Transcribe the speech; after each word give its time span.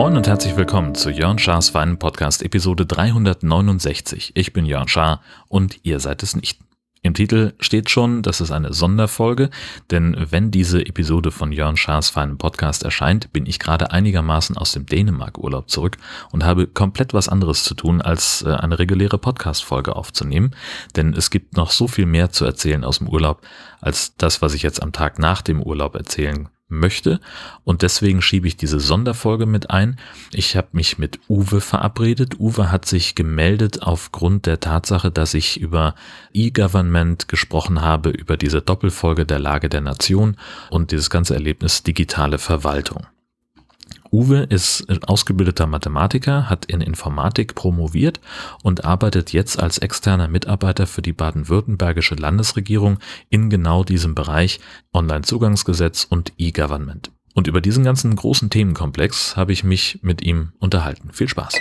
Moin 0.00 0.16
und 0.16 0.26
herzlich 0.26 0.56
willkommen 0.56 0.94
zu 0.94 1.10
Jörn 1.10 1.38
Schars 1.38 1.74
Weinen 1.74 1.98
Podcast 1.98 2.42
Episode 2.42 2.86
369. 2.86 4.32
Ich 4.34 4.54
bin 4.54 4.64
Jörn 4.64 4.88
Schaar 4.88 5.20
und 5.48 5.80
ihr 5.84 6.00
seid 6.00 6.22
es 6.22 6.34
nicht. 6.34 6.58
Im 7.02 7.14
Titel 7.14 7.54
steht 7.60 7.88
schon, 7.88 8.20
das 8.20 8.42
ist 8.42 8.50
eine 8.50 8.74
Sonderfolge, 8.74 9.48
denn 9.90 10.14
wenn 10.28 10.50
diese 10.50 10.84
Episode 10.84 11.30
von 11.30 11.50
Jörn 11.50 11.78
Schaas 11.78 12.10
feinem 12.10 12.36
Podcast 12.36 12.82
erscheint, 12.82 13.32
bin 13.32 13.46
ich 13.46 13.58
gerade 13.58 13.90
einigermaßen 13.90 14.58
aus 14.58 14.72
dem 14.72 14.84
Dänemark-Urlaub 14.84 15.70
zurück 15.70 15.96
und 16.30 16.44
habe 16.44 16.66
komplett 16.66 17.14
was 17.14 17.30
anderes 17.30 17.64
zu 17.64 17.74
tun, 17.74 18.02
als 18.02 18.42
äh, 18.42 18.50
eine 18.50 18.78
reguläre 18.78 19.16
Podcast-Folge 19.16 19.96
aufzunehmen, 19.96 20.54
denn 20.94 21.14
es 21.14 21.30
gibt 21.30 21.56
noch 21.56 21.70
so 21.70 21.88
viel 21.88 22.04
mehr 22.04 22.32
zu 22.32 22.44
erzählen 22.44 22.84
aus 22.84 22.98
dem 22.98 23.08
Urlaub, 23.08 23.40
als 23.80 24.14
das, 24.18 24.42
was 24.42 24.52
ich 24.52 24.62
jetzt 24.62 24.82
am 24.82 24.92
Tag 24.92 25.18
nach 25.18 25.40
dem 25.40 25.62
Urlaub 25.62 25.94
erzählen 25.94 26.50
möchte 26.70 27.20
und 27.64 27.82
deswegen 27.82 28.22
schiebe 28.22 28.48
ich 28.48 28.56
diese 28.56 28.80
Sonderfolge 28.80 29.46
mit 29.46 29.70
ein. 29.70 29.98
Ich 30.32 30.56
habe 30.56 30.68
mich 30.72 30.98
mit 30.98 31.20
Uwe 31.28 31.60
verabredet. 31.60 32.38
Uwe 32.38 32.70
hat 32.70 32.86
sich 32.86 33.14
gemeldet 33.14 33.82
aufgrund 33.82 34.46
der 34.46 34.60
Tatsache, 34.60 35.10
dass 35.10 35.34
ich 35.34 35.60
über 35.60 35.94
E-Government 36.32 37.28
gesprochen 37.28 37.80
habe, 37.80 38.10
über 38.10 38.36
diese 38.36 38.62
Doppelfolge 38.62 39.26
der 39.26 39.38
Lage 39.38 39.68
der 39.68 39.80
Nation 39.80 40.36
und 40.70 40.90
dieses 40.90 41.10
ganze 41.10 41.34
Erlebnis 41.34 41.82
digitale 41.82 42.38
Verwaltung. 42.38 43.06
Uwe 44.12 44.40
ist 44.48 44.86
ausgebildeter 45.06 45.66
Mathematiker, 45.66 46.50
hat 46.50 46.64
in 46.66 46.80
Informatik 46.80 47.54
promoviert 47.54 48.20
und 48.62 48.84
arbeitet 48.84 49.32
jetzt 49.32 49.60
als 49.60 49.78
externer 49.78 50.28
Mitarbeiter 50.28 50.86
für 50.86 51.02
die 51.02 51.12
baden-württembergische 51.12 52.16
Landesregierung 52.16 52.98
in 53.28 53.50
genau 53.50 53.84
diesem 53.84 54.14
Bereich 54.14 54.60
Onlinezugangsgesetz 54.92 56.06
und 56.08 56.32
E-Government. 56.38 57.12
Und 57.34 57.46
über 57.46 57.60
diesen 57.60 57.84
ganzen 57.84 58.16
großen 58.16 58.50
Themenkomplex 58.50 59.36
habe 59.36 59.52
ich 59.52 59.62
mich 59.62 60.00
mit 60.02 60.22
ihm 60.22 60.52
unterhalten. 60.58 61.10
Viel 61.12 61.28
Spaß! 61.28 61.54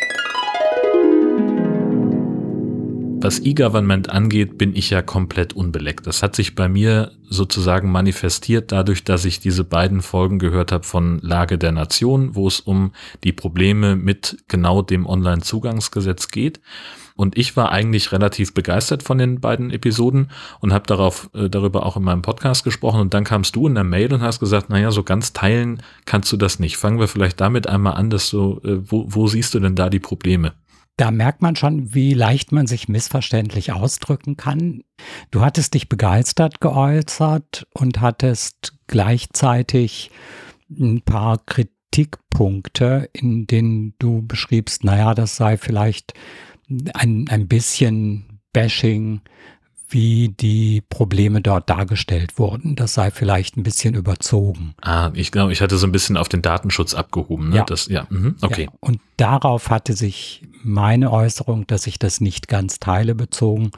Was 3.22 3.40
E-Government 3.40 4.10
angeht, 4.10 4.58
bin 4.58 4.74
ich 4.74 4.92
ja 4.92 5.02
komplett 5.02 5.52
unbeleckt. 5.52 6.08
Das 6.08 6.24
hat 6.24 6.38
sich 6.38 6.56
bei 6.56 6.70
mir 6.70 7.12
sozusagen 7.28 7.92
manifestiert 7.92 8.72
dadurch, 8.72 9.04
dass 9.04 9.26
ich 9.26 9.42
diese 9.42 9.66
beiden 9.66 10.02
Folgen 10.02 10.40
gehört 10.40 10.72
habe 10.72 10.86
von 10.86 11.20
Lage 11.20 11.58
der 11.58 11.74
Nation, 11.74 12.36
wo 12.36 12.48
es 12.48 12.62
um 12.62 12.94
die 13.26 13.34
Probleme 13.34 13.98
mit 13.98 14.38
genau 14.48 14.82
dem 14.82 15.06
Online-Zugangsgesetz 15.06 16.30
geht. 16.30 16.62
Und 17.18 17.38
ich 17.38 17.58
war 17.58 17.74
eigentlich 17.74 18.14
relativ 18.14 18.54
begeistert 18.54 19.04
von 19.04 19.18
den 19.18 19.42
beiden 19.42 19.70
Episoden 19.70 20.32
und 20.62 20.72
habe 20.72 20.88
darauf 20.88 21.30
äh, 21.34 21.50
darüber 21.50 21.86
auch 21.86 21.98
in 21.98 22.04
meinem 22.04 22.22
Podcast 22.22 22.64
gesprochen. 22.64 23.02
Und 23.02 23.14
dann 23.14 23.26
kamst 23.26 23.54
du 23.58 23.68
in 23.68 23.76
der 23.76 23.84
Mail 23.84 24.14
und 24.14 24.22
hast 24.22 24.40
gesagt, 24.40 24.70
naja, 24.70 24.92
so 24.92 25.04
ganz 25.04 25.34
teilen 25.34 25.84
kannst 26.06 26.32
du 26.32 26.38
das 26.38 26.60
nicht. 26.60 26.78
Fangen 26.78 27.02
wir 27.02 27.10
vielleicht 27.10 27.42
damit 27.42 27.68
einmal 27.68 27.96
an, 27.96 28.10
dass 28.10 28.30
du, 28.30 28.62
äh, 28.64 28.78
wo, 28.90 29.04
wo 29.10 29.28
siehst 29.28 29.54
du 29.54 29.60
denn 29.60 29.76
da 29.76 29.90
die 29.90 30.00
Probleme? 30.00 30.54
Da 31.00 31.12
merkt 31.12 31.42
man 31.42 31.56
schon, 31.56 31.94
wie 31.94 32.14
leicht 32.14 32.52
man 32.52 32.68
sich 32.68 32.90
missverständlich 32.90 33.72
ausdrücken 33.72 34.36
kann. 34.36 34.84
Du 35.32 35.40
hattest 35.40 35.74
dich 35.74 35.88
begeistert 35.88 36.60
geäußert 36.60 37.66
und 37.74 38.02
hattest 38.02 38.74
gleichzeitig 38.88 40.12
ein 40.70 41.02
paar 41.02 41.38
Kritikpunkte, 41.38 43.10
in 43.14 43.48
denen 43.48 43.94
du 44.00 44.28
beschriebst, 44.28 44.84
naja, 44.84 45.14
das 45.14 45.38
sei 45.38 45.56
vielleicht 45.56 46.16
ein, 46.94 47.30
ein 47.30 47.48
bisschen 47.48 48.42
Bashing 48.52 49.22
wie 49.90 50.30
die 50.30 50.82
Probleme 50.88 51.42
dort 51.42 51.70
dargestellt 51.70 52.38
wurden. 52.38 52.76
Das 52.76 52.94
sei 52.94 53.12
vielleicht 53.12 53.58
ein 53.58 53.64
bisschen 53.64 53.96
überzogen. 53.96 54.76
Ah, 54.82 55.12
ich 55.14 55.32
glaube, 55.32 55.52
ich 55.52 55.62
hatte 55.62 55.78
so 55.78 55.88
ein 55.88 55.92
bisschen 55.92 56.18
auf 56.18 56.30
den 56.30 56.42
Datenschutz 56.42 56.94
abgehoben. 56.94 57.50
Ne? 57.50 57.58
Ja. 57.58 57.64
Das, 57.66 57.88
ja. 57.88 58.06
Mhm. 58.10 58.36
Okay. 58.42 58.66
Ja. 58.66 58.78
Und 58.80 59.00
darauf 59.18 59.70
hatte 59.70 59.94
sich 59.94 60.44
meine 60.64 61.12
Äußerung, 61.12 61.66
dass 61.68 61.88
ich 61.88 62.00
das 62.00 62.22
nicht 62.22 62.48
ganz 62.48 62.80
teile, 62.80 63.16
bezogen. 63.16 63.72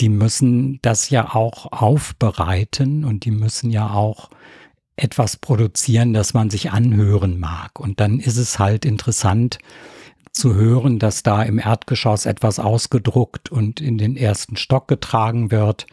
Die 0.00 0.08
müssen 0.08 0.78
das 0.82 1.10
ja 1.10 1.34
auch 1.34 1.72
aufbereiten 1.72 3.04
und 3.04 3.24
die 3.24 3.32
müssen 3.32 3.70
ja 3.70 3.90
auch 3.90 4.30
etwas 4.96 5.36
produzieren, 5.36 6.12
das 6.12 6.34
man 6.34 6.50
sich 6.50 6.70
anhören 6.70 7.38
mag. 7.38 7.80
Und 7.80 8.00
dann 8.00 8.20
ist 8.20 8.36
es 8.36 8.58
halt 8.58 8.84
interessant, 8.84 9.58
zu 10.38 10.54
hören, 10.54 10.98
dass 10.98 11.22
da 11.22 11.42
im 11.42 11.58
Erdgeschoss 11.58 12.24
etwas 12.24 12.58
ausgedruckt 12.58 13.50
und 13.50 13.80
in 13.80 13.98
den 13.98 14.16
ersten 14.16 14.56
Stock 14.56 14.88
getragen 14.88 15.50
wird. 15.50 15.86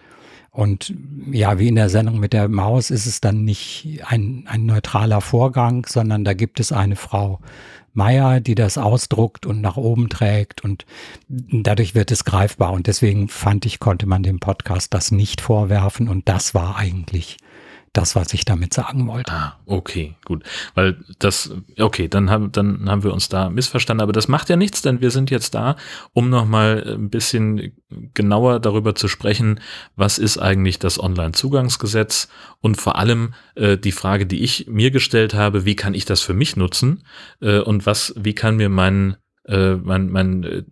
Und 0.51 0.93
ja, 1.31 1.59
wie 1.59 1.67
in 1.67 1.75
der 1.75 1.89
Sendung 1.89 2.19
mit 2.19 2.31
der 2.31 2.47
Maus 2.47 2.89
ist 2.89 3.07
es 3.07 3.19
dann 3.19 3.43
nicht 3.43 3.99
ein, 4.05 4.45
ein 4.47 4.65
neutraler 4.65 5.19
Vorgang, 5.19 5.85
sondern 5.85 6.23
da 6.23 6.33
gibt 6.33 6.61
es 6.61 6.71
eine 6.71 6.95
Frau 6.95 7.39
Meier, 7.93 8.41
die 8.41 8.55
das 8.55 8.77
ausdruckt 8.77 9.45
und 9.45 9.61
nach 9.61 9.77
oben 9.77 10.09
trägt 10.09 10.63
und 10.63 10.85
dadurch 11.27 11.95
wird 11.95 12.11
es 12.11 12.25
greifbar. 12.25 12.73
Und 12.73 12.87
deswegen 12.87 13.29
fand 13.29 13.65
ich, 13.65 13.79
konnte 13.79 14.05
man 14.05 14.21
dem 14.21 14.39
Podcast 14.39 14.93
das 14.93 15.11
nicht 15.11 15.41
vorwerfen 15.41 16.07
und 16.07 16.27
das 16.27 16.53
war 16.53 16.75
eigentlich 16.75 17.37
das, 17.97 18.15
was 18.15 18.33
ich 18.33 18.45
damit 18.45 18.73
sagen 18.73 19.07
wollte. 19.07 19.31
Ah, 19.31 19.59
okay, 19.65 20.15
gut. 20.25 20.43
Weil 20.73 20.97
das, 21.19 21.51
okay, 21.79 22.07
dann 22.07 22.29
haben, 22.29 22.51
dann 22.51 22.89
haben 22.89 23.03
wir 23.03 23.13
uns 23.13 23.29
da 23.29 23.49
missverstanden, 23.49 24.01
aber 24.01 24.13
das 24.13 24.27
macht 24.27 24.49
ja 24.49 24.55
nichts, 24.55 24.81
denn 24.81 25.01
wir 25.01 25.11
sind 25.11 25.31
jetzt 25.31 25.55
da, 25.55 25.75
um 26.13 26.29
nochmal 26.29 26.83
ein 26.95 27.09
bisschen 27.09 27.73
genauer 28.13 28.59
darüber 28.59 28.95
zu 28.95 29.07
sprechen, 29.07 29.59
was 29.95 30.17
ist 30.17 30.37
eigentlich 30.37 30.79
das 30.79 30.99
Online-Zugangsgesetz 30.99 32.27
und 32.61 32.79
vor 32.79 32.97
allem 32.97 33.33
äh, 33.55 33.77
die 33.77 33.91
Frage, 33.91 34.25
die 34.25 34.43
ich 34.43 34.67
mir 34.67 34.91
gestellt 34.91 35.33
habe, 35.33 35.65
wie 35.65 35.75
kann 35.75 35.93
ich 35.93 36.05
das 36.05 36.21
für 36.21 36.33
mich 36.33 36.55
nutzen 36.55 37.03
äh, 37.41 37.59
und 37.59 37.85
was, 37.85 38.13
wie 38.17 38.33
kann 38.33 38.57
mir 38.57 38.69
mein 38.69 39.17
äh, 39.47 39.75
mein, 39.75 40.09
mein 40.09 40.43
äh, 40.43 40.63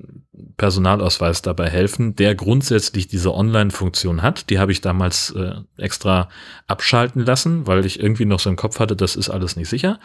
Personalausweis 0.58 1.42
dabei 1.42 1.70
helfen, 1.70 2.16
der 2.16 2.36
grundsätzlich 2.36 3.08
diese 3.08 3.34
Online-Funktion 3.34 4.22
hat. 4.22 4.50
Die 4.50 4.60
habe 4.60 4.72
ich 4.72 4.82
damals 4.82 5.32
äh, 5.32 5.56
extra 5.78 6.30
abschalten 6.68 7.26
lassen, 7.26 7.68
weil 7.68 7.86
ich 7.86 8.00
irgendwie 8.00 8.26
noch 8.26 8.40
so 8.40 8.50
im 8.50 8.56
Kopf 8.56 8.80
hatte, 8.80 8.96
das 8.96 9.16
ist 9.16 9.30
alles 9.30 9.56
nicht 9.56 9.70
sicher. 9.70 10.00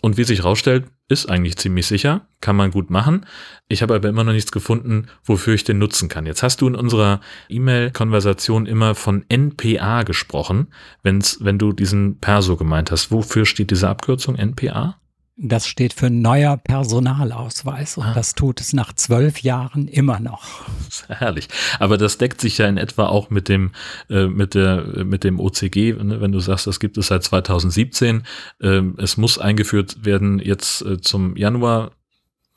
Und 0.00 0.16
wie 0.16 0.24
sich 0.24 0.44
rausstellt, 0.44 0.86
ist 1.08 1.28
eigentlich 1.28 1.56
ziemlich 1.56 1.86
sicher, 1.86 2.28
kann 2.40 2.54
man 2.54 2.70
gut 2.70 2.88
machen. 2.88 3.26
Ich 3.66 3.82
habe 3.82 3.94
aber 3.94 4.08
immer 4.08 4.22
noch 4.22 4.32
nichts 4.32 4.52
gefunden, 4.52 5.08
wofür 5.24 5.54
ich 5.54 5.64
den 5.64 5.78
nutzen 5.78 6.08
kann. 6.08 6.24
Jetzt 6.24 6.42
hast 6.42 6.60
du 6.60 6.68
in 6.68 6.76
unserer 6.76 7.20
E-Mail-Konversation 7.48 8.66
immer 8.66 8.94
von 8.94 9.24
NPA 9.28 10.04
gesprochen, 10.04 10.68
wenn's, 11.02 11.38
wenn 11.40 11.58
du 11.58 11.72
diesen 11.72 12.20
Perso 12.20 12.56
gemeint 12.56 12.92
hast. 12.92 13.10
Wofür 13.10 13.44
steht 13.44 13.72
diese 13.72 13.88
Abkürzung 13.88 14.36
NPA? 14.36 15.00
Das 15.40 15.68
steht 15.68 15.92
für 15.92 16.10
neuer 16.10 16.56
Personalausweis 16.56 17.96
und 17.96 18.06
ah. 18.06 18.12
das 18.12 18.34
tut 18.34 18.60
es 18.60 18.72
nach 18.72 18.92
zwölf 18.92 19.40
Jahren 19.42 19.86
immer 19.86 20.18
noch. 20.18 20.68
Herrlich. 21.08 21.48
Aber 21.78 21.96
das 21.96 22.18
deckt 22.18 22.40
sich 22.40 22.58
ja 22.58 22.66
in 22.66 22.76
etwa 22.76 23.06
auch 23.06 23.30
mit 23.30 23.48
dem 23.48 23.70
äh, 24.10 24.26
mit 24.26 24.54
der 24.54 25.04
mit 25.04 25.22
dem 25.22 25.38
OCG, 25.38 25.92
ne? 26.02 26.20
wenn 26.20 26.32
du 26.32 26.40
sagst, 26.40 26.66
das 26.66 26.80
gibt 26.80 26.98
es 26.98 27.06
seit 27.06 27.22
2017. 27.22 28.24
Ähm, 28.60 28.96
es 28.98 29.16
muss 29.16 29.38
eingeführt 29.38 30.04
werden 30.04 30.40
jetzt 30.40 30.82
äh, 30.82 31.00
zum 31.00 31.36
Januar 31.36 31.92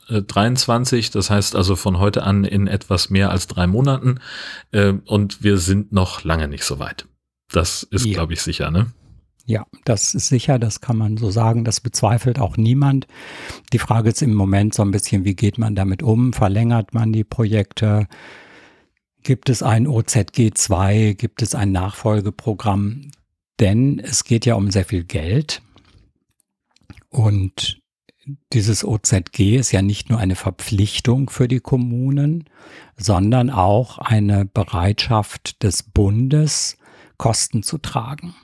23, 0.10 1.08
äh, 1.08 1.12
das 1.12 1.30
heißt 1.30 1.56
also 1.56 1.76
von 1.76 2.00
heute 2.00 2.24
an 2.24 2.46
in 2.46 2.66
etwas 2.66 3.12
mehr 3.12 3.30
als 3.30 3.46
drei 3.46 3.68
Monaten 3.68 4.20
äh, 4.72 4.94
und 5.06 5.44
wir 5.44 5.60
sind 5.60 5.94
noch 5.94 6.24
lange 6.24 6.48
nicht 6.48 6.64
so 6.64 6.80
weit. 6.80 7.06
Das 7.52 7.84
ist, 7.84 8.06
ja. 8.06 8.14
glaube 8.14 8.34
ich, 8.34 8.42
sicher, 8.42 8.72
ne? 8.72 8.88
Ja, 9.46 9.66
das 9.86 10.14
ist 10.14 10.28
sicher, 10.28 10.60
das 10.60 10.82
kann 10.82 10.98
man 10.98 11.18
so 11.18 11.32
sagen, 11.32 11.64
das 11.64 11.80
bezweifelt 11.80 12.40
auch 12.40 12.58
niemand. 12.58 13.08
Die 13.74 13.80
Frage 13.80 14.10
ist 14.10 14.22
im 14.22 14.34
Moment 14.34 14.74
so 14.74 14.84
ein 14.84 14.92
bisschen, 14.92 15.26
wie 15.26 15.36
geht 15.36 15.58
man 15.58 15.76
damit 15.76 16.04
um? 16.04 16.32
Verlängert 16.34 16.94
man 16.94 17.12
die 17.12 17.24
Projekte? 17.24 18.08
Gibt 19.24 19.50
es 19.50 19.64
ein 19.64 19.88
OZG 19.88 20.52
2? 20.54 21.16
Gibt 21.18 21.42
es 21.42 21.56
ein 21.56 21.72
Nachfolgeprogramm? 21.72 23.12
Denn 23.60 24.00
es 24.00 24.24
geht 24.24 24.46
ja 24.46 24.56
um 24.56 24.72
sehr 24.72 24.86
viel 24.86 25.04
Geld. 25.04 25.62
Und 27.10 27.82
dieses 28.54 28.86
OZG 28.86 29.58
ist 29.58 29.72
ja 29.72 29.82
nicht 29.82 30.10
nur 30.10 30.20
eine 30.20 30.36
Verpflichtung 30.36 31.30
für 31.30 31.48
die 31.48 31.60
Kommunen, 31.60 32.46
sondern 32.96 33.50
auch 33.50 33.98
eine 33.98 34.46
Bereitschaft 34.46 35.64
des 35.64 35.84
Bundes, 35.84 36.78
Kosten 37.18 37.64
zu 37.64 37.78
tragen. 37.78 38.36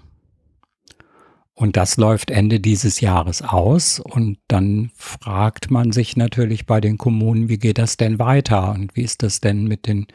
Und 1.58 1.76
das 1.76 1.98
läuft 1.98 2.30
Ende 2.30 2.60
dieses 2.60 3.02
Jahres 3.02 3.42
aus. 3.42 4.00
Und 4.00 4.38
dann 4.48 4.92
fragt 4.96 5.72
man 5.72 5.92
sich 5.92 6.16
natürlich 6.16 6.68
bei 6.68 6.80
den 6.80 7.00
Kommunen, 7.00 7.50
wie 7.50 7.58
geht 7.58 7.80
das 7.80 7.98
denn 7.98 8.20
weiter? 8.20 8.74
Und 8.74 8.96
wie 8.96 9.02
ist 9.02 9.24
das 9.24 9.42
denn 9.42 9.64
mit 9.64 9.88
den 9.88 10.06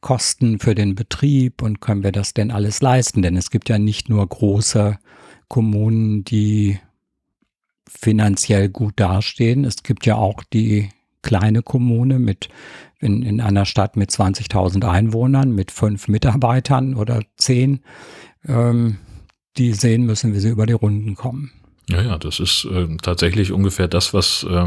Kosten 0.00 0.58
für 0.58 0.74
den 0.74 0.96
Betrieb? 0.96 1.62
Und 1.62 1.80
können 1.80 2.02
wir 2.02 2.10
das 2.10 2.34
denn 2.34 2.50
alles 2.50 2.82
leisten? 2.82 3.22
Denn 3.22 3.36
es 3.36 3.52
gibt 3.52 3.68
ja 3.68 3.78
nicht 3.78 4.08
nur 4.08 4.26
große 4.26 4.98
Kommunen, 5.46 6.24
die 6.24 6.80
finanziell 7.88 8.68
gut 8.68 8.94
dastehen. 8.96 9.64
Es 9.64 9.84
gibt 9.84 10.04
ja 10.04 10.16
auch 10.16 10.42
die 10.52 10.88
kleine 11.22 11.62
Kommune 11.62 12.18
mit 12.18 12.48
in, 12.98 13.22
in 13.22 13.40
einer 13.40 13.66
Stadt 13.66 13.96
mit 13.96 14.10
20.000 14.10 14.84
Einwohnern, 14.84 15.54
mit 15.54 15.70
fünf 15.70 16.08
Mitarbeitern 16.08 16.96
oder 16.96 17.22
zehn, 17.36 17.84
ähm, 18.48 18.98
die 19.58 19.72
sehen 19.74 20.04
müssen, 20.06 20.34
wie 20.34 20.40
sie 20.40 20.50
über 20.50 20.66
die 20.66 20.72
Runden 20.72 21.14
kommen. 21.14 21.50
Ja, 21.90 22.02
ja, 22.02 22.18
das 22.18 22.38
ist 22.38 22.66
äh, 22.66 22.86
tatsächlich 23.00 23.50
ungefähr 23.50 23.88
das, 23.88 24.12
was 24.12 24.46
äh, 24.48 24.66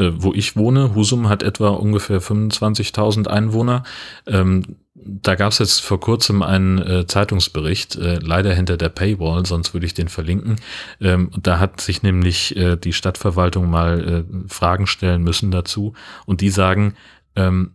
äh 0.00 0.12
wo 0.16 0.32
ich 0.32 0.56
wohne. 0.56 0.94
Husum 0.94 1.28
hat 1.28 1.42
etwa 1.42 1.70
ungefähr 1.70 2.22
25.000 2.22 3.26
Einwohner. 3.26 3.82
Ähm, 4.26 4.76
da 4.94 5.34
gab 5.34 5.50
es 5.50 5.58
jetzt 5.58 5.80
vor 5.80 5.98
kurzem 5.98 6.42
einen 6.42 6.78
äh, 6.78 7.06
Zeitungsbericht, 7.06 7.96
äh, 7.96 8.20
leider 8.22 8.54
hinter 8.54 8.76
der 8.76 8.90
Paywall, 8.90 9.44
sonst 9.44 9.74
würde 9.74 9.86
ich 9.86 9.94
den 9.94 10.08
verlinken. 10.08 10.56
Ähm, 11.00 11.30
da 11.36 11.58
hat 11.58 11.80
sich 11.80 12.04
nämlich 12.04 12.56
äh, 12.56 12.76
die 12.76 12.92
Stadtverwaltung 12.92 13.68
mal 13.68 14.26
äh, 14.30 14.48
Fragen 14.48 14.86
stellen 14.86 15.22
müssen 15.22 15.50
dazu 15.50 15.94
und 16.26 16.40
die 16.40 16.50
sagen, 16.50 16.94
ähm, 17.34 17.72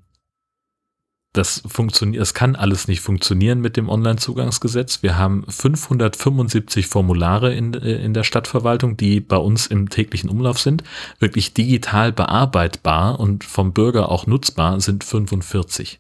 das 1.38 1.62
funktioniert, 1.68 2.22
es 2.22 2.34
kann 2.34 2.56
alles 2.56 2.88
nicht 2.88 3.02
funktionieren 3.02 3.62
mit 3.62 3.78
dem 3.78 3.90
Onlinezugangsgesetz. 3.90 5.04
Wir 5.04 5.18
haben 5.18 5.46
575 5.48 6.88
Formulare 6.88 7.54
in, 7.54 7.74
äh, 7.74 8.04
in 8.04 8.14
der 8.14 8.24
Stadtverwaltung, 8.24 8.98
die 8.98 9.20
bei 9.20 9.38
uns 9.38 9.68
im 9.68 9.90
täglichen 9.90 10.30
Umlauf 10.30 10.60
sind. 10.60 10.84
Wirklich 11.20 11.54
digital 11.54 12.12
bearbeitbar 12.12 13.20
und 13.20 13.44
vom 13.44 13.74
Bürger 13.74 14.10
auch 14.10 14.28
nutzbar 14.28 14.82
sind 14.82 15.04
45. 15.04 16.00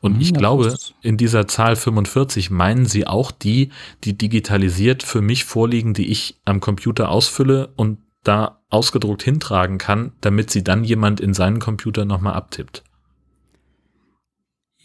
Und 0.00 0.20
ich 0.20 0.28
hm, 0.28 0.36
glaube, 0.36 0.76
in 1.02 1.16
dieser 1.16 1.46
Zahl 1.46 1.76
45 1.76 2.50
meinen 2.50 2.86
sie 2.86 3.06
auch 3.06 3.30
die, 3.30 3.70
die 4.04 4.16
digitalisiert 4.16 5.02
für 5.02 5.22
mich 5.22 5.44
vorliegen, 5.44 5.94
die 5.94 6.10
ich 6.10 6.40
am 6.44 6.60
Computer 6.60 7.10
ausfülle 7.10 7.68
und 7.76 7.98
da 8.24 8.60
ausgedruckt 8.70 9.22
hintragen 9.22 9.78
kann, 9.78 10.12
damit 10.20 10.50
sie 10.50 10.62
dann 10.64 10.84
jemand 10.84 11.20
in 11.20 11.34
seinen 11.34 11.58
Computer 11.58 12.04
nochmal 12.04 12.34
abtippt. 12.34 12.82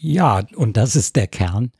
Ja, 0.00 0.42
und 0.54 0.76
das 0.76 0.94
ist 0.94 1.16
der 1.16 1.26
Kern 1.26 1.72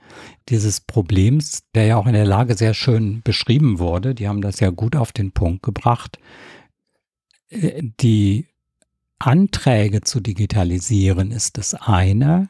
dieses 0.48 0.80
Problems, 0.80 1.62
der 1.74 1.86
ja 1.86 1.96
auch 1.96 2.06
in 2.06 2.14
der 2.14 2.26
Lage 2.26 2.56
sehr 2.56 2.74
schön 2.74 3.22
beschrieben 3.22 3.78
wurde. 3.78 4.14
Die 4.14 4.26
haben 4.26 4.40
das 4.40 4.58
ja 4.58 4.70
gut 4.70 4.96
auf 4.96 5.12
den 5.12 5.30
Punkt 5.30 5.62
gebracht. 5.62 6.18
Äh, 7.48 7.82
die 8.00 8.46
Anträge 9.20 10.00
zu 10.00 10.20
digitalisieren 10.20 11.30
ist 11.30 11.58
das 11.58 11.74
eine. 11.74 12.48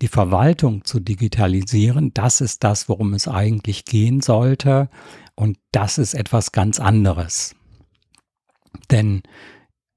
Die 0.00 0.08
Verwaltung 0.08 0.84
zu 0.84 1.00
digitalisieren, 1.00 2.12
das 2.14 2.40
ist 2.40 2.64
das, 2.64 2.88
worum 2.88 3.14
es 3.14 3.28
eigentlich 3.28 3.84
gehen 3.84 4.20
sollte. 4.20 4.88
Und 5.34 5.58
das 5.72 5.98
ist 5.98 6.14
etwas 6.14 6.52
ganz 6.52 6.80
anderes. 6.80 7.54
Denn 8.90 9.22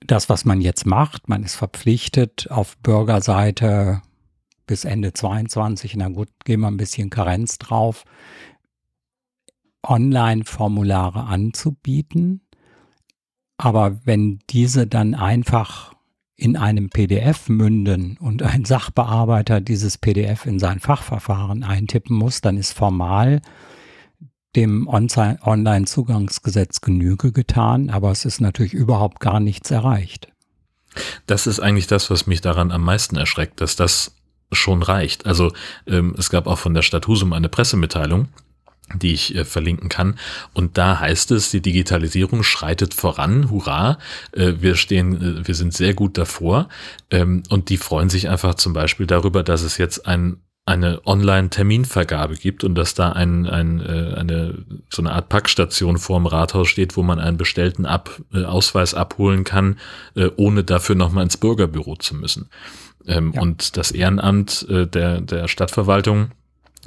das, 0.02 0.30
was 0.30 0.46
man 0.46 0.62
jetzt 0.62 0.86
macht, 0.86 1.30
man 1.30 1.44
ist 1.44 1.56
verpflichtet, 1.56 2.50
auf 2.52 2.78
Bürgerseite 2.78 4.02
bis 4.66 4.86
Ende 4.86 5.14
22, 5.14 5.96
na 5.96 6.10
gut, 6.10 6.30
gehen 6.44 6.62
wir 6.62 6.68
ein 6.68 6.78
bisschen 6.78 7.10
Karenz 7.10 7.58
drauf, 7.58 8.04
Online-Formulare 9.84 11.24
anzubieten. 11.26 12.42
Aber 13.58 14.06
wenn 14.06 14.40
diese 14.50 14.88
dann 14.88 15.16
einfach 15.16 15.94
in 16.36 16.58
einem 16.58 16.90
PDF 16.90 17.48
münden 17.48 18.18
und 18.18 18.44
ein 18.44 18.66
Sachbearbeiter 18.66 19.62
dieses 19.62 19.98
PDF 19.98 20.46
in 20.46 20.60
sein 20.60 20.82
Fachverfahren 20.82 21.64
eintippen 21.64 22.18
muss, 22.18 22.42
dann 22.42 22.58
ist 22.58 22.74
formal 22.74 23.42
dem 24.56 24.88
Online-Zugangsgesetz 24.88 26.82
Genüge 26.82 27.32
getan, 27.32 27.90
aber 27.90 28.12
es 28.12 28.26
ist 28.26 28.42
natürlich 28.42 28.74
überhaupt 28.74 29.20
gar 29.20 29.40
nichts 29.40 29.72
erreicht. 29.72 30.30
Das 31.26 31.46
ist 31.46 31.60
eigentlich 31.60 31.88
das, 31.88 32.10
was 32.10 32.26
mich 32.26 32.42
daran 32.42 32.72
am 32.72 32.84
meisten 32.84 33.18
erschreckt, 33.18 33.60
dass 33.60 33.76
das 33.76 34.15
schon 34.56 34.84
reicht. 34.84 35.26
Also 35.26 35.54
ähm, 35.88 36.16
es 36.18 36.30
gab 36.30 36.48
auch 36.48 36.60
von 36.60 36.74
der 36.74 36.82
Stadt 36.82 37.08
Husum 37.08 37.34
eine 37.34 37.50
Pressemitteilung, 37.50 38.28
die 38.94 39.14
ich 39.14 39.36
äh, 39.36 39.46
verlinken 39.46 39.90
kann. 39.90 40.18
Und 40.54 40.78
da 40.78 41.00
heißt 41.00 41.32
es, 41.32 41.52
die 41.52 41.62
Digitalisierung 41.62 42.44
schreitet 42.44 42.94
voran, 42.94 43.50
hurra, 43.50 43.98
äh, 44.32 44.54
wir 44.60 44.76
stehen, 44.76 45.40
äh, 45.42 45.48
wir 45.48 45.56
sind 45.56 45.74
sehr 45.74 45.94
gut 45.94 46.18
davor. 46.18 46.70
Ähm, 47.10 47.44
und 47.50 47.70
die 47.70 47.78
freuen 47.78 48.10
sich 48.10 48.30
einfach 48.30 48.56
zum 48.56 48.74
Beispiel 48.74 49.08
darüber, 49.08 49.44
dass 49.44 49.62
es 49.62 49.78
jetzt 49.78 50.06
ein 50.08 50.38
eine 50.66 51.06
Online-Terminvergabe 51.06 52.36
gibt 52.36 52.64
und 52.64 52.76
dass 52.76 52.96
da 52.96 53.12
ein, 53.12 53.46
ein, 53.46 53.80
äh, 53.82 54.16
eine 54.16 54.66
so 54.90 55.02
eine 55.02 55.12
Art 55.12 55.30
Packstation 55.30 56.00
vorm 56.00 56.26
Rathaus 56.26 56.70
steht, 56.70 56.98
wo 56.98 57.04
man 57.04 57.20
einen 57.20 57.38
bestellten 57.38 57.86
Ab, 57.86 58.20
äh, 58.34 58.46
Ausweis 58.46 58.96
abholen 58.96 59.44
kann, 59.44 59.78
äh, 60.16 60.30
ohne 60.38 60.64
dafür 60.64 60.96
nochmal 60.96 61.24
ins 61.24 61.38
Bürgerbüro 61.38 61.98
zu 61.98 62.16
müssen. 62.16 62.50
Ähm, 63.06 63.34
ja. 63.36 63.42
Und 63.42 63.78
das 63.78 63.92
Ehrenamt 63.92 64.66
äh, 64.68 64.88
der, 64.88 65.22
der 65.22 65.48
Stadtverwaltung 65.48 66.32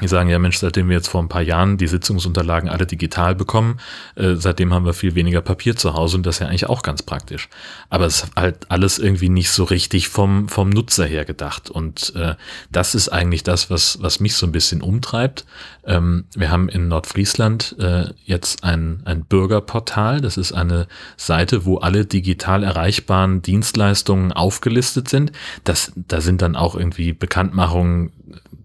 die 0.01 0.09
sagen, 0.09 0.31
ja 0.31 0.39
Mensch, 0.39 0.59
seitdem 0.59 0.89
wir 0.89 0.97
jetzt 0.97 1.09
vor 1.09 1.21
ein 1.21 1.29
paar 1.29 1.43
Jahren 1.43 1.77
die 1.77 1.89
Sitzungsunterlagen 1.89 2.69
alle 2.69 2.87
digital 2.87 3.35
bekommen, 3.35 3.81
äh, 4.15 4.35
seitdem 4.37 4.73
haben 4.73 4.87
wir 4.87 4.95
viel 4.95 5.17
weniger 5.17 5.41
Papier 5.41 5.75
zu 5.75 5.95
Hause 5.95 6.19
und 6.19 6.27
das 6.27 6.37
ist 6.37 6.41
ja 6.41 6.47
eigentlich 6.47 6.69
auch 6.69 6.83
ganz 6.83 7.03
praktisch. 7.03 7.49
Aber 7.91 8.07
es 8.07 8.23
ist 8.23 8.37
halt 8.37 8.71
alles 8.71 8.99
irgendwie 8.99 9.29
nicht 9.29 9.51
so 9.51 9.65
richtig 9.65 10.09
vom, 10.09 10.49
vom 10.49 10.71
Nutzer 10.71 11.05
her 11.05 11.25
gedacht. 11.25 11.69
Und 11.69 12.15
äh, 12.15 12.37
das 12.71 12.95
ist 12.95 13.09
eigentlich 13.09 13.43
das, 13.43 13.71
was, 13.71 14.01
was 14.01 14.21
mich 14.21 14.35
so 14.35 14.47
ein 14.47 14.53
bisschen 14.53 14.83
umtreibt. 14.83 15.45
Ähm, 15.85 16.27
wir 16.37 16.51
haben 16.51 16.69
in 16.69 16.87
Nordfriesland 16.87 17.75
äh, 17.81 18.11
jetzt 18.25 18.63
ein, 18.63 19.01
ein 19.05 19.25
Bürgerportal. 19.25 20.21
Das 20.21 20.37
ist 20.37 20.53
eine 20.53 20.87
Seite, 21.17 21.65
wo 21.65 21.79
alle 21.79 22.07
digital 22.07 22.63
erreichbaren 22.63 23.43
Dienstleistungen 23.43 24.33
aufgelistet 24.33 25.09
sind. 25.09 25.33
Das, 25.65 25.93
da 25.97 26.21
sind 26.21 26.41
dann 26.41 26.55
auch 26.55 26.77
irgendwie 26.77 27.13
Bekanntmachungen 27.13 28.13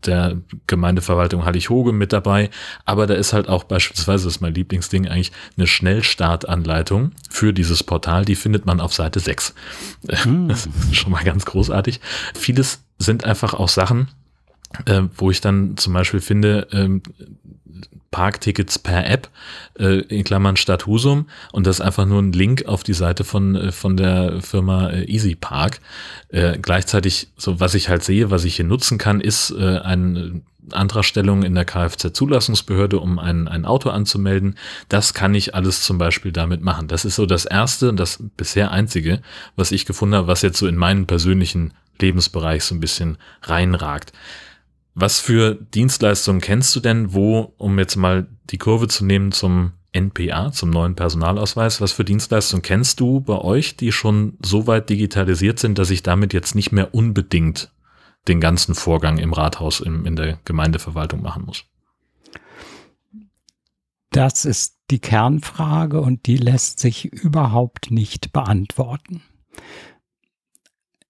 der 0.07 0.37
Gemeindeverwaltung 0.67 1.45
Hallig-Hoge 1.45 1.91
mit 1.91 2.13
dabei. 2.13 2.49
Aber 2.85 3.07
da 3.07 3.13
ist 3.13 3.33
halt 3.33 3.47
auch 3.47 3.63
beispielsweise, 3.63 4.25
das 4.25 4.35
ist 4.35 4.41
mein 4.41 4.53
Lieblingsding 4.53 5.07
eigentlich, 5.07 5.31
eine 5.57 5.67
Schnellstartanleitung 5.67 7.11
für 7.29 7.53
dieses 7.53 7.83
Portal. 7.83 8.25
Die 8.25 8.35
findet 8.35 8.65
man 8.65 8.79
auf 8.79 8.93
Seite 8.93 9.19
6. 9.19 9.53
Hm. 10.09 10.47
Das 10.47 10.65
ist 10.65 10.95
schon 10.95 11.11
mal 11.11 11.23
ganz 11.23 11.45
großartig. 11.45 11.99
Vieles 12.35 12.83
sind 12.97 13.25
einfach 13.25 13.53
auch 13.53 13.69
Sachen, 13.69 14.09
äh, 14.85 15.03
wo 15.15 15.31
ich 15.31 15.41
dann 15.41 15.77
zum 15.77 15.93
Beispiel 15.93 16.21
finde, 16.21 16.67
ähm, 16.71 17.01
Parktickets 18.13 18.77
per 18.79 19.09
App, 19.09 19.27
äh, 19.77 20.01
in 20.01 20.23
Klammern 20.23 20.55
Stadt 20.55 20.85
Husum. 20.85 21.27
Und 21.51 21.67
das 21.67 21.79
ist 21.79 21.81
einfach 21.81 22.05
nur 22.05 22.21
ein 22.21 22.31
Link 22.31 22.65
auf 22.65 22.83
die 22.83 22.93
Seite 22.93 23.23
von, 23.23 23.55
äh, 23.55 23.71
von 23.71 23.97
der 23.97 24.41
Firma 24.41 24.89
äh, 24.91 25.03
Easy 25.05 25.35
Park. 25.35 25.81
Äh, 26.29 26.59
gleichzeitig, 26.61 27.29
so 27.35 27.59
was 27.59 27.73
ich 27.73 27.89
halt 27.89 28.03
sehe, 28.03 28.31
was 28.31 28.45
ich 28.45 28.55
hier 28.55 28.65
nutzen 28.65 28.97
kann, 28.97 29.19
ist 29.19 29.49
äh, 29.51 29.79
eine 29.79 30.41
Antragstellung 30.71 31.43
in 31.43 31.55
der 31.55 31.65
Kfz-Zulassungsbehörde, 31.65 32.99
um 32.99 33.17
ein, 33.19 33.47
ein 33.47 33.65
Auto 33.65 33.89
anzumelden. 33.89 34.55
Das 34.89 35.13
kann 35.15 35.33
ich 35.33 35.55
alles 35.55 35.81
zum 35.81 35.97
Beispiel 35.97 36.31
damit 36.31 36.61
machen. 36.61 36.87
Das 36.87 37.05
ist 37.05 37.15
so 37.15 37.25
das 37.25 37.45
erste 37.45 37.89
und 37.89 37.99
das 37.99 38.23
bisher 38.37 38.71
einzige, 38.71 39.21
was 39.55 39.71
ich 39.71 39.85
gefunden 39.85 40.15
habe, 40.15 40.27
was 40.27 40.43
jetzt 40.43 40.59
so 40.59 40.67
in 40.67 40.77
meinen 40.77 41.07
persönlichen 41.07 41.73
Lebensbereich 41.99 42.63
so 42.63 42.75
ein 42.75 42.79
bisschen 42.79 43.17
reinragt. 43.41 44.13
Was 44.95 45.19
für 45.19 45.55
Dienstleistungen 45.55 46.41
kennst 46.41 46.75
du 46.75 46.79
denn, 46.79 47.13
wo, 47.13 47.53
um 47.57 47.79
jetzt 47.79 47.95
mal 47.95 48.27
die 48.49 48.57
Kurve 48.57 48.87
zu 48.87 49.05
nehmen 49.05 49.31
zum 49.31 49.73
NPA, 49.91 50.51
zum 50.51 50.69
neuen 50.69 50.95
Personalausweis, 50.95 51.81
was 51.81 51.91
für 51.91 52.03
Dienstleistungen 52.03 52.61
kennst 52.61 52.99
du 52.99 53.21
bei 53.21 53.37
euch, 53.37 53.75
die 53.75 53.91
schon 53.91 54.37
so 54.41 54.67
weit 54.67 54.89
digitalisiert 54.89 55.59
sind, 55.59 55.77
dass 55.77 55.89
ich 55.89 56.03
damit 56.03 56.33
jetzt 56.33 56.55
nicht 56.55 56.71
mehr 56.71 56.93
unbedingt 56.93 57.71
den 58.27 58.39
ganzen 58.39 58.75
Vorgang 58.75 59.17
im 59.17 59.33
Rathaus, 59.33 59.79
im, 59.79 60.05
in 60.05 60.15
der 60.15 60.39
Gemeindeverwaltung 60.45 61.21
machen 61.21 61.45
muss? 61.45 61.65
Das 64.11 64.45
ist 64.45 64.77
die 64.91 64.99
Kernfrage 64.99 66.01
und 66.01 66.27
die 66.27 66.37
lässt 66.37 66.79
sich 66.79 67.05
überhaupt 67.05 67.89
nicht 67.89 68.31
beantworten. 68.31 69.23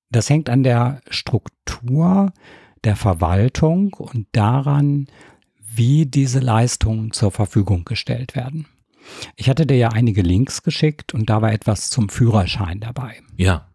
Das 0.09 0.29
hängt 0.29 0.49
an 0.49 0.63
der 0.63 1.01
Struktur 1.09 2.31
der 2.83 2.95
Verwaltung 2.95 3.93
und 3.93 4.27
daran, 4.31 5.07
wie 5.59 6.05
diese 6.05 6.39
Leistungen 6.39 7.11
zur 7.11 7.31
Verfügung 7.31 7.85
gestellt 7.85 8.35
werden. 8.35 8.67
Ich 9.35 9.49
hatte 9.49 9.65
dir 9.65 9.77
ja 9.77 9.89
einige 9.89 10.21
Links 10.21 10.63
geschickt 10.63 11.13
und 11.13 11.29
da 11.29 11.41
war 11.41 11.51
etwas 11.51 11.89
zum 11.89 12.09
Führerschein 12.09 12.79
dabei. 12.79 13.21
Ja. 13.37 13.67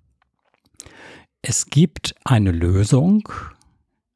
Es 1.42 1.66
gibt 1.66 2.14
eine 2.24 2.50
Lösung, 2.50 3.28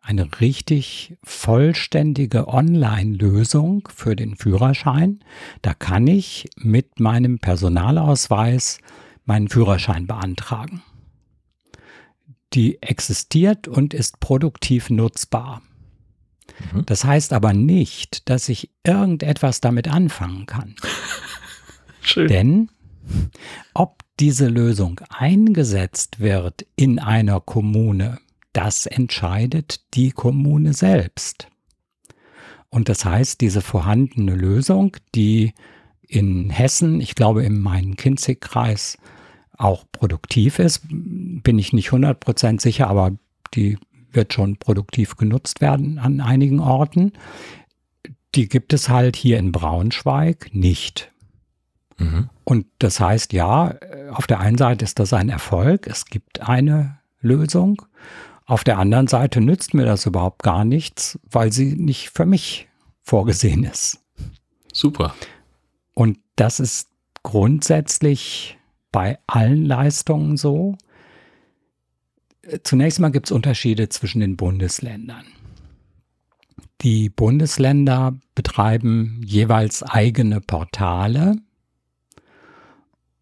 eine 0.01 0.29
richtig 0.41 1.17
vollständige 1.23 2.49
Online-Lösung 2.49 3.89
für 3.95 4.17
den 4.17 4.37
Führerschein. 4.37 5.21
Da 5.61 5.75
kann 5.75 6.07
ich 6.07 6.49
mit 6.57 6.99
meinem 6.99 7.39
Personalausweis 7.39 8.79
meinen 9.25 9.49
Führerschein 9.49 10.07
beantragen 10.07 10.83
die 12.55 12.81
existiert 12.83 13.69
und 13.69 13.95
ist 13.95 14.21
produktiv 14.21 14.91
nutzbar. 14.91 15.63
Mhm. 16.73 16.87
Das 16.87 17.05
heißt 17.05 17.33
aber 17.33 17.53
nicht, 17.53 18.29
dass 18.29 18.49
ich 18.49 18.71
irgendetwas 18.85 19.61
damit 19.61 19.89
anfangen 19.89 20.47
kann. 20.47 20.77
Schön. 22.01 22.29
Denn 22.29 22.69
Ob 23.75 24.03
diese 24.21 24.49
Lösung 24.49 25.01
eingesetzt 25.09 26.21
wird 26.21 26.67
in 26.77 26.99
einer 26.99 27.41
Kommune, 27.41 28.21
das 28.53 28.87
entscheidet 28.87 29.81
die 29.95 30.11
Kommune 30.11 30.75
selbst. 30.75 31.49
Und 32.69 32.89
das 32.89 33.05
heißt, 33.05 33.41
diese 33.41 33.61
vorhandene 33.61 34.35
Lösung, 34.35 34.97
die 35.15 35.53
in 36.07 36.51
Hessen, 36.51 37.01
ich 37.01 37.15
glaube 37.15 37.45
im 37.45 37.61
Main-Kinzig-Kreis, 37.61 38.99
auch 39.63 39.85
produktiv 39.93 40.59
ist, 40.59 40.83
bin 40.89 41.59
ich 41.59 41.73
nicht 41.73 41.91
100% 41.91 42.61
sicher, 42.61 42.89
aber 42.89 43.13
die 43.55 43.79
wird 44.11 44.33
schon 44.33 44.57
produktiv 44.57 45.17
genutzt 45.17 45.61
werden 45.61 45.99
an 45.99 46.21
einigen 46.21 46.61
Orten. 46.61 47.13
Die 48.35 48.49
gibt 48.49 48.73
es 48.73 48.89
halt 48.89 49.17
hier 49.17 49.39
in 49.39 49.53
Braunschweig 49.53 50.51
nicht. 50.53 51.13
Mhm. 51.99 52.29
Und 52.45 52.67
das 52.79 53.01
heißt, 53.01 53.33
ja, 53.33 53.75
auf 54.11 54.27
der 54.27 54.41
einen 54.41 54.59
Seite 54.59 54.85
ist 54.85 54.99
das 54.99 55.13
ein 55.13 55.29
Erfolg, 55.29 55.87
es 55.87 56.07
gibt 56.07 56.41
eine 56.41 56.99
Lösung. 57.21 57.83
Auf 58.45 58.65
der 58.65 58.79
anderen 58.79 59.07
Seite 59.07 59.41
nützt 59.41 59.75
mir 59.75 59.85
das 59.85 60.07
überhaupt 60.07 60.43
gar 60.43 60.65
nichts, 60.65 61.19
weil 61.31 61.53
sie 61.53 61.77
nicht 61.77 62.11
für 62.11 62.27
mich 62.27 62.69
vorgesehen 63.03 63.65
ist. 63.65 64.01
Super. 64.73 65.15
Und 65.95 66.19
das 66.37 66.59
ist 66.59 66.89
grundsätzlich 67.23 68.59
bei 68.93 69.19
allen 69.27 69.65
Leistungen 69.65 70.37
so. 70.37 70.77
Zunächst 72.63 73.01
mal 73.01 73.11
gibt 73.11 73.27
es 73.27 73.33
Unterschiede 73.33 73.89
zwischen 73.89 74.21
den 74.21 74.37
Bundesländern. 74.37 75.25
Die 76.83 77.09
Bundesländer 77.09 78.19
betreiben 78.35 79.21
jeweils 79.25 79.83
eigene 79.83 80.41
Portale 80.41 81.37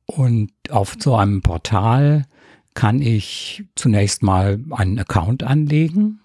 und 0.06 0.50
auf 0.70 0.96
so 0.98 1.14
einem 1.14 1.42
Portal 1.42 2.24
kann 2.74 3.02
ich 3.02 3.64
zunächst 3.74 4.22
mal 4.22 4.58
einen 4.70 4.98
Account 4.98 5.42
anlegen. 5.42 6.19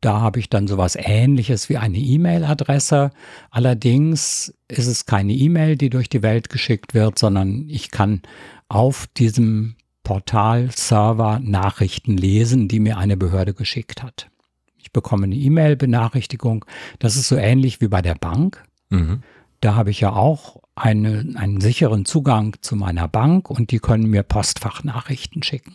Da 0.00 0.20
habe 0.20 0.38
ich 0.38 0.48
dann 0.48 0.68
sowas 0.68 0.96
ähnliches 0.96 1.68
wie 1.68 1.76
eine 1.76 1.98
E-Mail-Adresse. 1.98 3.10
Allerdings 3.50 4.54
ist 4.68 4.86
es 4.86 5.06
keine 5.06 5.32
E-Mail, 5.32 5.76
die 5.76 5.90
durch 5.90 6.08
die 6.08 6.22
Welt 6.22 6.50
geschickt 6.50 6.94
wird, 6.94 7.18
sondern 7.18 7.68
ich 7.68 7.90
kann 7.90 8.22
auf 8.68 9.08
diesem 9.16 9.74
Portal-Server 10.04 11.40
Nachrichten 11.40 12.16
lesen, 12.16 12.68
die 12.68 12.80
mir 12.80 12.96
eine 12.96 13.16
Behörde 13.16 13.54
geschickt 13.54 14.02
hat. 14.02 14.30
Ich 14.76 14.92
bekomme 14.92 15.24
eine 15.24 15.34
E-Mail-Benachrichtigung. 15.34 16.64
Das 16.98 17.16
ist 17.16 17.28
so 17.28 17.36
ähnlich 17.36 17.80
wie 17.80 17.88
bei 17.88 18.00
der 18.00 18.14
Bank. 18.14 18.64
Mhm. 18.90 19.22
Da 19.60 19.74
habe 19.74 19.90
ich 19.90 20.00
ja 20.00 20.12
auch 20.12 20.62
eine, 20.76 21.34
einen 21.34 21.60
sicheren 21.60 22.04
Zugang 22.04 22.56
zu 22.60 22.76
meiner 22.76 23.08
Bank 23.08 23.50
und 23.50 23.72
die 23.72 23.80
können 23.80 24.06
mir 24.06 24.22
Postfachnachrichten 24.22 25.42
schicken. 25.42 25.74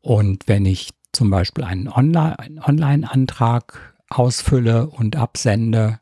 Und 0.00 0.48
wenn 0.48 0.66
ich 0.66 0.90
zum 1.14 1.30
Beispiel 1.30 1.64
einen 1.64 1.88
Online-Antrag 1.88 3.94
ausfülle 4.08 4.88
und 4.88 5.16
absende 5.16 6.00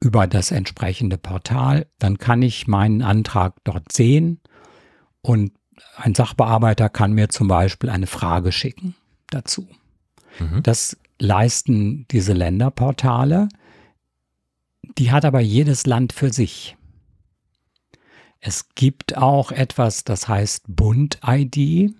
über 0.00 0.26
das 0.26 0.50
entsprechende 0.50 1.18
Portal, 1.18 1.86
dann 1.98 2.18
kann 2.18 2.42
ich 2.42 2.66
meinen 2.66 3.02
Antrag 3.02 3.54
dort 3.64 3.92
sehen 3.92 4.40
und 5.22 5.52
ein 5.96 6.14
Sachbearbeiter 6.14 6.88
kann 6.88 7.12
mir 7.12 7.28
zum 7.28 7.48
Beispiel 7.48 7.90
eine 7.90 8.06
Frage 8.06 8.52
schicken 8.52 8.94
dazu. 9.28 9.68
Mhm. 10.38 10.62
Das 10.62 10.96
leisten 11.18 12.06
diese 12.10 12.32
Länderportale. 12.32 13.48
Die 14.96 15.10
hat 15.10 15.24
aber 15.24 15.40
jedes 15.40 15.86
Land 15.86 16.12
für 16.12 16.32
sich. 16.32 16.76
Es 18.40 18.68
gibt 18.74 19.16
auch 19.16 19.50
etwas, 19.50 20.04
das 20.04 20.28
heißt 20.28 20.64
Bund-ID. 20.68 21.94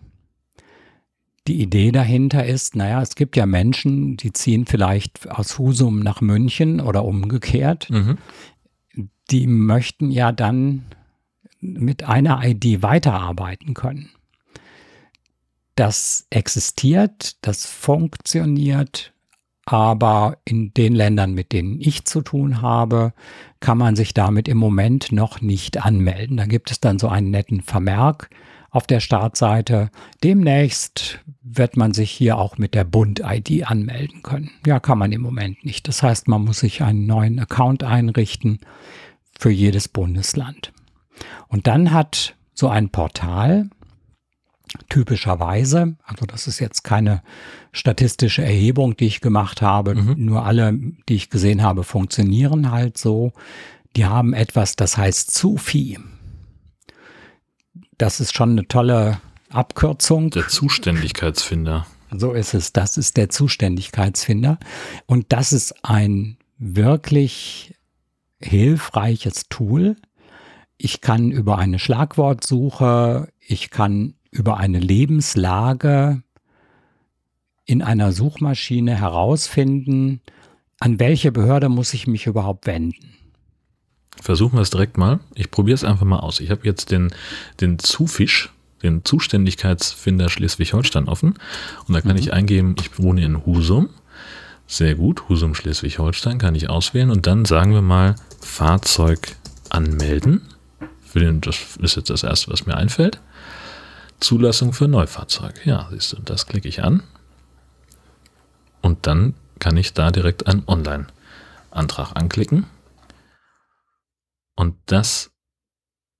Die 1.48 1.62
Idee 1.62 1.92
dahinter 1.92 2.44
ist, 2.44 2.76
naja, 2.76 3.00
es 3.00 3.14
gibt 3.14 3.34
ja 3.34 3.46
Menschen, 3.46 4.18
die 4.18 4.34
ziehen 4.34 4.66
vielleicht 4.66 5.30
aus 5.30 5.58
Husum 5.58 6.00
nach 6.00 6.20
München 6.20 6.78
oder 6.78 7.06
umgekehrt. 7.06 7.88
Mhm. 7.88 8.18
Die 9.30 9.46
möchten 9.46 10.10
ja 10.10 10.30
dann 10.30 10.84
mit 11.60 12.04
einer 12.04 12.44
ID 12.44 12.82
weiterarbeiten 12.82 13.72
können. 13.72 14.10
Das 15.74 16.26
existiert, 16.28 17.38
das 17.40 17.64
funktioniert, 17.64 19.14
aber 19.64 20.36
in 20.44 20.74
den 20.74 20.94
Ländern, 20.94 21.32
mit 21.32 21.52
denen 21.52 21.80
ich 21.80 22.04
zu 22.04 22.20
tun 22.20 22.60
habe, 22.60 23.14
kann 23.60 23.78
man 23.78 23.96
sich 23.96 24.12
damit 24.12 24.48
im 24.48 24.58
Moment 24.58 25.12
noch 25.12 25.40
nicht 25.40 25.82
anmelden. 25.82 26.36
Da 26.36 26.44
gibt 26.44 26.70
es 26.70 26.80
dann 26.80 26.98
so 26.98 27.08
einen 27.08 27.30
netten 27.30 27.62
Vermerk 27.62 28.28
auf 28.70 28.86
der 28.86 29.00
Startseite. 29.00 29.90
Demnächst 30.22 31.20
wird 31.42 31.76
man 31.76 31.94
sich 31.94 32.10
hier 32.10 32.38
auch 32.38 32.58
mit 32.58 32.74
der 32.74 32.84
Bund-ID 32.84 33.70
anmelden 33.70 34.22
können. 34.22 34.50
Ja, 34.66 34.80
kann 34.80 34.98
man 34.98 35.12
im 35.12 35.22
Moment 35.22 35.64
nicht. 35.64 35.88
Das 35.88 36.02
heißt, 36.02 36.28
man 36.28 36.44
muss 36.44 36.60
sich 36.60 36.82
einen 36.82 37.06
neuen 37.06 37.38
Account 37.38 37.82
einrichten 37.82 38.60
für 39.38 39.50
jedes 39.50 39.88
Bundesland. 39.88 40.72
Und 41.48 41.66
dann 41.66 41.92
hat 41.92 42.36
so 42.54 42.68
ein 42.68 42.90
Portal 42.90 43.70
typischerweise, 44.88 45.96
also 46.04 46.26
das 46.26 46.46
ist 46.46 46.58
jetzt 46.58 46.84
keine 46.84 47.22
statistische 47.72 48.42
Erhebung, 48.42 48.96
die 48.96 49.06
ich 49.06 49.20
gemacht 49.20 49.62
habe, 49.62 49.94
mhm. 49.94 50.14
nur 50.18 50.44
alle, 50.44 50.78
die 51.08 51.14
ich 51.14 51.30
gesehen 51.30 51.62
habe, 51.62 51.84
funktionieren 51.84 52.70
halt 52.70 52.98
so. 52.98 53.32
Die 53.96 54.04
haben 54.04 54.34
etwas, 54.34 54.76
das 54.76 54.96
heißt 54.96 55.30
Zufi. 55.30 55.98
Das 57.98 58.20
ist 58.20 58.34
schon 58.34 58.52
eine 58.52 58.66
tolle 58.68 59.20
Abkürzung. 59.50 60.30
Der 60.30 60.48
Zuständigkeitsfinder. 60.48 61.86
So 62.10 62.32
ist 62.32 62.54
es. 62.54 62.72
Das 62.72 62.96
ist 62.96 63.16
der 63.16 63.28
Zuständigkeitsfinder. 63.28 64.58
Und 65.06 65.26
das 65.30 65.52
ist 65.52 65.84
ein 65.84 66.36
wirklich 66.58 67.74
hilfreiches 68.40 69.48
Tool. 69.48 69.96
Ich 70.76 71.00
kann 71.00 71.32
über 71.32 71.58
eine 71.58 71.80
Schlagwortsuche, 71.80 73.28
ich 73.40 73.70
kann 73.70 74.14
über 74.30 74.58
eine 74.58 74.78
Lebenslage 74.78 76.22
in 77.64 77.82
einer 77.82 78.12
Suchmaschine 78.12 78.94
herausfinden, 78.94 80.20
an 80.78 81.00
welche 81.00 81.32
Behörde 81.32 81.68
muss 81.68 81.94
ich 81.94 82.06
mich 82.06 82.26
überhaupt 82.26 82.66
wenden. 82.66 83.17
Versuchen 84.20 84.56
wir 84.56 84.62
es 84.62 84.70
direkt 84.70 84.98
mal. 84.98 85.20
Ich 85.34 85.50
probiere 85.50 85.74
es 85.74 85.84
einfach 85.84 86.04
mal 86.04 86.18
aus. 86.18 86.40
Ich 86.40 86.50
habe 86.50 86.62
jetzt 86.64 86.90
den, 86.90 87.12
den 87.60 87.78
Zufisch, 87.78 88.50
den 88.82 89.04
Zuständigkeitsfinder 89.04 90.28
Schleswig-Holstein 90.28 91.08
offen. 91.08 91.34
Und 91.86 91.94
da 91.94 92.00
kann 92.00 92.12
mhm. 92.12 92.18
ich 92.18 92.32
eingeben, 92.32 92.74
ich 92.78 92.98
wohne 92.98 93.24
in 93.24 93.46
Husum. 93.46 93.90
Sehr 94.66 94.96
gut, 94.96 95.28
Husum 95.28 95.54
Schleswig-Holstein 95.54 96.38
kann 96.38 96.54
ich 96.54 96.68
auswählen. 96.68 97.10
Und 97.10 97.26
dann 97.26 97.44
sagen 97.44 97.72
wir 97.72 97.82
mal 97.82 98.16
Fahrzeug 98.40 99.36
anmelden. 99.70 100.42
Für 101.04 101.20
den, 101.20 101.40
das 101.40 101.76
ist 101.80 101.96
jetzt 101.96 102.10
das 102.10 102.22
erste, 102.22 102.50
was 102.52 102.66
mir 102.66 102.76
einfällt. 102.76 103.20
Zulassung 104.20 104.72
für 104.72 104.88
Neufahrzeuge. 104.88 105.60
Ja, 105.64 105.88
siehst 105.90 106.12
du, 106.12 106.16
das 106.22 106.46
klicke 106.46 106.68
ich 106.68 106.82
an. 106.82 107.02
Und 108.82 109.06
dann 109.06 109.34
kann 109.58 109.76
ich 109.76 109.94
da 109.94 110.10
direkt 110.10 110.46
einen 110.46 110.64
Online-Antrag 110.66 112.12
anklicken. 112.14 112.66
Und 114.58 114.74
das 114.86 115.30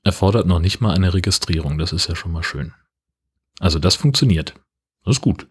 erfordert 0.05 0.47
noch 0.47 0.61
nicht 0.61 0.81
mal 0.81 0.95
eine 0.95 1.13
Registrierung. 1.13 1.77
Das 1.77 1.93
ist 1.93 2.09
ja 2.09 2.15
schon 2.15 2.31
mal 2.31 2.45
schön. 2.45 2.73
Also 3.59 3.81
das 3.81 3.97
funktioniert. 3.97 4.55
Das 5.05 5.17
ist 5.17 5.23
gut. 5.23 5.49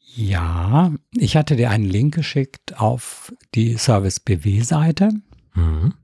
Ja, 0.00 0.92
ich 1.12 1.36
hatte 1.36 1.54
dir 1.54 1.70
einen 1.70 1.84
Link 1.84 2.12
geschickt 2.12 2.80
auf 2.80 3.32
die 3.54 3.76
Service 3.76 4.18
BW-Seite. 4.18 5.10
Mhm. 5.54 5.94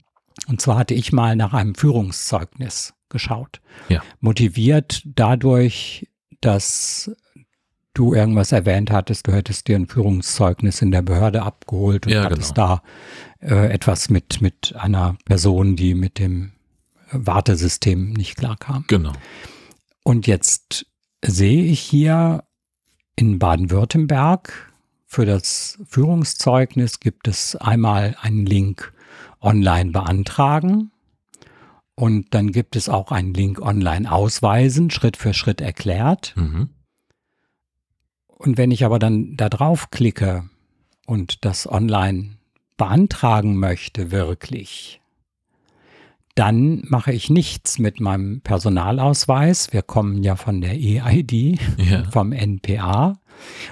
Und 0.46 0.61
zwar 0.61 0.78
hatte 0.78 0.94
ich 0.94 1.12
mal 1.12 1.35
nach 1.35 1.52
einem 1.52 1.75
Führungszeugnis 1.75 2.94
geschaut. 3.08 3.61
Ja. 3.88 4.04
Motiviert 4.20 5.02
dadurch, 5.04 6.08
dass 6.40 7.11
du 7.99 8.15
irgendwas 8.15 8.53
erwähnt 8.53 8.91
hattest, 8.91 9.26
du 9.26 9.33
hättest 9.33 9.69
dir 9.69 9.76
ein 9.76 9.87
Führungszeugnis 9.87 10.83
in 10.83 10.91
der 10.91 11.03
Behörde 11.03 11.43
abgeholt 11.43 12.07
und 12.07 12.12
ja, 12.12 12.25
hattest 12.25 12.55
genau. 12.55 12.81
da 13.41 13.55
äh, 13.55 13.73
etwas 13.73 14.11
mit, 14.11 14.41
mit 14.41 14.75
einer 14.76 15.17
Person, 15.25 15.76
die 15.76 15.95
mit 15.95 16.19
dem 16.19 16.53
Wartesystem 17.11 18.12
nicht 18.12 18.37
klarkam. 18.37 18.85
Genau. 18.88 19.12
Und 20.03 20.26
jetzt 20.26 20.87
sehe 21.25 21.65
ich 21.65 21.81
hier 21.81 22.45
in 23.17 23.38
Baden-Württemberg 23.38 24.73
für 25.07 25.25
das 25.25 25.79
Führungszeugnis 25.87 27.00
gibt 27.00 27.29
es 27.29 27.57
einmal 27.57 28.17
einen 28.21 28.45
Link 28.45 28.93
online 29.41 29.93
beantragen 29.93 30.91
und 31.95 32.35
dann 32.35 32.53
gibt 32.53 32.76
es 32.76 32.88
auch 32.88 33.12
einen 33.12 33.33
Link 33.33 33.61
online 33.61 34.11
ausweisen, 34.11 34.91
Schritt 34.91 35.17
für 35.17 35.33
Schritt 35.33 35.61
erklärt. 35.61 36.35
Mhm. 36.37 36.69
Und 38.38 38.59
wenn 38.59 38.71
ich 38.71 38.85
aber 38.85 38.99
dann 38.99 39.37
da 39.37 39.49
drauf 39.49 39.90
klicke 39.90 40.49
und 41.07 41.45
das 41.45 41.71
online 41.71 42.37
beantragen 42.76 43.57
möchte, 43.57 44.11
wirklich, 44.11 45.00
dann 46.35 46.83
mache 46.87 47.12
ich 47.12 47.31
nichts 47.31 47.78
mit 47.78 47.99
meinem 47.99 48.43
Personalausweis. 48.43 49.73
Wir 49.73 49.83
kommen 49.83 50.23
ja 50.23 50.37
von 50.37 50.61
der 50.61 50.75
EID, 50.75 51.59
ja. 51.78 52.05
vom 52.11 52.33
NPA. 52.33 53.19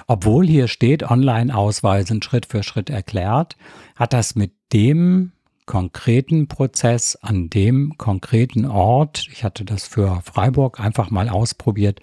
Obwohl 0.07 0.47
hier 0.47 0.67
steht, 0.67 1.03
Online-Ausweisen 1.03 2.21
Schritt 2.23 2.47
für 2.47 2.63
Schritt 2.63 2.89
erklärt, 2.89 3.55
hat 3.95 4.13
das 4.13 4.35
mit 4.35 4.51
dem 4.73 5.31
konkreten 5.65 6.47
Prozess 6.47 7.15
an 7.15 7.49
dem 7.49 7.97
konkreten 7.97 8.65
Ort, 8.65 9.27
ich 9.31 9.43
hatte 9.43 9.65
das 9.65 9.87
für 9.87 10.21
Freiburg 10.23 10.79
einfach 10.79 11.09
mal 11.09 11.29
ausprobiert, 11.29 12.01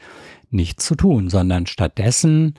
nichts 0.52 0.84
zu 0.84 0.94
tun, 0.94 1.28
sondern 1.28 1.66
stattdessen 1.66 2.54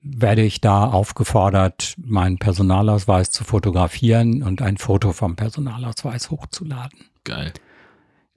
werde 0.00 0.42
ich 0.42 0.60
da 0.60 0.84
aufgefordert, 0.84 1.94
meinen 1.98 2.38
Personalausweis 2.38 3.30
zu 3.30 3.44
fotografieren 3.44 4.42
und 4.42 4.62
ein 4.62 4.76
Foto 4.76 5.12
vom 5.12 5.36
Personalausweis 5.36 6.30
hochzuladen. 6.30 7.00
Geil. 7.24 7.52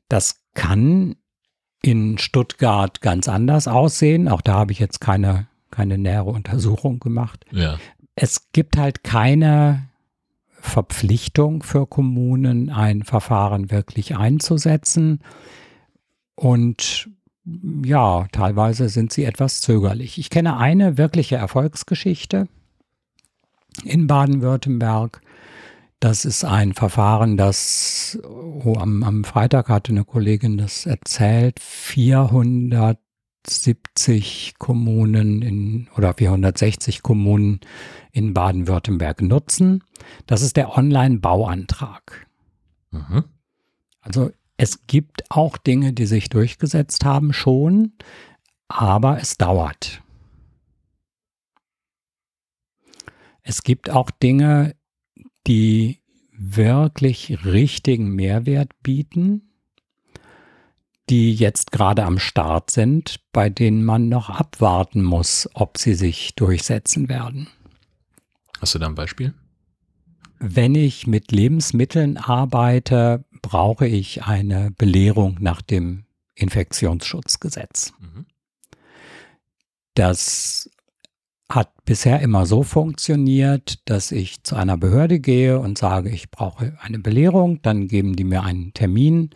Das 0.10 0.42
kann 0.54 1.16
in 1.82 2.18
Stuttgart 2.18 3.02
ganz 3.02 3.28
anders 3.28 3.68
aussehen. 3.68 4.28
Auch 4.28 4.42
da 4.42 4.56
habe 4.56 4.72
ich 4.72 4.80
jetzt 4.80 5.02
keine, 5.02 5.48
keine 5.70 5.98
nähere 5.98 6.30
Untersuchung 6.30 7.00
gemacht. 7.00 7.46
Ja. 7.52 7.78
Es 8.16 8.52
gibt 8.52 8.78
halt 8.78 9.04
keine 9.04 9.88
Verpflichtung 10.50 11.64
für 11.64 11.88
Kommunen, 11.88 12.70
ein 12.70 13.04
Verfahren 13.04 13.72
wirklich 13.72 14.16
einzusetzen. 14.16 15.20
Und 16.36 17.10
ja, 17.44 18.28
teilweise 18.32 18.88
sind 18.90 19.12
sie 19.12 19.26
etwas 19.26 19.62
zögerlich. 19.62 20.20
Ich 20.20 20.30
kenne 20.30 20.58
eine 20.58 20.98
wirkliche 20.98 21.38
Erfolgsgeschichte 21.38 22.48
in 23.84 24.06
Baden-Württemberg. 24.08 25.22
Das 26.00 26.26
ist 26.26 26.44
ein 26.44 26.74
Verfahren, 26.74 27.38
das 27.38 28.20
oh, 28.24 28.74
am, 28.78 29.04
am 29.04 29.24
Freitag 29.24 29.70
hatte 29.70 29.92
eine 29.92 30.04
Kollegin 30.04 30.58
das 30.58 30.88
erzählt, 30.88 31.60
470 31.60 34.56
Kommunen 34.58 35.44
in 35.44 35.88
oder 35.96 36.16
460 36.16 37.04
Kommunen 37.04 37.60
in 38.12 38.34
Baden-Württemberg 38.34 39.22
nutzen. 39.22 39.84
Das 40.26 40.42
ist 40.42 40.58
der 40.58 40.76
Online-Bauantrag. 40.76 42.26
Mhm. 42.92 43.26
Also 44.02 44.32
es 44.62 44.86
gibt 44.86 45.32
auch 45.32 45.58
Dinge, 45.58 45.92
die 45.92 46.06
sich 46.06 46.30
durchgesetzt 46.30 47.04
haben 47.04 47.34
schon, 47.34 47.94
aber 48.68 49.20
es 49.20 49.36
dauert. 49.36 50.04
Es 53.42 53.64
gibt 53.64 53.90
auch 53.90 54.12
Dinge, 54.12 54.76
die 55.48 56.04
wirklich 56.32 57.44
richtigen 57.44 58.14
Mehrwert 58.14 58.72
bieten, 58.84 59.50
die 61.10 61.34
jetzt 61.34 61.72
gerade 61.72 62.04
am 62.04 62.20
Start 62.20 62.70
sind, 62.70 63.20
bei 63.32 63.50
denen 63.50 63.84
man 63.84 64.10
noch 64.10 64.30
abwarten 64.30 65.02
muss, 65.02 65.50
ob 65.56 65.80
sie 65.80 65.96
sich 65.96 66.36
durchsetzen 66.36 67.10
werden. 67.10 67.48
Hast 68.60 68.76
du 68.76 68.80
da 68.80 68.86
ein 68.86 68.94
Beispiel? 68.94 69.34
Wenn 70.38 70.76
ich 70.76 71.08
mit 71.08 71.32
Lebensmitteln 71.32 72.18
arbeite, 72.18 73.26
brauche 73.42 73.88
ich 73.88 74.24
eine 74.24 74.72
Belehrung 74.72 75.38
nach 75.40 75.62
dem 75.62 76.06
Infektionsschutzgesetz. 76.36 77.94
Mhm. 78.00 78.26
Das 79.94 80.70
hat 81.50 81.72
bisher 81.84 82.22
immer 82.22 82.46
so 82.46 82.64
funktioniert, 82.64 83.80
dass 83.90 84.12
ich 84.12 84.44
zu 84.44 84.56
einer 84.56 84.78
Behörde 84.78 85.20
gehe 85.20 85.60
und 85.60 85.78
sage, 85.78 86.10
ich 86.10 86.32
brauche 86.32 86.78
eine 86.82 87.00
Belehrung, 87.00 87.62
dann 87.62 87.88
geben 87.88 88.16
die 88.16 88.24
mir 88.24 88.44
einen 88.44 88.74
Termin. 88.74 89.32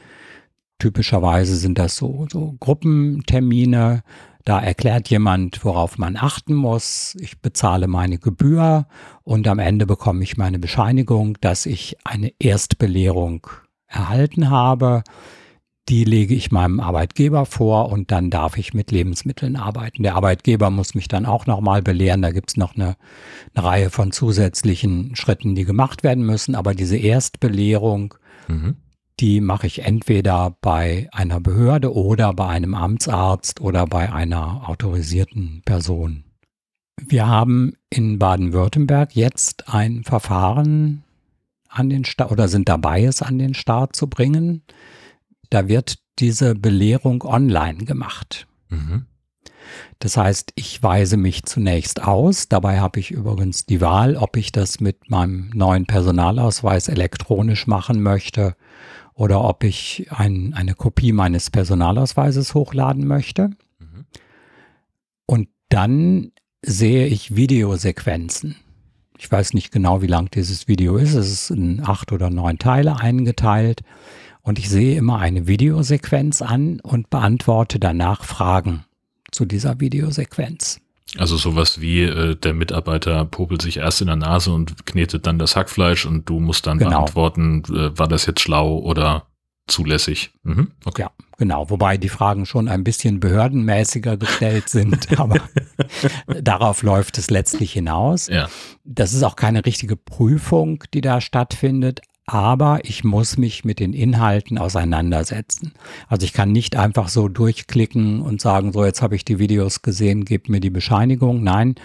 Typischerweise 0.80 1.56
sind 1.56 1.78
das 1.78 1.98
so, 1.98 2.28
so 2.32 2.56
Gruppentermine. 2.60 4.04
Da 4.46 4.60
erklärt 4.60 5.10
jemand, 5.10 5.66
worauf 5.66 5.98
man 5.98 6.16
achten 6.18 6.54
muss. 6.54 7.18
Ich 7.20 7.42
bezahle 7.42 7.88
meine 7.88 8.20
Gebühr 8.20 8.88
und 9.24 9.48
am 9.48 9.60
Ende 9.60 9.86
bekomme 9.86 10.24
ich 10.24 10.38
meine 10.38 10.60
Bescheinigung, 10.60 11.38
dass 11.42 11.66
ich 11.66 11.98
eine 12.04 12.32
Erstbelehrung 12.40 13.48
erhalten 13.88 14.50
habe, 14.50 15.04
die 15.88 16.04
lege 16.04 16.34
ich 16.34 16.52
meinem 16.52 16.80
Arbeitgeber 16.80 17.46
vor 17.46 17.92
und 17.92 18.12
dann 18.12 18.32
darf 18.32 18.58
ich 18.58 18.74
mit 18.74 18.90
Lebensmitteln 18.92 19.56
arbeiten. 19.56 20.02
Der 20.02 20.16
Arbeitgeber 20.16 20.72
muss 20.72 20.96
mich 20.96 21.08
dann 21.08 21.28
auch 21.28 21.46
nochmal 21.46 21.84
belehren. 21.84 22.24
Da 22.24 22.32
gibt 22.32 22.52
es 22.52 22.58
noch 22.58 22.76
eine, 22.76 22.96
eine, 23.54 23.66
Reihe 23.66 23.90
von 23.92 24.12
zusätzlichen 24.12 25.16
Schritten, 25.16 25.54
die 25.54 25.64
gemacht 25.64 26.04
werden 26.04 26.26
müssen. 26.26 26.56
Aber 26.56 26.74
diese 26.74 26.98
Erstbelehrung, 26.98 28.16
mhm. 28.48 28.78
die 29.20 29.42
mache 29.42 29.68
ich 29.68 29.84
entweder 29.84 30.58
bei 30.60 31.08
einer 31.12 31.40
Behörde 31.40 31.94
oder 31.94 32.34
bei 32.34 32.48
einem 32.48 32.74
Amtsarzt 32.74 33.62
oder 33.62 33.86
bei 33.86 34.12
einer 34.12 34.68
autorisierten 34.68 35.62
Person. 35.66 36.24
Wir 37.00 37.28
haben 37.28 37.74
in 37.92 38.18
Baden-Württemberg 38.18 39.16
jetzt 39.16 39.72
ein 39.72 40.04
Verfahren 40.04 41.05
an 41.76 41.90
den 41.90 42.06
Start 42.06 42.32
oder 42.32 42.48
sind 42.48 42.70
dabei, 42.70 43.04
es 43.04 43.22
an 43.22 43.38
den 43.38 43.54
Start 43.54 43.96
zu 43.96 44.08
bringen. 44.08 44.64
Da 45.50 45.68
wird 45.68 46.00
diese 46.20 46.56
Belehrung 46.56 47.24
online 47.24 47.86
gemacht. 47.86 48.48
Mhm. 48.70 49.06
Das 50.00 50.18
heißt, 50.18 50.54
ich 50.56 50.82
weise 50.84 51.18
mich 51.18 51.44
zunächst 51.44 52.04
aus. 52.04 52.48
Dabei 52.48 52.80
habe 52.80 53.00
ich 53.00 53.12
übrigens 53.12 53.66
die 53.66 53.82
Wahl, 53.82 54.16
ob 54.16 54.38
ich 54.38 54.52
das 54.52 54.80
mit 54.80 55.10
meinem 55.10 55.50
neuen 55.54 55.86
Personalausweis 55.86 56.88
elektronisch 56.88 57.68
machen 57.68 58.02
möchte 58.02 58.56
oder 59.14 59.44
ob 59.44 59.64
ich 59.64 60.08
ein, 60.12 60.54
eine 60.54 60.76
Kopie 60.76 61.12
meines 61.12 61.50
Personalausweises 61.50 62.54
hochladen 62.54 63.08
möchte. 63.08 63.50
Mhm. 63.80 64.06
Und 65.26 65.50
dann 65.70 66.32
sehe 66.62 67.08
ich 67.08 67.36
Videosequenzen. 67.36 68.56
Ich 69.18 69.32
weiß 69.32 69.54
nicht 69.54 69.72
genau, 69.72 70.02
wie 70.02 70.08
lang 70.08 70.30
dieses 70.32 70.68
Video 70.68 70.98
ist. 70.98 71.14
Es 71.14 71.32
ist 71.32 71.50
in 71.50 71.82
acht 71.86 72.12
oder 72.12 72.30
neun 72.30 72.60
Teile 72.60 73.00
eingeteilt. 73.00 73.82
Und 74.42 74.60
ich 74.60 74.70
sehe 74.70 74.98
immer 74.98 75.20
eine 75.20 75.48
Videosequenz 75.48 76.42
an 76.42 76.80
und 76.82 77.10
beantworte 77.10 77.80
danach 77.80 78.24
Fragen 78.24 78.86
zu 79.32 79.46
dieser 79.46 79.80
Videosequenz. 79.80 80.82
Also 81.18 81.38
sowas 81.38 81.82
wie 81.82 82.02
äh, 82.02 82.36
der 82.36 82.54
Mitarbeiter 82.54 83.26
popelt 83.26 83.62
sich 83.62 83.78
erst 83.78 84.02
in 84.02 84.08
der 84.08 84.18
Nase 84.18 84.52
und 84.52 84.86
knetet 84.86 85.26
dann 85.28 85.40
das 85.40 85.56
Hackfleisch 85.56 86.06
und 86.06 86.30
du 86.30 86.40
musst 86.40 86.68
dann 86.68 86.78
genau. 86.78 86.92
beantworten, 86.92 87.64
äh, 87.70 87.98
war 87.98 88.08
das 88.08 88.26
jetzt 88.26 88.42
schlau 88.42 88.78
oder 88.80 89.26
zulässig. 89.68 90.32
Mhm. 90.44 90.72
Okay. 90.86 91.04
Ja, 91.04 91.12
genau. 91.38 91.70
Wobei 91.70 91.98
die 91.98 92.10
Fragen 92.10 92.46
schon 92.46 92.68
ein 92.68 92.84
bisschen 92.84 93.20
behördenmäßiger 93.20 94.18
gestellt 94.18 94.70
sind, 94.70 95.20
aber 95.20 95.42
darauf 96.28 96.84
läuft 96.84 97.18
es 97.18 97.30
letztlich 97.30 97.74
hinaus. 97.74 98.28
Ja. 98.28 98.50
Das 98.84 99.14
ist 99.14 99.24
auch 99.24 99.36
keine 99.36 99.66
richtige 99.66 99.96
Prüfung, 99.96 100.84
die 100.94 101.02
da 101.02 101.22
stattfindet, 101.22 102.02
aber 102.28 102.80
ich 102.84 103.04
muss 103.04 103.38
mich 103.38 103.66
mit 103.66 103.80
den 103.80 103.94
Inhalten 103.94 104.58
auseinandersetzen. 104.58 105.74
Also 106.08 106.26
ich 106.26 106.34
kann 106.34 106.52
nicht 106.52 106.76
einfach 106.76 107.08
so 107.08 107.28
durchklicken 107.28 108.22
und 108.22 108.42
sagen, 108.42 108.72
so 108.72 108.84
jetzt 108.84 109.02
habe 109.02 109.16
ich 109.16 109.26
die 109.26 109.38
Videos 109.38 109.84
gesehen, 109.84 110.26
gebt 110.26 110.50
mir 110.50 110.60
die 110.60 110.72
Bescheinigung. 110.72 111.44
Nein, 111.44 111.76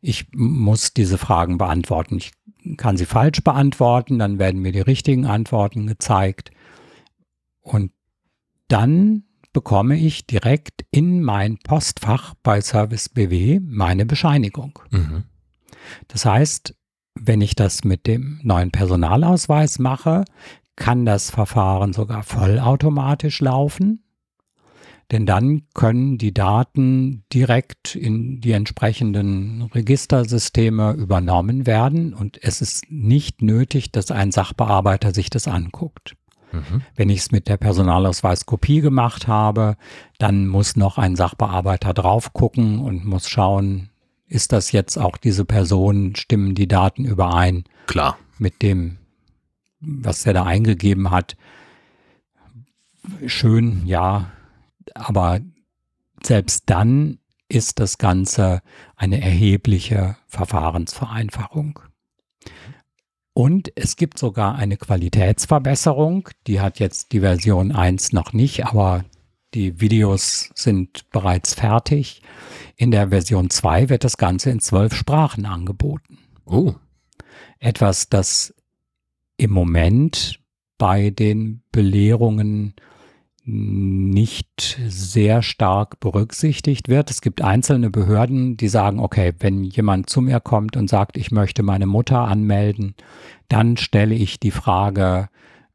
ich 0.00 0.26
muss 0.32 0.94
diese 0.94 1.18
Fragen 1.18 1.58
beantworten. 1.58 2.16
Ich 2.16 2.32
kann 2.76 2.96
sie 2.96 3.06
falsch 3.06 3.42
beantworten, 3.42 4.18
dann 4.18 4.38
werden 4.38 4.60
mir 4.60 4.72
die 4.72 4.80
richtigen 4.80 5.26
Antworten 5.26 5.86
gezeigt. 5.86 6.52
Und 7.68 7.92
dann 8.68 9.24
bekomme 9.52 9.96
ich 9.96 10.26
direkt 10.26 10.84
in 10.90 11.22
mein 11.22 11.58
Postfach 11.58 12.34
bei 12.42 12.60
Service 12.60 13.08
BW 13.08 13.60
meine 13.60 14.06
Bescheinigung. 14.06 14.78
Mhm. 14.90 15.24
Das 16.08 16.24
heißt, 16.24 16.74
wenn 17.14 17.40
ich 17.40 17.54
das 17.54 17.84
mit 17.84 18.06
dem 18.06 18.40
neuen 18.42 18.70
Personalausweis 18.70 19.78
mache, 19.78 20.24
kann 20.76 21.04
das 21.04 21.30
Verfahren 21.30 21.92
sogar 21.92 22.22
vollautomatisch 22.22 23.40
laufen. 23.40 24.04
Denn 25.10 25.24
dann 25.24 25.62
können 25.72 26.18
die 26.18 26.34
Daten 26.34 27.24
direkt 27.32 27.94
in 27.94 28.40
die 28.40 28.52
entsprechenden 28.52 29.62
Registersysteme 29.62 30.92
übernommen 30.92 31.66
werden 31.66 32.12
und 32.12 32.42
es 32.42 32.60
ist 32.60 32.84
nicht 32.90 33.40
nötig, 33.40 33.90
dass 33.90 34.10
ein 34.10 34.32
Sachbearbeiter 34.32 35.14
sich 35.14 35.30
das 35.30 35.48
anguckt. 35.48 36.17
Mhm. 36.52 36.82
Wenn 36.96 37.10
ich 37.10 37.20
es 37.20 37.30
mit 37.30 37.48
der 37.48 37.56
Personalausweiskopie 37.56 38.80
gemacht 38.80 39.28
habe, 39.28 39.76
dann 40.18 40.46
muss 40.46 40.76
noch 40.76 40.98
ein 40.98 41.16
Sachbearbeiter 41.16 41.94
drauf 41.94 42.32
gucken 42.32 42.80
und 42.80 43.04
muss 43.04 43.28
schauen, 43.28 43.90
ist 44.26 44.52
das 44.52 44.72
jetzt 44.72 44.98
auch 44.98 45.16
diese 45.16 45.44
Person, 45.44 46.14
stimmen 46.14 46.54
die 46.54 46.68
Daten 46.68 47.04
überein? 47.04 47.64
Klar. 47.86 48.18
Mit 48.38 48.62
dem, 48.62 48.98
was 49.80 50.26
er 50.26 50.34
da 50.34 50.44
eingegeben 50.44 51.10
hat. 51.10 51.36
Schön, 53.26 53.86
ja. 53.86 54.30
Aber 54.94 55.40
selbst 56.22 56.64
dann 56.66 57.18
ist 57.48 57.80
das 57.80 57.96
Ganze 57.98 58.60
eine 58.96 59.20
erhebliche 59.22 60.16
Verfahrensvereinfachung. 60.26 61.80
Und 63.38 63.70
es 63.76 63.94
gibt 63.94 64.18
sogar 64.18 64.56
eine 64.56 64.76
Qualitätsverbesserung. 64.76 66.28
Die 66.48 66.60
hat 66.60 66.80
jetzt 66.80 67.12
die 67.12 67.20
Version 67.20 67.70
1 67.70 68.12
noch 68.12 68.32
nicht, 68.32 68.66
aber 68.66 69.04
die 69.54 69.80
Videos 69.80 70.50
sind 70.56 71.08
bereits 71.10 71.54
fertig. 71.54 72.20
In 72.74 72.90
der 72.90 73.10
Version 73.10 73.48
2 73.48 73.90
wird 73.90 74.02
das 74.02 74.16
Ganze 74.16 74.50
in 74.50 74.58
zwölf 74.58 74.92
Sprachen 74.92 75.46
angeboten. 75.46 76.18
Oh. 76.46 76.74
Etwas, 77.60 78.08
das 78.08 78.56
im 79.36 79.52
Moment 79.52 80.40
bei 80.76 81.10
den 81.10 81.62
Belehrungen 81.70 82.74
nicht 83.48 84.78
sehr 84.88 85.42
stark 85.42 86.00
berücksichtigt 86.00 86.88
wird. 86.88 87.10
Es 87.10 87.22
gibt 87.22 87.40
einzelne 87.40 87.88
Behörden, 87.88 88.58
die 88.58 88.68
sagen, 88.68 89.00
okay, 89.00 89.32
wenn 89.38 89.64
jemand 89.64 90.10
zu 90.10 90.20
mir 90.20 90.38
kommt 90.38 90.76
und 90.76 90.90
sagt, 90.90 91.16
ich 91.16 91.30
möchte 91.30 91.62
meine 91.62 91.86
Mutter 91.86 92.20
anmelden, 92.20 92.94
dann 93.48 93.78
stelle 93.78 94.14
ich 94.14 94.38
die 94.38 94.50
Frage, 94.50 95.30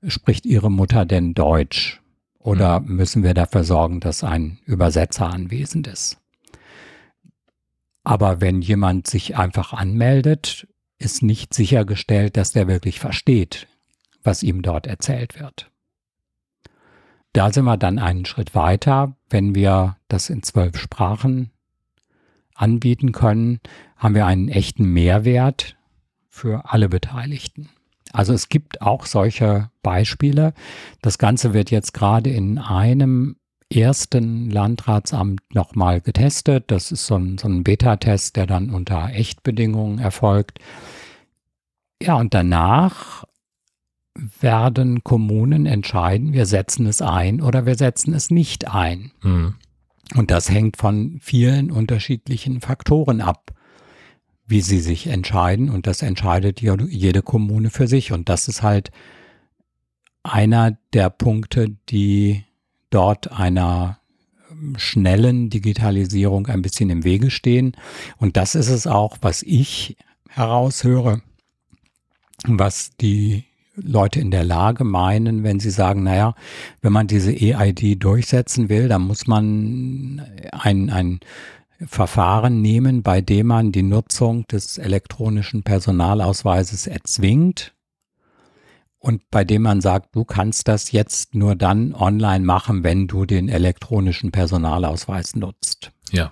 spricht 0.06 0.46
Ihre 0.46 0.70
Mutter 0.70 1.06
denn 1.06 1.34
Deutsch? 1.34 2.02
Oder 2.38 2.80
mhm. 2.80 2.96
müssen 2.96 3.24
wir 3.24 3.34
dafür 3.34 3.64
sorgen, 3.64 4.00
dass 4.00 4.24
ein 4.24 4.60
Übersetzer 4.66 5.32
anwesend 5.32 5.88
ist? 5.88 6.20
Aber 8.04 8.40
wenn 8.40 8.62
jemand 8.62 9.08
sich 9.08 9.36
einfach 9.36 9.74
anmeldet, 9.74 10.68
ist 11.00 11.24
nicht 11.24 11.56
sichergestellt, 11.56 12.38
dass 12.38 12.52
der 12.52 12.68
wirklich 12.68 13.00
versteht, 13.00 13.68
was 14.24 14.44
ihm 14.44 14.62
dort 14.62 14.86
erzählt 14.86 15.40
wird. 15.40 15.72
Da 17.34 17.52
sind 17.52 17.65
wir 17.65 17.78
dann 17.78 18.00
einen 18.00 18.26
Schritt 18.26 18.54
weiter. 18.54 19.15
Wenn 19.30 19.56
wir 19.56 19.98
das 20.08 20.30
in 20.30 20.43
zwölf 20.43 20.78
Sprachen 20.78 21.50
anbieten 22.54 23.12
können, 23.12 23.60
haben 23.98 24.13
wir 24.15 24.28
einen 24.28 24.50
echten 24.50 24.86
Mehrwert 24.86 25.76
für 26.30 26.72
alle 26.72 26.89
Beteiligten. 26.89 27.69
Also 28.12 28.34
es 28.34 28.50
gibt 28.50 28.82
auch 28.82 29.08
solche 29.08 29.72
Beispiele. 29.82 30.54
Das 31.02 31.17
Ganze 31.17 31.54
wird 31.54 31.72
jetzt 31.72 31.96
gerade 31.96 32.30
in 32.30 32.60
einem 32.60 33.38
ersten 33.72 34.52
Landratsamt 34.52 35.41
nochmal 35.56 36.02
getestet. 36.02 36.65
Das 36.67 36.91
ist 36.91 37.08
so 37.08 37.15
ein, 37.15 37.39
so 37.39 37.48
ein 37.48 37.63
Beta-Test, 37.63 38.36
der 38.36 38.46
dann 38.46 38.69
unter 38.69 39.10
Echtbedingungen 39.10 39.98
erfolgt. 39.98 40.60
Ja, 42.02 42.15
und 42.15 42.36
danach 42.36 43.24
werden 44.15 45.04
Kommunen 45.04 45.65
entscheiden, 45.65 46.34
wir 46.34 46.45
setzen 46.45 46.86
es 46.86 47.02
ein 47.02 47.41
oder 47.41 47.65
wir 47.65 47.76
setzen 47.76 48.13
es 48.13 48.30
nicht 48.30 48.69
ein. 48.73 49.12
Mhm. 49.23 49.56
Und 50.15 50.30
das 50.30 50.49
hängt 50.49 50.78
von 50.78 51.19
vielen 51.21 51.71
unterschiedlichen 51.71 52.62
Faktoren 52.62 53.21
ab, 53.21 53.54
wie 54.45 54.62
sie 54.62 54.80
sich 54.80 55.08
entscheiden. 55.08 55.69
Und 55.69 55.88
das 55.88 56.02
entscheidet 56.02 56.62
jede 56.62 57.21
Kommune 57.21 57.69
für 57.69 57.88
sich. 57.88 58.12
Und 58.12 58.30
das 58.30 58.47
ist 58.47 58.62
halt 58.62 58.91
einer 60.21 60.78
der 60.93 61.10
Punkte, 61.10 61.76
die 61.89 62.43
dort 62.91 63.32
einer 63.32 63.99
schnellen 64.78 65.49
Digitalisierung 65.49 66.47
ein 66.47 66.62
bisschen 66.62 66.89
im 66.91 67.04
Wege 67.04 67.32
stehen. 67.32 67.76
Und 68.17 68.38
das 68.38 68.54
ist 68.54 68.69
es 68.69 68.86
auch, 68.86 69.17
was 69.21 69.41
ich 69.41 69.97
heraushöre, 70.30 71.21
was 72.45 72.91
die 72.97 73.45
Leute 73.76 74.20
in 74.20 74.32
der 74.32 74.44
Lage 74.44 74.84
meinen, 74.84 75.44
wenn 75.44 75.60
sie 75.60 75.72
sagen, 75.72 76.04
naja, 76.04 76.36
wenn 76.82 76.94
man 76.94 77.08
diese 77.08 77.32
EID 77.32 78.04
durchsetzen 78.04 78.70
will, 78.70 78.88
dann 78.88 79.02
muss 79.02 79.28
man 79.28 80.22
ein, 80.52 80.90
ein 80.90 81.20
Verfahren 81.86 82.62
nehmen, 82.62 83.02
bei 83.02 83.22
dem 83.22 83.48
man 83.48 83.72
die 83.72 83.84
Nutzung 83.84 84.46
des 84.48 84.78
elektronischen 84.78 85.64
Personalausweises 85.64 86.88
erzwingt 86.88 87.74
und 89.00 89.30
bei 89.32 89.44
dem 89.44 89.64
man 89.64 89.82
sagt, 89.82 90.16
du 90.16 90.24
kannst 90.24 90.70
das 90.70 90.94
jetzt 90.94 91.36
nur 91.36 91.56
dann 91.56 91.94
online 91.94 92.46
machen, 92.46 92.86
wenn 92.86 93.08
du 93.08 93.26
den 93.26 93.50
elektronischen 93.50 94.32
Personalausweis 94.32 95.36
nutzt. 95.36 95.92
Ja. 96.12 96.32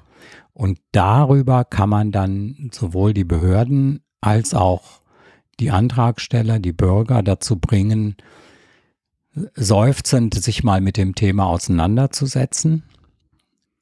Und 0.54 0.80
darüber 0.94 1.66
kann 1.66 1.90
man 1.90 2.12
dann 2.14 2.70
sowohl 2.72 3.14
die 3.14 3.26
Behörden 3.26 4.04
als 4.22 4.54
auch 4.54 5.01
die 5.60 5.72
Antragsteller, 5.72 6.60
die 6.60 6.74
Bürger 6.74 7.24
dazu 7.24 7.58
bringen, 7.58 8.16
seufzend 9.56 10.36
sich 10.36 10.64
mal 10.64 10.82
mit 10.82 10.98
dem 10.98 11.16
Thema 11.16 11.46
auseinanderzusetzen. 11.46 12.84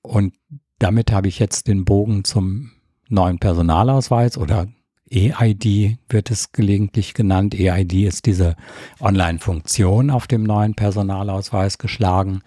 Und 0.02 0.34
damit 0.80 1.12
habe 1.12 1.28
ich 1.28 1.40
jetzt 1.40 1.68
den 1.68 1.86
Bogen 1.86 2.24
zum 2.24 2.72
neuen 3.10 3.40
Personalausweis 3.40 4.38
oder 4.38 4.68
EID 5.12 5.98
wird 6.08 6.30
es 6.30 6.52
gelegentlich 6.52 7.14
genannt. 7.14 7.56
EID 7.56 8.06
ist 8.06 8.26
diese 8.28 8.56
Online-Funktion 9.00 10.12
auf 10.12 10.28
dem 10.28 10.44
neuen 10.44 10.76
Personalausweis 10.76 11.80
geschlagen. 11.80 12.42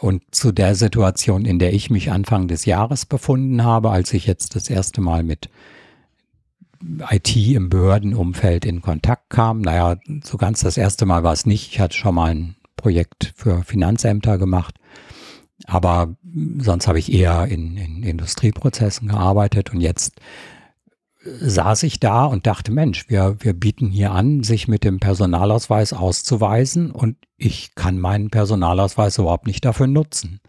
Und 0.00 0.22
zu 0.32 0.52
der 0.52 0.74
Situation, 0.74 1.44
in 1.44 1.58
der 1.58 1.72
ich 1.72 1.88
mich 1.88 2.10
Anfang 2.10 2.48
des 2.48 2.64
Jahres 2.64 3.06
befunden 3.06 3.62
habe, 3.62 3.90
als 3.90 4.12
ich 4.12 4.26
jetzt 4.26 4.56
das 4.56 4.68
erste 4.68 5.00
Mal 5.00 5.22
mit 5.22 5.48
IT 7.10 7.36
im 7.36 7.68
Behördenumfeld 7.68 8.64
in 8.64 8.82
Kontakt 8.82 9.30
kam. 9.30 9.60
Naja, 9.60 9.96
so 10.22 10.36
ganz 10.36 10.60
das 10.60 10.76
erste 10.76 11.06
Mal 11.06 11.22
war 11.22 11.32
es 11.32 11.46
nicht. 11.46 11.72
Ich 11.72 11.80
hatte 11.80 11.96
schon 11.96 12.14
mal 12.14 12.30
ein 12.30 12.56
Projekt 12.76 13.32
für 13.36 13.62
Finanzämter 13.64 14.38
gemacht. 14.38 14.76
Aber 15.66 16.16
sonst 16.58 16.86
habe 16.86 16.98
ich 16.98 17.12
eher 17.12 17.46
in, 17.46 17.76
in 17.76 18.02
Industrieprozessen 18.02 19.08
gearbeitet 19.08 19.72
und 19.74 19.80
jetzt 19.80 20.20
saß 21.24 21.82
ich 21.82 21.98
da 21.98 22.24
und 22.24 22.46
dachte, 22.46 22.70
Mensch, 22.70 23.08
wir, 23.08 23.36
wir 23.40 23.52
bieten 23.52 23.90
hier 23.90 24.12
an, 24.12 24.44
sich 24.44 24.68
mit 24.68 24.84
dem 24.84 25.00
Personalausweis 25.00 25.92
auszuweisen 25.92 26.92
und 26.92 27.16
ich 27.36 27.74
kann 27.74 27.98
meinen 27.98 28.30
Personalausweis 28.30 29.18
überhaupt 29.18 29.46
nicht 29.46 29.64
dafür 29.64 29.88
nutzen 29.88 30.40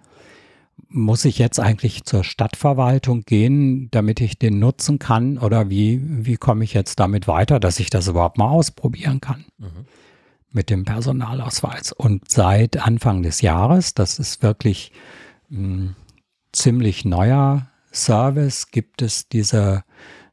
muss 0.90 1.24
ich 1.24 1.38
jetzt 1.38 1.60
eigentlich 1.60 2.04
zur 2.04 2.24
Stadtverwaltung 2.24 3.22
gehen, 3.22 3.90
damit 3.92 4.22
ich 4.22 4.40
den 4.40 4.60
nutzen 4.60 4.98
kann? 5.00 5.38
Oder 5.38 5.70
wie, 5.70 6.02
wie 6.26 6.38
komme 6.38 6.64
ich 6.64 6.74
jetzt 6.74 7.00
damit 7.00 7.28
weiter, 7.28 7.60
dass 7.60 7.80
ich 7.80 7.90
das 7.92 8.08
überhaupt 8.08 8.38
mal 8.38 8.50
ausprobieren 8.50 9.22
kann? 9.22 9.46
Mhm. 9.60 9.86
Mit 10.52 10.72
dem 10.72 10.84
Personalausweis. 10.86 11.92
Und 11.92 12.32
seit 12.32 12.78
Anfang 12.78 13.22
des 13.22 13.42
Jahres, 13.42 13.94
das 13.94 14.18
ist 14.18 14.42
wirklich 14.42 14.92
ein 15.52 15.96
ziemlich 16.52 17.06
neuer 17.06 17.68
Service, 17.94 18.72
gibt 18.72 19.04
es 19.04 19.30
diese 19.30 19.84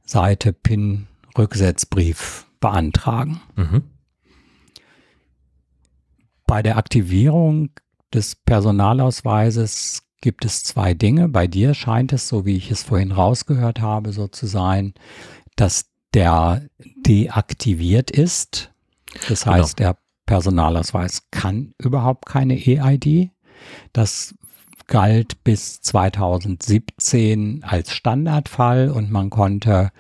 Seite 0.05 0.55
PIN-Rücksetzbrief 0.55 2.47
beantragen. 2.61 3.43
Mhm. 3.57 3.83
Bei 6.47 6.63
der 6.63 6.79
Aktivierung 6.79 7.71
des 8.15 8.37
Personalausweises 8.37 10.06
gibt 10.21 10.45
es 10.45 10.65
zwei 10.65 10.95
Dinge. 10.95 11.29
Bei 11.29 11.47
dir 11.47 11.75
scheint 11.75 12.13
es, 12.13 12.29
so 12.29 12.47
wie 12.47 12.57
ich 12.57 12.71
es 12.71 12.83
vorhin 12.83 13.13
rausgehört 13.13 13.81
habe, 13.81 14.13
so 14.13 14.29
zu 14.29 14.47
sein, 14.47 14.95
dass 15.57 15.87
der 16.15 16.63
deaktiviert 16.97 18.11
ist. 18.11 18.73
Das 19.29 19.45
genau. 19.45 19.57
heißt, 19.57 19.77
genau. 19.77 19.91
der 19.91 19.99
Personalausweis 20.27 21.23
kann 21.31 21.75
überhaupt 21.79 22.27
keine 22.27 22.55
EID. 22.55 23.31
Das 23.93 24.35
galt 24.87 25.43
bis 25.45 25.81
2017 25.81 27.65
als 27.65 27.93
Standardfall 27.93 28.91
und 28.91 29.11
man 29.11 29.31
konnte 29.31 29.91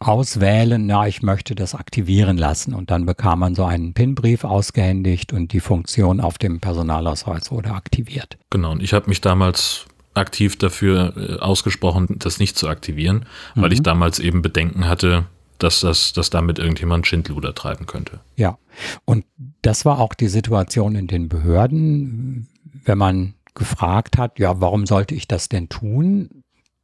auswählen, 0.00 0.86
na, 0.86 1.06
ich 1.06 1.22
möchte 1.22 1.54
das 1.54 1.74
aktivieren 1.74 2.38
lassen. 2.38 2.74
Und 2.74 2.90
dann 2.90 3.06
bekam 3.06 3.40
man 3.40 3.54
so 3.54 3.64
einen 3.64 3.92
PIN-Brief 3.92 4.44
ausgehändigt 4.44 5.32
und 5.32 5.52
die 5.52 5.60
Funktion 5.60 6.20
auf 6.20 6.38
dem 6.38 6.60
Personalausweis 6.60 7.50
wurde 7.50 7.70
aktiviert. 7.72 8.38
Genau, 8.48 8.72
und 8.72 8.82
ich 8.82 8.92
habe 8.92 9.08
mich 9.08 9.20
damals 9.20 9.86
aktiv 10.14 10.56
dafür 10.56 11.14
äh, 11.16 11.38
ausgesprochen, 11.38 12.16
das 12.18 12.38
nicht 12.38 12.56
zu 12.56 12.68
aktivieren, 12.68 13.26
mhm. 13.54 13.62
weil 13.62 13.72
ich 13.72 13.82
damals 13.82 14.18
eben 14.18 14.42
Bedenken 14.42 14.88
hatte, 14.88 15.26
dass, 15.58 15.80
das, 15.80 16.12
dass 16.14 16.30
damit 16.30 16.58
irgendjemand 16.58 17.06
Schindluder 17.06 17.54
treiben 17.54 17.86
könnte. 17.86 18.20
Ja, 18.36 18.58
und 19.04 19.24
das 19.62 19.84
war 19.84 20.00
auch 20.00 20.14
die 20.14 20.28
Situation 20.28 20.94
in 20.94 21.06
den 21.06 21.28
Behörden, 21.28 22.48
wenn 22.84 22.98
man 22.98 23.34
gefragt 23.54 24.16
hat, 24.16 24.38
ja, 24.38 24.60
warum 24.60 24.86
sollte 24.86 25.14
ich 25.14 25.28
das 25.28 25.48
denn 25.48 25.68
tun? 25.68 26.39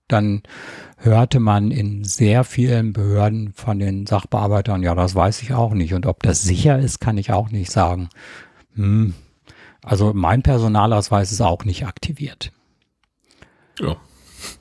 Dann 0.08 0.42
hörte 0.98 1.40
man 1.40 1.70
in 1.70 2.04
sehr 2.04 2.44
vielen 2.44 2.92
Behörden 2.92 3.52
von 3.52 3.78
den 3.78 4.06
Sachbearbeitern, 4.06 4.82
ja, 4.82 4.94
das 4.94 5.14
weiß 5.14 5.42
ich 5.42 5.52
auch 5.52 5.72
nicht. 5.72 5.94
Und 5.94 6.06
ob 6.06 6.22
das 6.22 6.42
sicher 6.42 6.78
ist, 6.78 7.00
kann 7.00 7.18
ich 7.18 7.32
auch 7.32 7.50
nicht 7.50 7.70
sagen. 7.70 8.08
Hm. 8.74 9.14
Also 9.82 10.12
mein 10.14 10.42
Personalausweis 10.42 11.32
ist 11.32 11.40
auch 11.40 11.64
nicht 11.64 11.86
aktiviert. 11.86 12.52
Ja. 13.78 13.96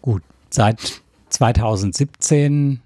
Gut, 0.02 0.24
seit 0.50 1.02
2017 1.30 2.82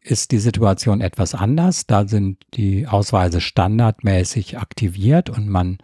ist 0.00 0.32
die 0.32 0.38
Situation 0.38 1.00
etwas 1.00 1.34
anders. 1.34 1.86
Da 1.86 2.08
sind 2.08 2.38
die 2.54 2.86
Ausweise 2.86 3.40
standardmäßig 3.40 4.58
aktiviert 4.58 5.30
und 5.30 5.48
man 5.48 5.78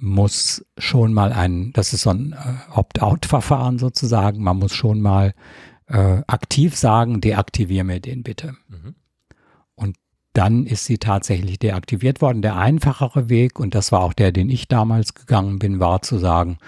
muss 0.00 0.64
schon 0.78 1.12
mal 1.12 1.32
ein, 1.32 1.72
das 1.74 1.92
ist 1.92 2.02
so 2.02 2.10
ein 2.10 2.32
äh, 2.32 2.72
Opt-out-Verfahren 2.74 3.78
sozusagen, 3.78 4.42
man 4.42 4.58
muss 4.58 4.74
schon 4.74 5.00
mal 5.00 5.34
äh, 5.86 6.22
aktiv 6.26 6.76
sagen, 6.76 7.20
deaktivier 7.20 7.84
mir 7.84 8.00
den 8.00 8.22
bitte. 8.22 8.54
Mhm. 8.68 8.94
Und 9.74 9.96
dann 10.32 10.64
ist 10.64 10.86
sie 10.86 10.98
tatsächlich 10.98 11.58
deaktiviert 11.58 12.22
worden. 12.22 12.42
Der 12.42 12.56
einfachere 12.56 13.28
Weg, 13.28 13.60
und 13.60 13.74
das 13.74 13.92
war 13.92 14.00
auch 14.00 14.14
der, 14.14 14.32
den 14.32 14.48
ich 14.48 14.68
damals 14.68 15.14
gegangen 15.14 15.58
bin, 15.58 15.80
war 15.80 16.02
zu 16.02 16.18
sagen, 16.18 16.58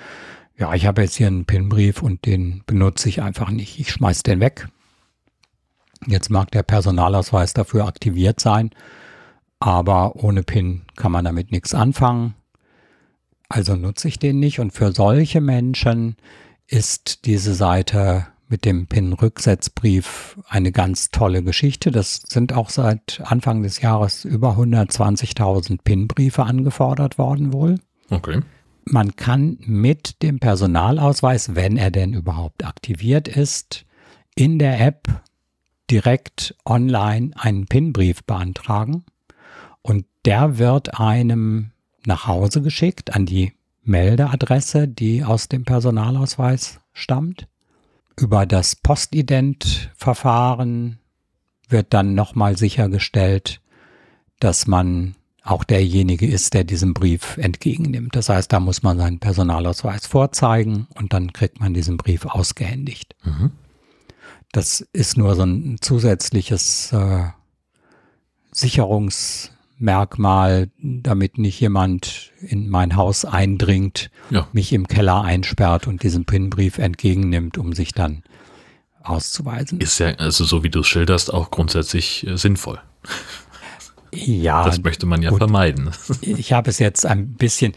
ja, 0.58 0.74
ich 0.74 0.86
habe 0.86 1.02
jetzt 1.02 1.16
hier 1.16 1.28
einen 1.28 1.46
PIN-Brief 1.46 2.02
und 2.02 2.26
den 2.26 2.62
benutze 2.66 3.08
ich 3.08 3.22
einfach 3.22 3.50
nicht. 3.50 3.80
Ich 3.80 3.90
schmeiß 3.90 4.22
den 4.22 4.40
weg. 4.40 4.68
Jetzt 6.06 6.30
mag 6.30 6.50
der 6.50 6.62
Personalausweis 6.62 7.54
dafür 7.54 7.86
aktiviert 7.86 8.40
sein, 8.40 8.70
aber 9.60 10.16
ohne 10.16 10.42
PIN 10.42 10.82
kann 10.96 11.12
man 11.12 11.24
damit 11.24 11.52
nichts 11.52 11.74
anfangen. 11.74 12.34
Also 13.52 13.76
nutze 13.76 14.08
ich 14.08 14.18
den 14.18 14.40
nicht. 14.40 14.60
Und 14.60 14.72
für 14.72 14.92
solche 14.92 15.42
Menschen 15.42 16.16
ist 16.66 17.26
diese 17.26 17.54
Seite 17.54 18.26
mit 18.48 18.64
dem 18.64 18.86
PIN-Rücksetzbrief 18.86 20.38
eine 20.48 20.72
ganz 20.72 21.10
tolle 21.10 21.42
Geschichte. 21.42 21.90
Das 21.90 22.22
sind 22.26 22.54
auch 22.54 22.70
seit 22.70 23.20
Anfang 23.24 23.62
des 23.62 23.80
Jahres 23.82 24.24
über 24.24 24.56
120.000 24.56 25.80
PIN-Briefe 25.84 26.44
angefordert 26.44 27.18
worden 27.18 27.52
wohl. 27.52 27.78
Okay. 28.08 28.40
Man 28.84 29.16
kann 29.16 29.58
mit 29.60 30.22
dem 30.22 30.38
Personalausweis, 30.38 31.54
wenn 31.54 31.76
er 31.76 31.90
denn 31.90 32.14
überhaupt 32.14 32.64
aktiviert 32.64 33.28
ist, 33.28 33.84
in 34.34 34.58
der 34.58 34.80
App 34.80 35.08
direkt 35.90 36.54
online 36.64 37.32
einen 37.36 37.66
PIN-Brief 37.66 38.24
beantragen 38.24 39.04
und 39.82 40.06
der 40.24 40.58
wird 40.58 40.98
einem 40.98 41.71
nach 42.06 42.26
Hause 42.26 42.62
geschickt 42.62 43.14
an 43.14 43.26
die 43.26 43.52
Meldeadresse, 43.84 44.88
die 44.88 45.22
aus 45.24 45.48
dem 45.48 45.64
Personalausweis 45.64 46.80
stammt. 46.92 47.48
Über 48.16 48.46
das 48.46 48.76
Postident-Verfahren 48.76 50.98
wird 51.68 51.92
dann 51.94 52.14
nochmal 52.14 52.56
sichergestellt, 52.56 53.60
dass 54.38 54.66
man 54.66 55.14
auch 55.44 55.64
derjenige 55.64 56.26
ist, 56.26 56.54
der 56.54 56.64
diesen 56.64 56.94
Brief 56.94 57.36
entgegennimmt. 57.36 58.14
Das 58.14 58.28
heißt, 58.28 58.52
da 58.52 58.60
muss 58.60 58.82
man 58.82 58.98
seinen 58.98 59.18
Personalausweis 59.18 60.06
vorzeigen 60.06 60.86
und 60.94 61.12
dann 61.12 61.32
kriegt 61.32 61.58
man 61.58 61.74
diesen 61.74 61.96
Brief 61.96 62.26
ausgehändigt. 62.26 63.16
Mhm. 63.24 63.50
Das 64.52 64.86
ist 64.92 65.16
nur 65.16 65.34
so 65.34 65.42
ein 65.42 65.78
zusätzliches 65.80 66.92
äh, 66.92 67.24
Sicherungs- 68.54 69.51
Merkmal, 69.82 70.70
damit 70.78 71.38
nicht 71.38 71.60
jemand 71.60 72.32
in 72.40 72.68
mein 72.70 72.96
Haus 72.96 73.24
eindringt, 73.24 74.10
ja. 74.30 74.48
mich 74.52 74.72
im 74.72 74.88
Keller 74.88 75.22
einsperrt 75.22 75.86
und 75.86 76.02
diesen 76.02 76.24
PIN-Brief 76.24 76.78
entgegennimmt, 76.78 77.58
um 77.58 77.72
sich 77.72 77.92
dann 77.92 78.22
auszuweisen. 79.02 79.80
Ist 79.80 79.98
ja, 79.98 80.14
also 80.14 80.44
so 80.44 80.62
wie 80.62 80.70
du 80.70 80.80
es 80.80 80.86
schilderst, 80.86 81.32
auch 81.32 81.50
grundsätzlich 81.50 82.26
äh, 82.26 82.36
sinnvoll. 82.36 82.80
Ja. 84.14 84.64
Das 84.64 84.82
möchte 84.82 85.06
man 85.06 85.22
ja 85.22 85.30
gut. 85.30 85.38
vermeiden. 85.38 85.90
Ich 86.20 86.52
habe 86.52 86.70
es 86.70 86.78
jetzt 86.78 87.06
ein 87.06 87.34
bisschen, 87.34 87.72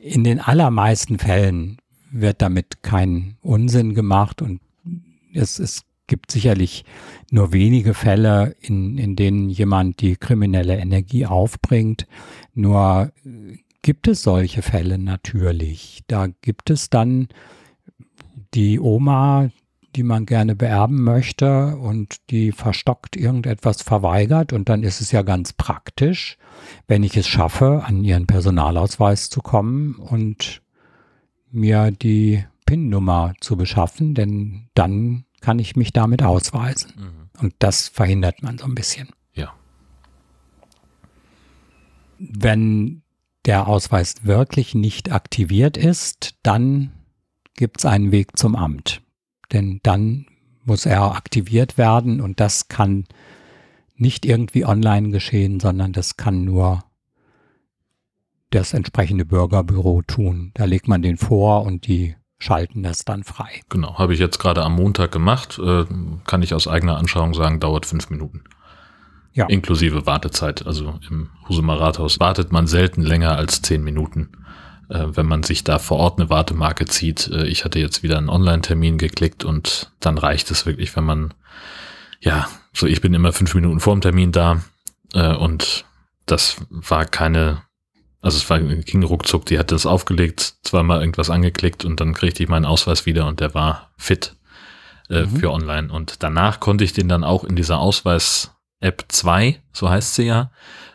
in 0.00 0.24
den 0.24 0.40
allermeisten 0.40 1.18
Fällen 1.18 1.78
wird 2.10 2.42
damit 2.42 2.82
kein 2.82 3.36
Unsinn 3.40 3.94
gemacht 3.94 4.42
und 4.42 4.60
es 5.34 5.58
ist 5.58 5.84
gibt 6.12 6.30
sicherlich 6.30 6.84
nur 7.30 7.54
wenige 7.54 7.94
Fälle, 7.94 8.54
in, 8.60 8.98
in 8.98 9.16
denen 9.16 9.48
jemand 9.48 10.02
die 10.02 10.16
kriminelle 10.16 10.76
Energie 10.76 11.24
aufbringt. 11.24 12.06
Nur 12.52 13.10
äh, 13.24 13.56
gibt 13.80 14.08
es 14.08 14.22
solche 14.22 14.60
Fälle 14.60 14.98
natürlich. 14.98 16.02
Da 16.08 16.26
gibt 16.42 16.68
es 16.68 16.90
dann 16.90 17.28
die 18.52 18.78
Oma, 18.78 19.48
die 19.96 20.02
man 20.02 20.26
gerne 20.26 20.54
beerben 20.54 21.02
möchte 21.02 21.78
und 21.78 22.16
die 22.28 22.52
verstockt 22.52 23.16
irgendetwas 23.16 23.80
verweigert 23.80 24.52
und 24.52 24.68
dann 24.68 24.82
ist 24.82 25.00
es 25.00 25.12
ja 25.12 25.22
ganz 25.22 25.54
praktisch, 25.54 26.36
wenn 26.88 27.04
ich 27.04 27.16
es 27.16 27.26
schaffe, 27.26 27.84
an 27.86 28.04
ihren 28.04 28.26
Personalausweis 28.26 29.30
zu 29.30 29.40
kommen 29.40 29.94
und 29.94 30.60
mir 31.50 31.90
die 31.90 32.44
PIN-Nummer 32.66 33.32
zu 33.40 33.56
beschaffen, 33.56 34.14
denn 34.14 34.68
dann 34.74 35.24
kann 35.42 35.58
ich 35.58 35.76
mich 35.76 35.92
damit 35.92 36.22
ausweisen. 36.22 36.92
Mhm. 36.96 37.40
Und 37.40 37.54
das 37.58 37.88
verhindert 37.88 38.42
man 38.42 38.56
so 38.56 38.64
ein 38.64 38.74
bisschen. 38.74 39.10
Ja. 39.34 39.52
Wenn 42.18 43.02
der 43.44 43.66
Ausweis 43.66 44.24
wirklich 44.24 44.74
nicht 44.74 45.12
aktiviert 45.12 45.76
ist, 45.76 46.36
dann 46.42 46.92
gibt 47.54 47.78
es 47.80 47.84
einen 47.84 48.12
Weg 48.12 48.38
zum 48.38 48.56
Amt. 48.56 49.02
Denn 49.52 49.80
dann 49.82 50.26
muss 50.64 50.86
er 50.86 51.14
aktiviert 51.14 51.76
werden 51.76 52.20
und 52.20 52.40
das 52.40 52.68
kann 52.68 53.04
nicht 53.96 54.24
irgendwie 54.24 54.64
online 54.64 55.10
geschehen, 55.10 55.60
sondern 55.60 55.92
das 55.92 56.16
kann 56.16 56.44
nur 56.44 56.84
das 58.50 58.74
entsprechende 58.74 59.24
Bürgerbüro 59.24 60.02
tun. 60.02 60.52
Da 60.54 60.64
legt 60.64 60.88
man 60.88 61.02
den 61.02 61.16
vor 61.16 61.64
und 61.64 61.86
die 61.86 62.14
schalten 62.42 62.82
das 62.82 63.04
dann 63.04 63.22
frei. 63.22 63.60
Genau, 63.68 63.98
habe 63.98 64.14
ich 64.14 64.20
jetzt 64.20 64.38
gerade 64.38 64.64
am 64.64 64.74
Montag 64.74 65.12
gemacht. 65.12 65.60
Äh, 65.62 65.84
kann 66.26 66.42
ich 66.42 66.54
aus 66.54 66.66
eigener 66.66 66.96
Anschauung 66.96 67.34
sagen, 67.34 67.60
dauert 67.60 67.86
fünf 67.86 68.10
Minuten. 68.10 68.42
Ja. 69.32 69.46
Inklusive 69.46 70.06
Wartezeit. 70.06 70.66
Also 70.66 70.98
im 71.08 71.30
Husumer 71.48 71.80
Rathaus 71.80 72.18
wartet 72.18 72.50
man 72.50 72.66
selten 72.66 73.02
länger 73.02 73.36
als 73.36 73.62
zehn 73.62 73.84
Minuten, 73.84 74.30
äh, 74.88 75.06
wenn 75.12 75.26
man 75.26 75.44
sich 75.44 75.62
da 75.62 75.78
vor 75.78 75.98
Ort 75.98 76.18
eine 76.18 76.30
Wartemarke 76.30 76.86
zieht. 76.86 77.28
Äh, 77.28 77.46
ich 77.46 77.64
hatte 77.64 77.78
jetzt 77.78 78.02
wieder 78.02 78.18
einen 78.18 78.28
Online-Termin 78.28 78.98
geklickt 78.98 79.44
und 79.44 79.92
dann 80.00 80.18
reicht 80.18 80.50
es 80.50 80.66
wirklich, 80.66 80.94
wenn 80.96 81.04
man, 81.04 81.34
ja, 82.20 82.48
so 82.72 82.88
ich 82.88 83.00
bin 83.00 83.14
immer 83.14 83.32
fünf 83.32 83.54
Minuten 83.54 83.78
vor 83.78 83.94
dem 83.94 84.00
Termin 84.00 84.32
da 84.32 84.62
und 85.14 85.84
das 86.24 86.56
war 86.70 87.04
keine 87.04 87.60
also 88.22 88.38
es 88.38 88.48
war, 88.48 88.60
ging 88.60 89.02
ruckzuck, 89.02 89.46
die 89.46 89.58
hat 89.58 89.72
das 89.72 89.84
aufgelegt, 89.84 90.54
zweimal 90.62 91.00
irgendwas 91.00 91.28
angeklickt 91.28 91.84
und 91.84 92.00
dann 92.00 92.14
kriegte 92.14 92.42
ich 92.42 92.48
meinen 92.48 92.64
Ausweis 92.64 93.04
wieder 93.04 93.26
und 93.26 93.40
der 93.40 93.52
war 93.52 93.90
fit 93.98 94.36
äh, 95.10 95.24
mhm. 95.24 95.36
für 95.36 95.50
online. 95.50 95.92
Und 95.92 96.22
danach 96.22 96.60
konnte 96.60 96.84
ich 96.84 96.92
den 96.92 97.08
dann 97.08 97.24
auch 97.24 97.42
in 97.42 97.56
dieser 97.56 97.80
Ausweis-App 97.80 99.06
2, 99.08 99.60
so 99.72 99.90
heißt 99.90 100.14
sie 100.14 100.22
ja, 100.22 100.52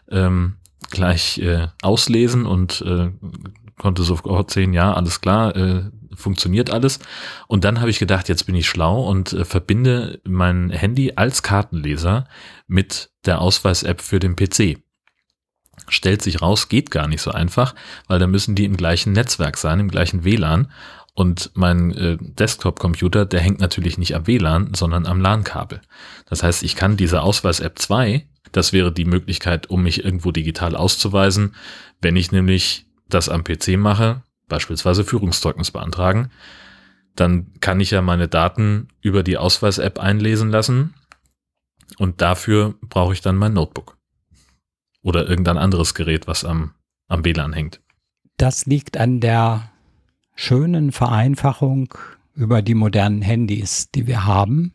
ähm, 0.09 0.55
gleich 0.89 1.39
äh, 1.39 1.67
auslesen 1.81 2.45
und 2.45 2.81
äh, 2.81 3.11
konnte 3.77 4.03
sofort 4.03 4.49
sehen, 4.49 4.71
ja, 4.71 4.93
alles 4.93 5.19
klar, 5.19 5.53
äh, 5.53 5.83
funktioniert 6.15 6.71
alles. 6.71 6.99
Und 7.47 7.65
dann 7.65 7.81
habe 7.81 7.89
ich 7.89 7.99
gedacht, 7.99 8.29
jetzt 8.29 8.45
bin 8.45 8.55
ich 8.55 8.69
schlau 8.69 9.03
und 9.03 9.33
äh, 9.33 9.43
verbinde 9.43 10.21
mein 10.23 10.69
Handy 10.69 11.11
als 11.17 11.43
Kartenleser 11.43 12.25
mit 12.67 13.11
der 13.25 13.41
Ausweis-App 13.41 14.01
für 14.01 14.19
den 14.19 14.37
PC 14.37 14.79
stellt 15.87 16.21
sich 16.21 16.41
raus, 16.41 16.69
geht 16.69 16.91
gar 16.91 17.07
nicht 17.07 17.21
so 17.21 17.31
einfach, 17.31 17.75
weil 18.07 18.19
da 18.19 18.27
müssen 18.27 18.55
die 18.55 18.65
im 18.65 18.77
gleichen 18.77 19.13
Netzwerk 19.13 19.57
sein, 19.57 19.79
im 19.79 19.89
gleichen 19.89 20.23
WLAN. 20.23 20.71
Und 21.13 21.49
mein 21.55 21.95
äh, 21.95 22.17
Desktop-Computer, 22.19 23.25
der 23.25 23.39
hängt 23.39 23.59
natürlich 23.59 23.97
nicht 23.97 24.13
am 24.15 24.27
WLAN, 24.27 24.73
sondern 24.75 25.07
am 25.07 25.19
LAN-Kabel. 25.19 25.81
Das 26.29 26.43
heißt, 26.43 26.61
ich 26.63 26.75
kann 26.75 26.95
diese 26.95 27.21
Ausweis-App 27.21 27.79
2, 27.79 28.27
das 28.51 28.71
wäre 28.71 28.91
die 28.91 29.05
Möglichkeit, 29.05 29.69
um 29.69 29.83
mich 29.83 30.03
irgendwo 30.03 30.31
digital 30.31 30.75
auszuweisen, 30.75 31.55
wenn 32.01 32.15
ich 32.15 32.31
nämlich 32.31 32.85
das 33.09 33.29
am 33.29 33.43
PC 33.43 33.77
mache, 33.77 34.21
beispielsweise 34.47 35.03
Führungszeugnis 35.03 35.71
beantragen, 35.71 36.29
dann 37.15 37.51
kann 37.61 37.79
ich 37.79 37.91
ja 37.91 38.01
meine 38.01 38.27
Daten 38.27 38.89
über 39.01 39.23
die 39.23 39.37
Ausweis-App 39.37 39.99
einlesen 39.99 40.49
lassen 40.51 40.93
und 41.97 42.21
dafür 42.21 42.75
brauche 42.81 43.13
ich 43.13 43.21
dann 43.21 43.37
mein 43.37 43.53
Notebook. 43.53 43.96
Oder 45.07 45.29
irgendein 45.29 45.57
anderes 45.57 45.93
Gerät, 45.93 46.27
was 46.27 46.43
am, 46.43 46.73
am 47.07 47.23
WLAN 47.23 47.53
hängt. 47.53 47.79
Das 48.35 48.65
liegt 48.65 48.97
an 48.97 49.21
der 49.21 49.71
schönen 50.35 50.91
Vereinfachung 50.91 51.93
über 52.35 52.61
die 52.61 52.73
modernen 52.73 53.21
Handys, 53.21 53.89
die 53.89 54.05
wir 54.05 54.25
haben. 54.25 54.73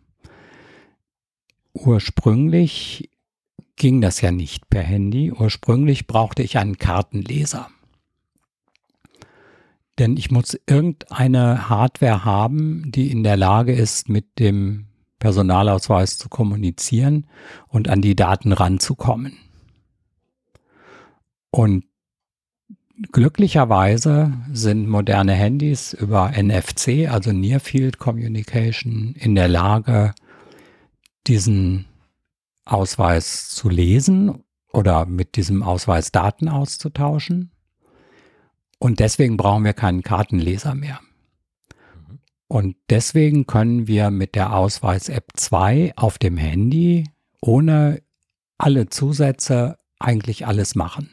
Ursprünglich 1.75 3.11
ging 3.77 4.01
das 4.01 4.23
ja 4.23 4.31
nicht 4.31 4.71
per 4.71 4.81
Handy. 4.81 5.31
Ursprünglich 5.31 6.07
brauchte 6.07 6.43
ich 6.43 6.57
einen 6.57 6.79
Kartenleser. 6.79 7.69
Denn 9.99 10.17
ich 10.17 10.31
muss 10.31 10.59
irgendeine 10.67 11.69
Hardware 11.69 12.25
haben, 12.25 12.91
die 12.91 13.11
in 13.11 13.23
der 13.23 13.37
Lage 13.37 13.75
ist, 13.75 14.09
mit 14.09 14.39
dem 14.39 14.87
Personalausweis 15.19 16.17
zu 16.17 16.31
kommunizieren 16.31 17.27
und 17.69 17.91
an 17.91 18.01
die 18.01 18.17
Daten 18.17 18.53
ranzukommen. 18.53 19.37
Und 21.53 21.85
glücklicherweise 23.13 24.33
sind 24.53 24.89
moderne 24.89 25.35
Handys 25.35 25.93
über 25.93 26.33
NFC, 26.33 27.09
also 27.09 27.31
Near 27.31 27.61
Field 27.61 27.99
Communication, 27.99 29.15
in 29.19 29.35
der 29.35 29.49
Lage, 29.49 30.15
diesen 31.27 31.85
Ausweis 32.65 33.51
zu 33.51 33.69
lesen 33.69 34.43
oder 34.73 35.05
mit 35.05 35.37
diesem 35.37 35.63
Ausweis 35.63 36.11
Daten 36.11 36.49
auszutauschen. 36.49 37.53
Und 38.79 38.99
deswegen 38.99 39.37
brauchen 39.37 39.65
wir 39.65 39.75
keinen 39.75 40.03
Kartenleser 40.03 40.75
mehr. 40.75 41.01
Und 42.49 42.77
deswegen 42.89 43.47
können 43.47 43.87
wir 43.87 44.11
mit 44.11 44.35
der 44.35 44.57
Ausweis-App 44.57 45.33
2 45.35 45.93
auf 45.97 46.19
dem 46.19 46.37
Handy 46.37 47.09
ohne 47.41 48.03
alle 48.59 48.89
Zusätze 48.89 49.79
eigentlich 49.99 50.47
alles 50.47 50.75
machen. 50.75 51.11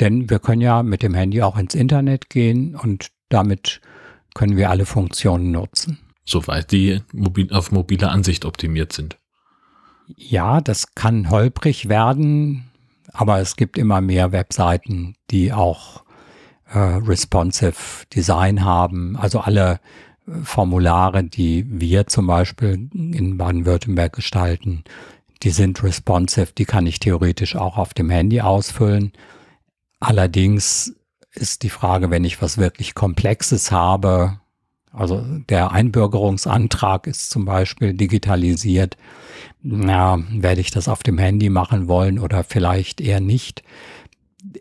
Denn 0.00 0.30
wir 0.30 0.38
können 0.38 0.62
ja 0.62 0.82
mit 0.82 1.02
dem 1.02 1.14
Handy 1.14 1.42
auch 1.42 1.58
ins 1.58 1.74
Internet 1.74 2.30
gehen 2.30 2.74
und 2.74 3.10
damit 3.28 3.80
können 4.34 4.56
wir 4.56 4.70
alle 4.70 4.86
Funktionen 4.86 5.50
nutzen. 5.50 5.98
Soweit 6.24 6.72
die 6.72 7.02
mobil, 7.12 7.52
auf 7.52 7.72
mobile 7.72 8.08
Ansicht 8.08 8.44
optimiert 8.44 8.92
sind. 8.92 9.18
Ja, 10.16 10.60
das 10.60 10.94
kann 10.94 11.30
holprig 11.30 11.88
werden, 11.88 12.70
aber 13.12 13.40
es 13.40 13.56
gibt 13.56 13.78
immer 13.78 14.00
mehr 14.00 14.32
Webseiten, 14.32 15.14
die 15.30 15.52
auch 15.52 16.04
äh, 16.72 16.78
responsive 16.78 18.06
Design 18.14 18.64
haben. 18.64 19.16
Also 19.16 19.40
alle 19.40 19.80
äh, 20.26 20.32
Formulare, 20.42 21.24
die 21.24 21.64
wir 21.68 22.06
zum 22.06 22.26
Beispiel 22.26 22.88
in 22.92 23.36
Baden-Württemberg 23.36 24.12
gestalten, 24.12 24.84
die 25.42 25.50
sind 25.50 25.82
responsive, 25.82 26.52
die 26.56 26.64
kann 26.64 26.86
ich 26.86 27.00
theoretisch 27.00 27.56
auch 27.56 27.78
auf 27.78 27.94
dem 27.94 28.10
Handy 28.10 28.40
ausfüllen. 28.40 29.12
Allerdings 30.00 30.96
ist 31.32 31.62
die 31.62 31.70
Frage, 31.70 32.10
wenn 32.10 32.24
ich 32.24 32.42
was 32.42 32.58
wirklich 32.58 32.94
Komplexes 32.94 33.70
habe, 33.70 34.40
also 34.92 35.24
der 35.48 35.70
Einbürgerungsantrag 35.70 37.06
ist 37.06 37.30
zum 37.30 37.44
Beispiel 37.44 37.94
digitalisiert, 37.94 38.96
na, 39.62 40.18
werde 40.30 40.60
ich 40.60 40.70
das 40.70 40.88
auf 40.88 41.02
dem 41.02 41.18
Handy 41.18 41.48
machen 41.48 41.86
wollen 41.86 42.18
oder 42.18 42.42
vielleicht 42.42 43.00
eher 43.00 43.20
nicht, 43.20 43.62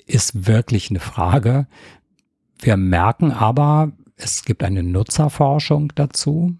ist 0.05 0.45
wirklich 0.45 0.89
eine 0.89 0.99
Frage. 0.99 1.67
Wir 2.59 2.77
merken 2.77 3.31
aber, 3.31 3.93
es 4.17 4.43
gibt 4.43 4.63
eine 4.63 4.83
Nutzerforschung 4.83 5.93
dazu. 5.95 6.55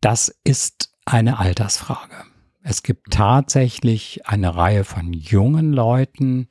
Das 0.00 0.34
ist 0.44 0.92
eine 1.04 1.38
Altersfrage. 1.38 2.24
Es 2.64 2.82
gibt 2.82 3.12
tatsächlich 3.12 4.26
eine 4.26 4.54
Reihe 4.54 4.84
von 4.84 5.12
jungen 5.12 5.72
Leuten, 5.72 6.48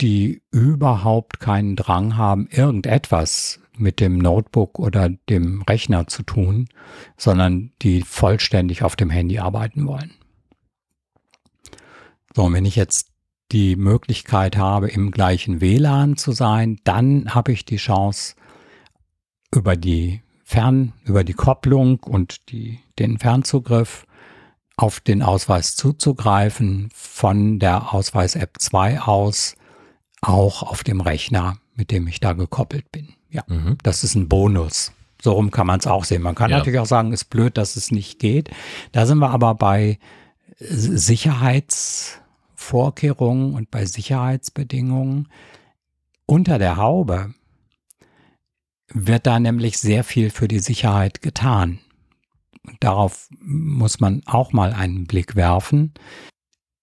die 0.00 0.42
überhaupt 0.50 1.40
keinen 1.40 1.76
Drang 1.76 2.16
haben, 2.16 2.48
irgendetwas 2.50 3.60
mit 3.76 4.00
dem 4.00 4.18
Notebook 4.18 4.78
oder 4.78 5.08
dem 5.08 5.62
Rechner 5.62 6.06
zu 6.06 6.22
tun, 6.22 6.68
sondern 7.16 7.72
die 7.82 8.02
vollständig 8.02 8.82
auf 8.82 8.96
dem 8.96 9.10
Handy 9.10 9.38
arbeiten 9.38 9.86
wollen. 9.86 10.14
So, 12.34 12.44
und 12.44 12.54
wenn 12.54 12.64
ich 12.64 12.76
jetzt 12.76 13.10
die 13.52 13.76
Möglichkeit 13.76 14.56
habe, 14.56 14.88
im 14.88 15.10
gleichen 15.10 15.60
WLAN 15.60 16.16
zu 16.16 16.32
sein, 16.32 16.78
dann 16.84 17.34
habe 17.34 17.52
ich 17.52 17.64
die 17.64 17.76
Chance, 17.76 18.34
über 19.52 19.76
die 19.76 20.22
Fern, 20.44 20.92
über 21.04 21.24
die 21.24 21.34
Kopplung 21.34 22.00
und 22.00 22.50
die, 22.50 22.80
den 22.98 23.18
Fernzugriff 23.18 24.06
auf 24.76 25.00
den 25.00 25.22
Ausweis 25.22 25.74
zuzugreifen, 25.74 26.90
von 26.94 27.58
der 27.58 27.94
Ausweis-App 27.94 28.56
2 28.58 29.00
aus, 29.00 29.56
auch 30.20 30.62
auf 30.62 30.84
dem 30.84 31.00
Rechner, 31.00 31.58
mit 31.74 31.90
dem 31.90 32.06
ich 32.06 32.20
da 32.20 32.32
gekoppelt 32.32 32.90
bin. 32.92 33.14
Ja, 33.30 33.42
mhm. 33.46 33.76
das 33.82 34.04
ist 34.04 34.14
ein 34.14 34.28
Bonus. 34.28 34.92
So 35.20 35.32
rum 35.32 35.50
kann 35.50 35.66
man 35.66 35.80
es 35.80 35.86
auch 35.86 36.04
sehen. 36.04 36.22
Man 36.22 36.34
kann 36.34 36.50
ja. 36.50 36.58
natürlich 36.58 36.78
auch 36.78 36.86
sagen, 36.86 37.12
ist 37.12 37.24
blöd, 37.24 37.58
dass 37.58 37.76
es 37.76 37.90
nicht 37.90 38.18
geht. 38.18 38.50
Da 38.92 39.06
sind 39.06 39.18
wir 39.18 39.30
aber 39.30 39.54
bei 39.54 39.98
Sicherheitsvorkehrungen 40.60 43.54
und 43.54 43.70
bei 43.70 43.84
Sicherheitsbedingungen. 43.84 45.28
Unter 46.26 46.58
der 46.58 46.76
Haube 46.76 47.34
wird 48.92 49.26
da 49.26 49.40
nämlich 49.40 49.78
sehr 49.78 50.04
viel 50.04 50.30
für 50.30 50.48
die 50.48 50.60
Sicherheit 50.60 51.22
getan. 51.22 51.78
Darauf 52.80 53.28
muss 53.40 54.00
man 54.00 54.22
auch 54.26 54.52
mal 54.52 54.72
einen 54.72 55.06
Blick 55.06 55.36
werfen. 55.36 55.94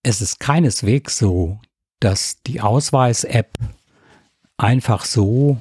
Es 0.04 0.22
ist 0.22 0.40
keineswegs 0.40 1.18
so, 1.18 1.60
dass 2.00 2.42
die 2.44 2.62
Ausweis-App 2.62 3.58
einfach 4.58 5.06
so 5.06 5.58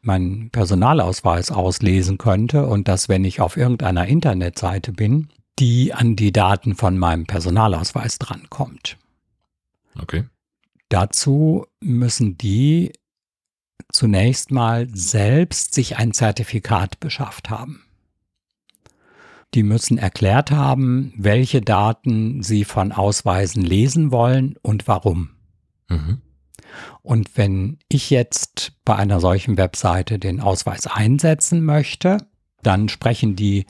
meinen 0.00 0.50
Personalausweis 0.50 1.50
auslesen 1.50 2.18
könnte 2.18 2.66
und 2.66 2.88
dass, 2.88 3.08
wenn 3.08 3.24
ich 3.24 3.40
auf 3.40 3.56
irgendeiner 3.56 4.06
Internetseite 4.06 4.92
bin, 4.92 5.28
die 5.58 5.94
an 5.94 6.16
die 6.16 6.32
Daten 6.32 6.74
von 6.74 6.98
meinem 6.98 7.26
Personalausweis 7.26 8.18
drankommt. 8.18 8.98
Okay. 9.98 10.24
Dazu 10.88 11.66
müssen 11.80 12.36
die 12.36 12.92
zunächst 13.92 14.50
mal 14.50 14.88
selbst 14.92 15.74
sich 15.74 15.96
ein 15.96 16.12
Zertifikat 16.12 17.00
beschafft 17.00 17.50
haben. 17.50 17.84
Die 19.54 19.62
müssen 19.62 19.98
erklärt 19.98 20.50
haben, 20.50 21.14
welche 21.16 21.60
Daten 21.62 22.42
sie 22.42 22.64
von 22.64 22.90
Ausweisen 22.90 23.62
lesen 23.62 24.10
wollen 24.10 24.56
und 24.62 24.88
warum. 24.88 25.33
Mhm. 25.88 26.20
Und 27.02 27.36
wenn 27.36 27.78
ich 27.88 28.10
jetzt 28.10 28.72
bei 28.84 28.96
einer 28.96 29.20
solchen 29.20 29.56
Webseite 29.56 30.18
den 30.18 30.40
Ausweis 30.40 30.86
einsetzen 30.86 31.64
möchte, 31.64 32.18
dann 32.62 32.88
sprechen 32.88 33.36
die 33.36 33.66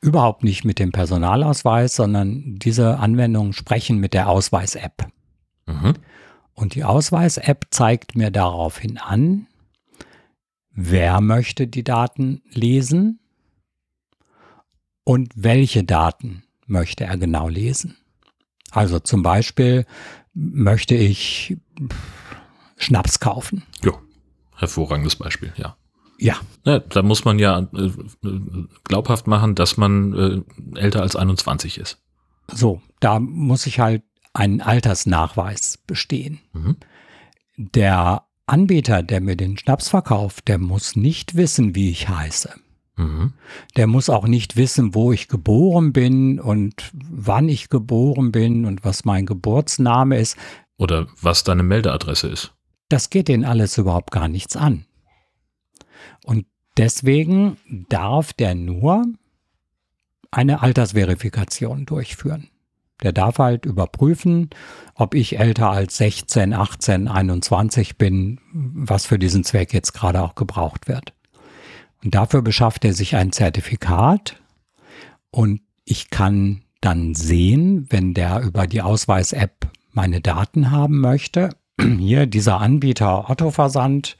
überhaupt 0.00 0.44
nicht 0.44 0.64
mit 0.64 0.78
dem 0.78 0.92
Personalausweis, 0.92 1.96
sondern 1.96 2.56
diese 2.56 2.98
Anwendungen 2.98 3.52
sprechen 3.52 3.98
mit 3.98 4.14
der 4.14 4.28
Ausweis-App. 4.28 5.06
Mhm. 5.66 5.94
Und 6.54 6.74
die 6.74 6.84
Ausweis-App 6.84 7.66
zeigt 7.70 8.16
mir 8.16 8.30
daraufhin 8.30 8.98
an, 8.98 9.46
wer 10.70 11.20
möchte 11.20 11.66
die 11.66 11.84
Daten 11.84 12.42
lesen 12.50 13.20
und 15.04 15.32
welche 15.34 15.84
Daten 15.84 16.44
möchte 16.66 17.04
er 17.04 17.16
genau 17.16 17.48
lesen. 17.48 17.96
Also 18.70 18.98
zum 18.98 19.22
Beispiel 19.22 19.86
möchte 20.36 20.94
ich 20.94 21.56
Schnaps 22.76 23.18
kaufen. 23.20 23.62
Ja, 23.82 23.92
hervorragendes 24.56 25.16
Beispiel, 25.16 25.52
ja. 25.56 25.76
Ja. 26.18 26.36
ja 26.64 26.78
da 26.78 27.02
muss 27.02 27.24
man 27.24 27.38
ja 27.38 27.60
äh, 27.74 27.90
glaubhaft 28.84 29.26
machen, 29.26 29.54
dass 29.54 29.76
man 29.76 30.44
äh, 30.74 30.78
älter 30.78 31.02
als 31.02 31.16
21 31.16 31.78
ist. 31.78 31.98
So, 32.52 32.80
da 33.00 33.18
muss 33.18 33.66
ich 33.66 33.80
halt 33.80 34.02
einen 34.32 34.60
Altersnachweis 34.60 35.78
bestehen. 35.86 36.40
Mhm. 36.52 36.76
Der 37.56 38.24
Anbieter, 38.46 39.02
der 39.02 39.20
mir 39.20 39.36
den 39.36 39.58
Schnaps 39.58 39.88
verkauft, 39.88 40.48
der 40.48 40.58
muss 40.58 40.94
nicht 40.94 41.34
wissen, 41.34 41.74
wie 41.74 41.90
ich 41.90 42.08
heiße. 42.08 42.50
Mhm. 42.96 43.34
Der 43.76 43.86
muss 43.86 44.08
auch 44.08 44.26
nicht 44.26 44.56
wissen, 44.56 44.94
wo 44.94 45.12
ich 45.12 45.28
geboren 45.28 45.92
bin 45.92 46.40
und 46.40 46.90
wann 46.94 47.48
ich 47.48 47.68
geboren 47.68 48.32
bin 48.32 48.64
und 48.64 48.84
was 48.84 49.04
mein 49.04 49.26
Geburtsname 49.26 50.18
ist. 50.18 50.36
Oder 50.78 51.06
was 51.20 51.44
deine 51.44 51.62
Meldeadresse 51.62 52.28
ist. 52.28 52.54
Das 52.88 53.10
geht 53.10 53.28
denen 53.28 53.44
alles 53.44 53.78
überhaupt 53.78 54.10
gar 54.10 54.28
nichts 54.28 54.56
an. 54.56 54.86
Und 56.24 56.46
deswegen 56.76 57.56
darf 57.88 58.32
der 58.32 58.54
nur 58.54 59.04
eine 60.30 60.62
Altersverifikation 60.62 61.86
durchführen. 61.86 62.48
Der 63.02 63.12
darf 63.12 63.38
halt 63.38 63.66
überprüfen, 63.66 64.50
ob 64.94 65.14
ich 65.14 65.38
älter 65.38 65.70
als 65.70 65.98
16, 65.98 66.54
18, 66.54 67.08
21 67.08 67.98
bin, 67.98 68.40
was 68.52 69.04
für 69.04 69.18
diesen 69.18 69.44
Zweck 69.44 69.74
jetzt 69.74 69.92
gerade 69.92 70.22
auch 70.22 70.34
gebraucht 70.34 70.88
wird. 70.88 71.12
Und 72.06 72.14
dafür 72.14 72.40
beschafft 72.40 72.84
er 72.84 72.92
sich 72.92 73.16
ein 73.16 73.32
Zertifikat 73.32 74.40
und 75.32 75.60
ich 75.84 76.08
kann 76.08 76.62
dann 76.80 77.16
sehen, 77.16 77.88
wenn 77.90 78.14
der 78.14 78.42
über 78.42 78.68
die 78.68 78.80
Ausweis-App 78.80 79.66
meine 79.90 80.20
Daten 80.20 80.70
haben 80.70 81.00
möchte, 81.00 81.48
hier 81.80 82.26
dieser 82.26 82.60
Anbieter 82.60 83.28
Otto 83.28 83.50
Versand 83.50 84.16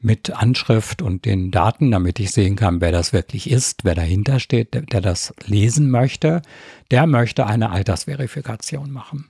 mit 0.00 0.32
Anschrift 0.32 1.00
und 1.00 1.24
den 1.24 1.52
Daten, 1.52 1.92
damit 1.92 2.18
ich 2.18 2.32
sehen 2.32 2.56
kann, 2.56 2.80
wer 2.80 2.90
das 2.90 3.12
wirklich 3.12 3.48
ist, 3.48 3.84
wer 3.84 3.94
dahinter 3.94 4.40
steht, 4.40 4.74
der, 4.74 4.82
der 4.82 5.00
das 5.00 5.32
lesen 5.46 5.92
möchte, 5.92 6.42
der 6.90 7.06
möchte 7.06 7.46
eine 7.46 7.70
Altersverifikation 7.70 8.90
machen. 8.90 9.26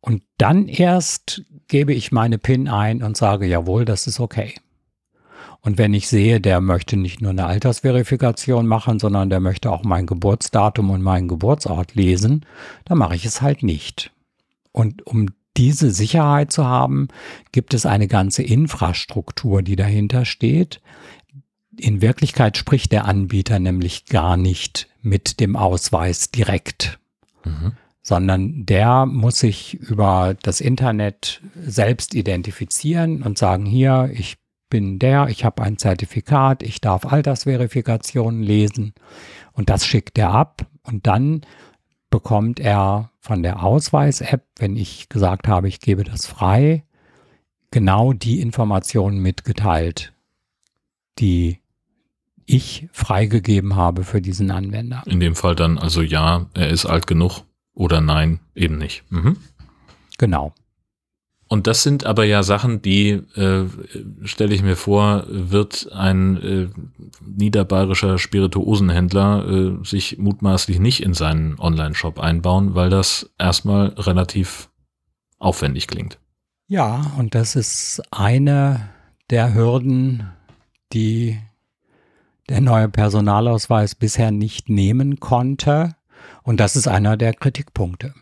Und 0.00 0.24
dann 0.36 0.66
erst 0.66 1.44
gebe 1.68 1.94
ich 1.94 2.10
meine 2.10 2.38
PIN 2.38 2.66
ein 2.66 3.04
und 3.04 3.16
sage, 3.16 3.46
jawohl, 3.46 3.84
das 3.84 4.08
ist 4.08 4.18
okay. 4.18 4.56
Und 5.62 5.76
wenn 5.76 5.92
ich 5.92 6.08
sehe, 6.08 6.40
der 6.40 6.60
möchte 6.60 6.96
nicht 6.96 7.20
nur 7.20 7.30
eine 7.30 7.46
Altersverifikation 7.46 8.66
machen, 8.66 8.98
sondern 8.98 9.28
der 9.28 9.40
möchte 9.40 9.70
auch 9.70 9.84
mein 9.84 10.06
Geburtsdatum 10.06 10.90
und 10.90 11.02
meinen 11.02 11.28
Geburtsort 11.28 11.94
lesen, 11.94 12.46
dann 12.86 12.98
mache 12.98 13.14
ich 13.14 13.26
es 13.26 13.42
halt 13.42 13.62
nicht. 13.62 14.10
Und 14.72 15.06
um 15.06 15.28
diese 15.56 15.90
Sicherheit 15.90 16.52
zu 16.52 16.64
haben, 16.64 17.08
gibt 17.52 17.74
es 17.74 17.84
eine 17.84 18.08
ganze 18.08 18.42
Infrastruktur, 18.42 19.62
die 19.62 19.76
dahinter 19.76 20.24
steht. 20.24 20.80
In 21.76 22.00
Wirklichkeit 22.00 22.56
spricht 22.56 22.92
der 22.92 23.04
Anbieter 23.04 23.58
nämlich 23.58 24.06
gar 24.06 24.36
nicht 24.36 24.88
mit 25.02 25.40
dem 25.40 25.56
Ausweis 25.56 26.30
direkt, 26.30 26.98
mhm. 27.44 27.72
sondern 28.02 28.64
der 28.64 29.04
muss 29.06 29.40
sich 29.40 29.74
über 29.74 30.36
das 30.42 30.60
Internet 30.60 31.42
selbst 31.54 32.14
identifizieren 32.14 33.22
und 33.22 33.36
sagen, 33.36 33.66
hier, 33.66 34.10
ich 34.14 34.36
bin 34.70 34.98
der, 34.98 35.28
ich 35.28 35.44
habe 35.44 35.62
ein 35.62 35.76
Zertifikat, 35.76 36.62
ich 36.62 36.80
darf 36.80 37.04
Altersverifikationen 37.04 38.42
lesen 38.42 38.94
und 39.52 39.68
das 39.68 39.84
schickt 39.84 40.16
er 40.16 40.30
ab 40.30 40.66
und 40.84 41.06
dann 41.06 41.42
bekommt 42.08 42.58
er 42.60 43.10
von 43.20 43.42
der 43.42 43.62
Ausweis-App, 43.62 44.44
wenn 44.56 44.76
ich 44.76 45.08
gesagt 45.08 45.46
habe, 45.48 45.68
ich 45.68 45.80
gebe 45.80 46.04
das 46.04 46.26
frei, 46.26 46.84
genau 47.70 48.12
die 48.12 48.40
Informationen 48.40 49.18
mitgeteilt, 49.18 50.12
die 51.18 51.58
ich 52.46 52.88
freigegeben 52.92 53.76
habe 53.76 54.04
für 54.04 54.20
diesen 54.20 54.50
Anwender. 54.50 55.02
In 55.06 55.20
dem 55.20 55.36
Fall 55.36 55.54
dann 55.54 55.78
also 55.78 56.02
ja, 56.02 56.46
er 56.54 56.68
ist 56.68 56.86
alt 56.86 57.06
genug 57.06 57.42
oder 57.74 58.00
nein, 58.00 58.40
eben 58.54 58.78
nicht. 58.78 59.04
Mhm. 59.10 59.36
Genau. 60.18 60.52
Und 61.52 61.66
das 61.66 61.82
sind 61.82 62.06
aber 62.06 62.24
ja 62.24 62.44
Sachen, 62.44 62.80
die, 62.80 63.10
äh, 63.34 63.64
stelle 64.22 64.54
ich 64.54 64.62
mir 64.62 64.76
vor, 64.76 65.24
wird 65.28 65.90
ein 65.92 66.36
äh, 66.36 66.68
niederbayerischer 67.26 68.18
Spirituosenhändler 68.18 69.48
äh, 69.48 69.84
sich 69.84 70.16
mutmaßlich 70.18 70.78
nicht 70.78 71.02
in 71.02 71.12
seinen 71.12 71.58
Online-Shop 71.58 72.20
einbauen, 72.20 72.76
weil 72.76 72.88
das 72.88 73.30
erstmal 73.36 73.88
relativ 73.88 74.70
aufwendig 75.40 75.88
klingt. 75.88 76.20
Ja, 76.68 77.14
und 77.18 77.34
das 77.34 77.56
ist 77.56 78.00
eine 78.12 78.88
der 79.28 79.52
Hürden, 79.52 80.30
die 80.92 81.36
der 82.48 82.60
neue 82.60 82.88
Personalausweis 82.88 83.96
bisher 83.96 84.30
nicht 84.30 84.68
nehmen 84.68 85.18
konnte. 85.18 85.96
Und 86.44 86.60
das 86.60 86.76
ist 86.76 86.86
einer 86.86 87.16
der 87.16 87.34
Kritikpunkte 87.34 88.14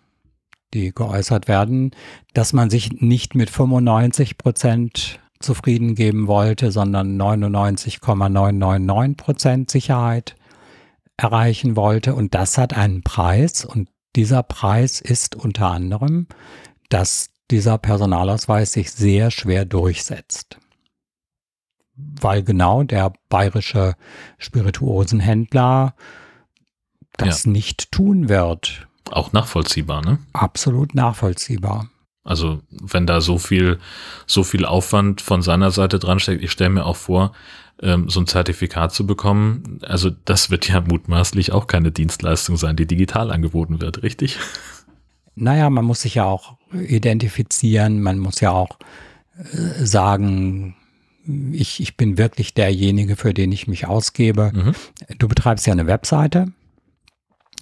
die 0.74 0.92
geäußert 0.92 1.48
werden, 1.48 1.92
dass 2.34 2.52
man 2.52 2.70
sich 2.70 3.00
nicht 3.00 3.34
mit 3.34 3.50
95 3.50 4.38
Prozent 4.38 5.20
zufrieden 5.40 5.94
geben 5.94 6.26
wollte, 6.26 6.72
sondern 6.72 7.16
99,999 7.16 9.16
Prozent 9.16 9.70
Sicherheit 9.70 10.34
erreichen 11.16 11.76
wollte. 11.76 12.14
Und 12.14 12.34
das 12.34 12.58
hat 12.58 12.74
einen 12.74 13.02
Preis. 13.02 13.64
Und 13.64 13.88
dieser 14.16 14.42
Preis 14.42 15.00
ist 15.00 15.36
unter 15.36 15.70
anderem, 15.70 16.26
dass 16.88 17.30
dieser 17.50 17.78
Personalausweis 17.78 18.72
sich 18.72 18.90
sehr 18.90 19.30
schwer 19.30 19.64
durchsetzt. 19.64 20.58
Weil 21.94 22.42
genau 22.42 22.82
der 22.82 23.12
bayerische 23.28 23.94
Spirituosenhändler 24.38 25.94
das 27.16 27.44
ja. 27.44 27.50
nicht 27.50 27.90
tun 27.90 28.28
wird. 28.28 28.87
Auch 29.12 29.32
nachvollziehbar, 29.32 30.04
ne? 30.04 30.18
Absolut 30.32 30.94
nachvollziehbar. 30.94 31.88
Also 32.24 32.60
wenn 32.70 33.06
da 33.06 33.20
so 33.20 33.38
viel, 33.38 33.78
so 34.26 34.44
viel 34.44 34.66
Aufwand 34.66 35.22
von 35.22 35.40
seiner 35.40 35.70
Seite 35.70 35.98
dran 35.98 36.20
steckt, 36.20 36.42
ich 36.42 36.50
stelle 36.50 36.70
mir 36.70 36.84
auch 36.84 36.96
vor, 36.96 37.32
ähm, 37.80 38.10
so 38.10 38.20
ein 38.20 38.26
Zertifikat 38.26 38.92
zu 38.92 39.06
bekommen, 39.06 39.78
also 39.82 40.10
das 40.24 40.50
wird 40.50 40.68
ja 40.68 40.80
mutmaßlich 40.80 41.52
auch 41.52 41.66
keine 41.66 41.90
Dienstleistung 41.90 42.56
sein, 42.56 42.76
die 42.76 42.86
digital 42.86 43.30
angeboten 43.30 43.80
wird, 43.80 44.02
richtig? 44.02 44.36
Naja, 45.36 45.70
man 45.70 45.84
muss 45.84 46.02
sich 46.02 46.16
ja 46.16 46.24
auch 46.24 46.56
identifizieren, 46.72 48.02
man 48.02 48.18
muss 48.18 48.40
ja 48.40 48.50
auch 48.50 48.78
äh, 49.38 49.84
sagen, 49.86 50.74
ich, 51.52 51.80
ich 51.80 51.96
bin 51.96 52.18
wirklich 52.18 52.52
derjenige, 52.52 53.16
für 53.16 53.32
den 53.32 53.52
ich 53.52 53.68
mich 53.68 53.86
ausgebe. 53.86 54.52
Mhm. 54.54 54.74
Du 55.18 55.28
betreibst 55.28 55.66
ja 55.66 55.72
eine 55.72 55.86
Webseite 55.86 56.52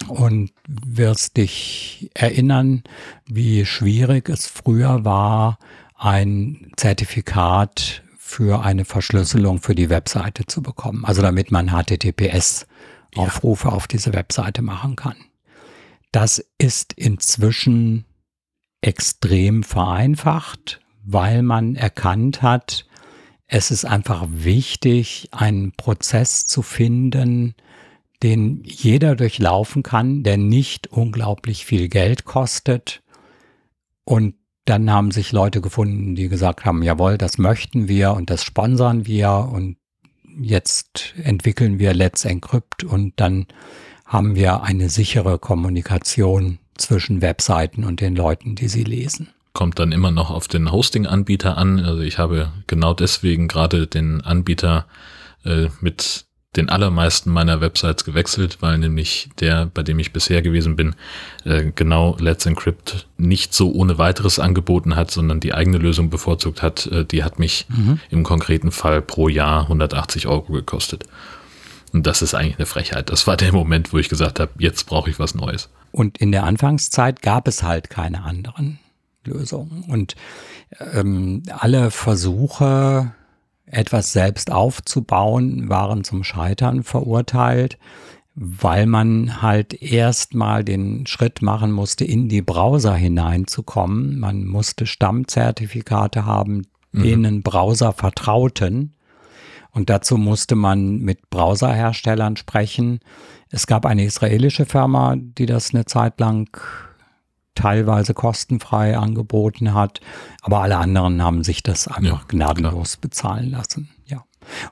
und 0.07 0.51
wirst 0.67 1.37
dich 1.37 2.09
erinnern, 2.13 2.83
wie 3.25 3.65
schwierig 3.65 4.29
es 4.29 4.47
früher 4.47 5.03
war, 5.03 5.57
ein 5.95 6.71
Zertifikat 6.77 8.03
für 8.17 8.63
eine 8.63 8.85
Verschlüsselung 8.85 9.61
für 9.61 9.73
die 9.73 9.89
Webseite 9.89 10.45
zu 10.45 10.61
bekommen. 10.61 11.05
Also 11.05 11.21
damit 11.21 11.51
man 11.51 11.69
HTTPS-Aufrufe 11.69 13.69
ja. 13.69 13.73
auf 13.73 13.87
diese 13.87 14.13
Webseite 14.13 14.61
machen 14.61 14.95
kann. 14.95 15.15
Das 16.11 16.43
ist 16.57 16.93
inzwischen 16.93 18.05
extrem 18.81 19.63
vereinfacht, 19.63 20.79
weil 21.03 21.41
man 21.41 21.75
erkannt 21.75 22.41
hat, 22.41 22.85
es 23.47 23.71
ist 23.71 23.85
einfach 23.85 24.25
wichtig, 24.29 25.29
einen 25.31 25.71
Prozess 25.71 26.45
zu 26.45 26.61
finden, 26.61 27.55
den 28.23 28.63
jeder 28.63 29.15
durchlaufen 29.15 29.83
kann, 29.83 30.23
der 30.23 30.37
nicht 30.37 30.87
unglaublich 30.87 31.65
viel 31.65 31.87
Geld 31.87 32.25
kostet. 32.25 33.01
Und 34.03 34.35
dann 34.65 34.91
haben 34.91 35.11
sich 35.11 35.31
Leute 35.31 35.61
gefunden, 35.61 36.15
die 36.15 36.27
gesagt 36.27 36.65
haben, 36.65 36.83
jawohl, 36.83 37.17
das 37.17 37.37
möchten 37.37 37.87
wir 37.87 38.13
und 38.13 38.29
das 38.29 38.43
sponsern 38.43 39.05
wir 39.05 39.49
und 39.51 39.77
jetzt 40.39 41.13
entwickeln 41.23 41.79
wir 41.79 41.93
Let's 41.93 42.25
Encrypt 42.25 42.83
und 42.83 43.13
dann 43.17 43.47
haben 44.05 44.35
wir 44.35 44.63
eine 44.63 44.89
sichere 44.89 45.39
Kommunikation 45.39 46.59
zwischen 46.77 47.21
Webseiten 47.21 47.83
und 47.83 48.01
den 48.01 48.15
Leuten, 48.15 48.55
die 48.55 48.67
sie 48.67 48.83
lesen. 48.83 49.29
Kommt 49.53 49.79
dann 49.79 49.91
immer 49.91 50.11
noch 50.11 50.29
auf 50.29 50.47
den 50.47 50.71
Hosting-Anbieter 50.71 51.57
an. 51.57 51.79
Also 51.79 52.01
ich 52.01 52.19
habe 52.19 52.51
genau 52.67 52.93
deswegen 52.93 53.47
gerade 53.47 53.87
den 53.87 54.21
Anbieter 54.21 54.85
äh, 55.43 55.67
mit 55.81 56.26
den 56.57 56.69
allermeisten 56.69 57.31
meiner 57.31 57.61
Websites 57.61 58.03
gewechselt, 58.03 58.57
weil 58.61 58.77
nämlich 58.77 59.29
der, 59.39 59.67
bei 59.67 59.83
dem 59.83 59.99
ich 59.99 60.11
bisher 60.11 60.41
gewesen 60.41 60.75
bin, 60.75 60.95
äh, 61.45 61.71
genau 61.73 62.17
Let's 62.19 62.45
Encrypt 62.45 63.07
nicht 63.17 63.53
so 63.53 63.71
ohne 63.71 63.97
weiteres 63.97 64.39
angeboten 64.39 64.95
hat, 64.95 65.11
sondern 65.11 65.39
die 65.39 65.53
eigene 65.53 65.77
Lösung 65.77 66.09
bevorzugt 66.09 66.61
hat. 66.61 66.87
Äh, 66.87 67.05
die 67.05 67.23
hat 67.23 67.39
mich 67.39 67.67
mhm. 67.69 67.99
im 68.09 68.23
konkreten 68.23 68.71
Fall 68.71 69.01
pro 69.01 69.29
Jahr 69.29 69.63
180 69.63 70.27
Euro 70.27 70.51
gekostet. 70.51 71.05
Und 71.93 72.05
das 72.05 72.21
ist 72.21 72.33
eigentlich 72.33 72.57
eine 72.57 72.65
Frechheit. 72.65 73.09
Das 73.09 73.27
war 73.27 73.37
der 73.37 73.53
Moment, 73.53 73.93
wo 73.93 73.97
ich 73.97 74.09
gesagt 74.09 74.39
habe, 74.39 74.51
jetzt 74.57 74.85
brauche 74.85 75.09
ich 75.09 75.19
was 75.19 75.35
Neues. 75.35 75.69
Und 75.91 76.17
in 76.17 76.31
der 76.31 76.43
Anfangszeit 76.43 77.21
gab 77.21 77.47
es 77.47 77.63
halt 77.63 77.89
keine 77.89 78.23
anderen 78.23 78.79
Lösungen. 79.23 79.83
Und 79.87 80.15
ähm, 80.93 81.43
alle 81.49 81.91
Versuche, 81.91 83.13
etwas 83.69 84.13
selbst 84.13 84.51
aufzubauen, 84.51 85.69
waren 85.69 86.03
zum 86.03 86.23
Scheitern 86.23 86.83
verurteilt, 86.83 87.77
weil 88.35 88.85
man 88.85 89.41
halt 89.41 89.81
erstmal 89.81 90.63
den 90.63 91.05
Schritt 91.07 91.41
machen 91.41 91.71
musste, 91.71 92.05
in 92.05 92.29
die 92.29 92.41
Browser 92.41 92.93
hineinzukommen. 92.93 94.19
Man 94.19 94.45
musste 94.45 94.85
Stammzertifikate 94.85 96.25
haben, 96.25 96.67
mhm. 96.91 97.03
denen 97.03 97.41
Browser 97.43 97.93
vertrauten. 97.93 98.93
Und 99.71 99.89
dazu 99.89 100.17
musste 100.17 100.55
man 100.55 100.99
mit 100.99 101.29
Browserherstellern 101.29 102.35
sprechen. 102.35 102.99
Es 103.49 103.67
gab 103.67 103.85
eine 103.85 104.05
israelische 104.05 104.65
Firma, 104.65 105.15
die 105.17 105.45
das 105.45 105.73
eine 105.73 105.85
Zeit 105.85 106.19
lang 106.19 106.49
teilweise 107.57 108.13
kostenfrei 108.13 108.97
angeboten 108.97 109.73
hat, 109.73 109.99
aber 110.41 110.61
alle 110.61 110.77
anderen 110.77 111.21
haben 111.23 111.43
sich 111.43 111.63
das 111.63 111.87
einfach 111.87 112.21
ja, 112.21 112.25
gnadenlos 112.27 112.93
klar. 112.93 113.01
bezahlen 113.01 113.49
lassen. 113.49 113.89
Ja. 114.05 114.23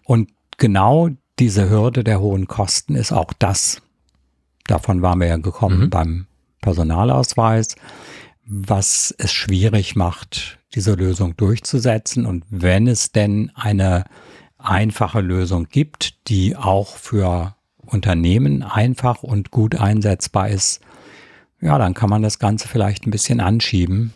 Und 0.04 0.30
genau 0.58 1.10
diese 1.40 1.70
Hürde 1.70 2.04
der 2.04 2.22
hohen 2.22 2.48
Kosten 2.48 2.96
ist 2.96 3.12
auch 3.12 3.34
das. 3.34 3.82
Davon 4.68 5.02
waren 5.02 5.20
wir 5.20 5.28
ja 5.28 5.38
gekommen 5.38 5.82
mhm. 5.82 5.90
beim 5.90 6.28
Personalausweis, 6.62 7.76
was 8.46 9.14
es 9.18 9.34
schwierig 9.34 9.96
macht, 9.96 10.60
diese 10.76 10.94
Lösung 10.94 11.36
durchzusetzen. 11.36 12.26
Und 12.26 12.46
wenn 12.50 12.88
es 12.88 13.12
denn 13.12 13.52
eine 13.56 14.06
einfache 14.60 15.22
Lösung 15.22 15.68
gibt, 15.70 16.28
die 16.30 16.56
auch 16.56 16.98
für 16.98 17.56
Unternehmen 17.78 18.62
einfach 18.64 19.24
und 19.24 19.50
gut 19.50 19.76
einsetzbar 19.76 20.50
ist, 20.50 20.82
ja, 21.66 21.80
dann 21.80 21.96
kann 21.96 22.10
man 22.10 22.22
das 22.22 22.38
Ganze 22.38 22.68
vielleicht 22.68 23.06
ein 23.06 23.12
bisschen 23.12 23.40
anschieben. 23.40 24.14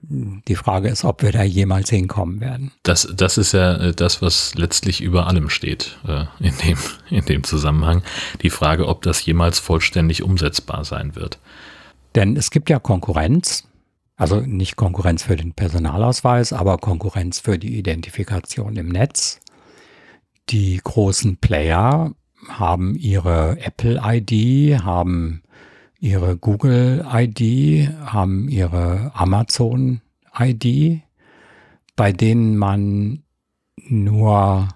Die 0.00 0.56
Frage 0.56 0.88
ist, 0.88 1.04
ob 1.04 1.22
wir 1.22 1.30
da 1.30 1.44
jemals 1.44 1.90
hinkommen 1.90 2.40
werden. 2.40 2.72
Das, 2.82 3.08
das 3.14 3.38
ist 3.38 3.52
ja 3.52 3.76
äh, 3.76 3.94
das, 3.94 4.20
was 4.20 4.54
letztlich 4.56 5.00
über 5.00 5.28
allem 5.28 5.48
steht 5.48 5.96
äh, 6.06 6.24
in, 6.40 6.54
dem, 6.58 6.78
in 7.10 7.24
dem 7.24 7.44
Zusammenhang. 7.44 8.02
Die 8.42 8.50
Frage, 8.50 8.88
ob 8.88 9.02
das 9.02 9.24
jemals 9.24 9.60
vollständig 9.60 10.22
umsetzbar 10.24 10.84
sein 10.84 11.14
wird. 11.14 11.38
Denn 12.16 12.36
es 12.36 12.50
gibt 12.50 12.68
ja 12.68 12.80
Konkurrenz, 12.80 13.68
also 14.16 14.40
nicht 14.40 14.76
Konkurrenz 14.76 15.22
für 15.22 15.36
den 15.36 15.52
Personalausweis, 15.52 16.52
aber 16.52 16.78
Konkurrenz 16.78 17.38
für 17.38 17.58
die 17.58 17.78
Identifikation 17.78 18.76
im 18.76 18.88
Netz. 18.88 19.40
Die 20.50 20.80
großen 20.82 21.36
Player 21.36 22.12
haben 22.48 22.96
ihre 22.96 23.58
Apple-ID, 23.60 24.82
haben 24.82 25.42
ihre 26.02 26.36
Google-ID, 26.36 27.88
haben 28.04 28.48
ihre 28.48 29.12
Amazon-ID, 29.14 31.00
bei 31.94 32.12
denen 32.12 32.56
man 32.56 33.22
nur 33.76 34.66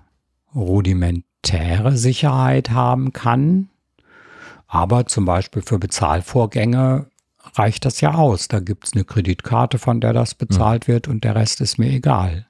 rudimentäre 0.55 1.97
Sicherheit 1.97 2.70
haben 2.70 3.12
kann. 3.12 3.70
Aber 4.68 5.07
zum 5.07 5.24
Beispiel 5.24 5.62
für 5.62 5.81
Bezahlvorgänge 5.81 7.11
reicht 7.55 7.85
das 7.85 8.01
ja 8.01 8.14
aus. 8.14 8.47
Da 8.47 8.61
gibt 8.61 8.87
es 8.87 8.93
eine 8.93 9.05
Kreditkarte, 9.05 9.81
von 9.81 10.01
der 10.01 10.12
das 10.12 10.37
bezahlt 10.37 10.87
mhm. 10.87 10.93
wird 10.93 11.09
und 11.09 11.24
der 11.24 11.35
Rest 11.35 11.61
ist 11.61 11.77
mir 11.77 11.91
egal. 11.91 12.47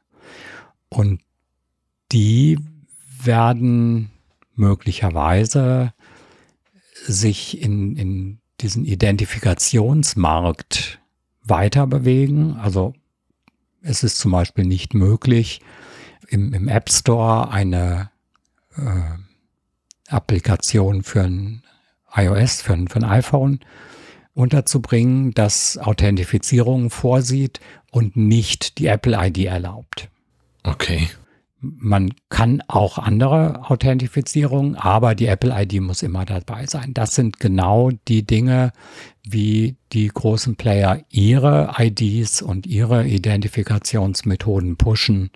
Und 0.90 1.22
die 2.12 2.58
werden 3.22 4.10
möglicherweise 4.54 5.94
sich 7.06 7.62
in, 7.62 7.96
in 7.96 8.40
diesen 8.60 8.84
Identifikationsmarkt 8.84 11.00
weiter 11.42 11.86
bewegen. 11.86 12.56
Also 12.56 12.94
es 13.82 14.02
ist 14.02 14.18
zum 14.18 14.32
Beispiel 14.32 14.64
nicht 14.64 14.94
möglich, 14.94 15.60
im, 16.28 16.52
im 16.52 16.68
App 16.68 16.90
Store 16.90 17.50
eine 17.50 18.10
äh, 18.76 19.00
Applikation 20.08 21.02
für 21.02 21.22
ein 21.22 21.62
iOS, 22.14 22.62
für 22.62 22.72
ein, 22.72 22.88
für 22.88 22.98
ein 22.98 23.04
iPhone 23.04 23.60
unterzubringen, 24.34 25.32
das 25.32 25.78
Authentifizierung 25.78 26.90
vorsieht 26.90 27.60
und 27.90 28.16
nicht 28.16 28.78
die 28.78 28.86
Apple 28.86 29.16
ID 29.18 29.44
erlaubt. 29.44 30.08
Okay. 30.62 31.08
Man 31.60 32.12
kann 32.28 32.62
auch 32.68 32.98
andere 32.98 33.70
Authentifizierungen, 33.70 34.76
aber 34.76 35.14
die 35.14 35.26
Apple 35.26 35.54
ID 35.54 35.80
muss 35.80 36.02
immer 36.02 36.26
dabei 36.26 36.66
sein. 36.66 36.92
Das 36.92 37.14
sind 37.14 37.40
genau 37.40 37.90
die 38.08 38.26
Dinge, 38.26 38.72
wie 39.22 39.76
die 39.92 40.08
großen 40.08 40.56
Player 40.56 41.02
ihre 41.08 41.74
IDs 41.78 42.42
und 42.42 42.66
ihre 42.66 43.06
Identifikationsmethoden 43.06 44.76
pushen 44.76 45.30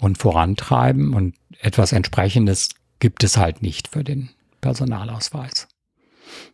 und 0.00 0.16
vorantreiben. 0.16 1.12
Und 1.12 1.34
etwas 1.60 1.92
entsprechendes 1.92 2.70
gibt 2.98 3.22
es 3.22 3.36
halt 3.36 3.62
nicht 3.62 3.88
für 3.88 4.04
den 4.04 4.30
Personalausweis. 4.62 5.68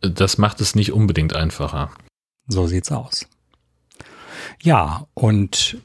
Das 0.01 0.37
macht 0.37 0.59
es 0.59 0.75
nicht 0.75 0.91
unbedingt 0.91 1.33
einfacher. 1.33 1.89
So 2.47 2.67
sieht's 2.67 2.91
aus. 2.91 3.27
Ja, 4.61 5.07
und 5.13 5.77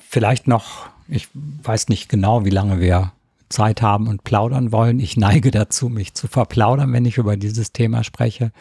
vielleicht 0.00 0.46
noch 0.46 0.88
ich 1.08 1.28
weiß 1.34 1.88
nicht 1.88 2.08
genau, 2.08 2.44
wie 2.44 2.50
lange 2.50 2.80
wir 2.80 3.12
Zeit 3.48 3.80
haben 3.82 4.08
und 4.08 4.24
plaudern 4.24 4.72
wollen. 4.72 4.98
Ich 4.98 5.16
neige 5.16 5.50
dazu, 5.50 5.88
mich 5.88 6.14
zu 6.14 6.26
verplaudern, 6.26 6.92
wenn 6.92 7.04
ich 7.04 7.16
über 7.16 7.36
dieses 7.36 7.72
Thema 7.72 8.02
spreche. 8.02 8.52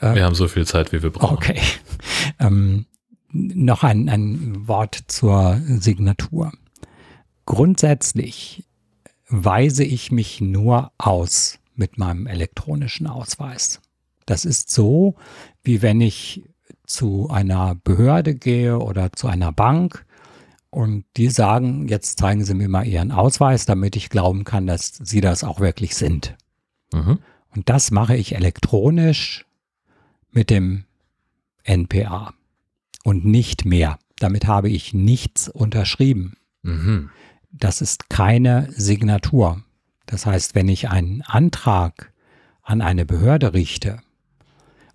Äh, 0.00 0.16
wir 0.16 0.24
haben 0.24 0.34
so 0.34 0.48
viel 0.48 0.66
Zeit, 0.66 0.92
wie 0.92 1.02
wir 1.02 1.10
brauchen. 1.10 1.36
Okay. 1.36 1.60
Ähm, 2.40 2.86
noch 3.32 3.82
ein, 3.84 4.08
ein 4.08 4.68
Wort 4.68 4.98
zur 5.08 5.60
Signatur. 5.66 6.52
Grundsätzlich 7.46 8.64
weise 9.28 9.84
ich 9.84 10.12
mich 10.12 10.40
nur 10.40 10.92
aus 10.98 11.58
mit 11.74 11.98
meinem 11.98 12.26
elektronischen 12.26 13.06
Ausweis. 13.06 13.80
Das 14.26 14.44
ist 14.44 14.70
so, 14.70 15.16
wie 15.62 15.82
wenn 15.82 16.00
ich 16.00 16.42
zu 16.86 17.28
einer 17.30 17.74
Behörde 17.82 18.34
gehe 18.34 18.78
oder 18.78 19.12
zu 19.12 19.26
einer 19.26 19.52
Bank 19.52 20.06
und 20.70 21.04
die 21.16 21.28
sagen, 21.28 21.88
jetzt 21.88 22.18
zeigen 22.18 22.44
Sie 22.44 22.54
mir 22.54 22.68
mal 22.68 22.86
Ihren 22.86 23.12
Ausweis, 23.12 23.64
damit 23.66 23.96
ich 23.96 24.10
glauben 24.10 24.44
kann, 24.44 24.66
dass 24.66 24.94
Sie 25.02 25.20
das 25.20 25.44
auch 25.44 25.60
wirklich 25.60 25.94
sind. 25.96 26.36
Mhm. 26.92 27.18
Und 27.54 27.68
das 27.68 27.90
mache 27.90 28.16
ich 28.16 28.34
elektronisch 28.34 29.46
mit 30.30 30.50
dem 30.50 30.84
NPA 31.64 32.34
und 33.04 33.24
nicht 33.24 33.64
mehr. 33.64 33.98
Damit 34.18 34.46
habe 34.46 34.68
ich 34.68 34.92
nichts 34.92 35.48
unterschrieben. 35.48 36.36
Mhm. 36.62 37.10
Das 37.50 37.80
ist 37.80 38.10
keine 38.10 38.68
Signatur. 38.72 39.62
Das 40.06 40.26
heißt, 40.26 40.54
wenn 40.54 40.68
ich 40.68 40.88
einen 40.88 41.22
Antrag 41.22 42.12
an 42.62 42.82
eine 42.82 43.06
Behörde 43.06 43.54
richte 43.54 44.00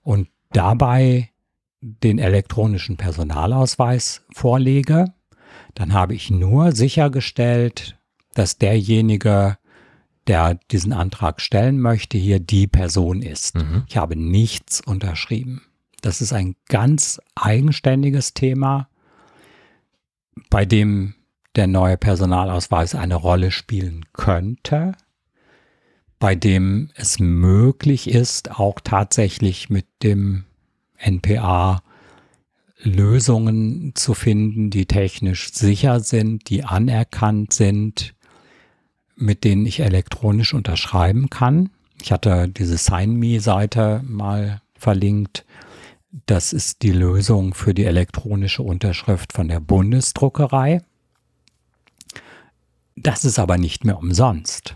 und 0.02 0.28
dabei 0.52 1.30
den 1.82 2.20
elektronischen 2.20 2.98
Personalausweis 2.98 4.24
vorlege, 4.32 5.14
dann 5.76 5.94
habe 5.94 6.14
ich 6.14 6.30
nur 6.30 6.72
sichergestellt, 6.72 7.98
dass 8.34 8.58
derjenige, 8.58 9.58
der 10.28 10.56
diesen 10.72 10.94
Antrag 10.94 11.42
stellen 11.42 11.80
möchte, 11.80 12.18
hier 12.18 12.40
die 12.40 12.68
Person 12.68 13.22
ist. 13.22 13.56
Mhm. 13.56 13.84
Ich 13.88 13.98
habe 13.98 14.16
nichts 14.16 14.82
unterschrieben. 14.82 15.64
Das 16.02 16.22
ist 16.22 16.34
ein 16.34 16.56
ganz 16.68 17.22
eigenständiges 17.36 18.34
Thema, 18.34 18.90
bei 20.50 20.66
dem 20.66 21.16
der 21.56 21.68
neue 21.68 21.98
Personalausweis 21.98 22.96
eine 22.96 23.16
Rolle 23.16 23.52
spielen 23.52 24.06
könnte, 24.14 24.94
bei 26.20 26.36
dem 26.36 26.90
es 26.96 27.20
möglich 27.20 28.10
ist, 28.10 28.52
auch 28.52 28.80
tatsächlich 28.84 29.70
mit 29.70 29.86
dem 30.02 30.46
NPA 30.98 31.84
Lösungen 32.84 33.94
zu 33.96 34.14
finden, 34.14 34.70
die 34.70 34.86
technisch 34.86 35.54
sicher 35.54 36.02
sind, 36.02 36.50
die 36.50 36.64
anerkannt 36.64 37.54
sind, 37.54 38.14
mit 39.16 39.44
denen 39.44 39.66
ich 39.66 39.80
elektronisch 39.80 40.54
unterschreiben 40.54 41.30
kann. 41.30 41.70
Ich 42.02 42.12
hatte 42.12 42.50
diese 42.50 42.78
SignMe-Seite 42.78 44.02
mal 44.06 44.62
verlinkt. 44.78 45.46
Das 46.26 46.52
ist 46.52 46.82
die 46.82 46.92
Lösung 46.92 47.54
für 47.54 47.74
die 47.74 47.86
elektronische 47.86 48.64
Unterschrift 48.64 49.34
von 49.34 49.48
der 49.48 49.60
Bundesdruckerei. 49.60 50.82
Das 52.96 53.26
ist 53.26 53.40
aber 53.40 53.58
nicht 53.58 53.86
mehr 53.86 53.98
umsonst. 53.98 54.76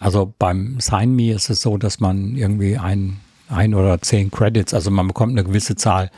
Also 0.00 0.34
beim 0.38 0.80
SignMe 0.80 1.32
ist 1.32 1.48
es 1.48 1.62
so, 1.62 1.78
dass 1.78 2.00
man 2.00 2.34
irgendwie 2.34 2.76
ein 2.76 3.20
ein 3.52 3.74
oder 3.74 4.00
zehn 4.00 4.30
Credits. 4.30 4.74
Also 4.74 4.90
man 4.90 5.06
bekommt 5.06 5.32
eine 5.32 5.44
gewisse 5.44 5.76
Zahl 5.76 6.10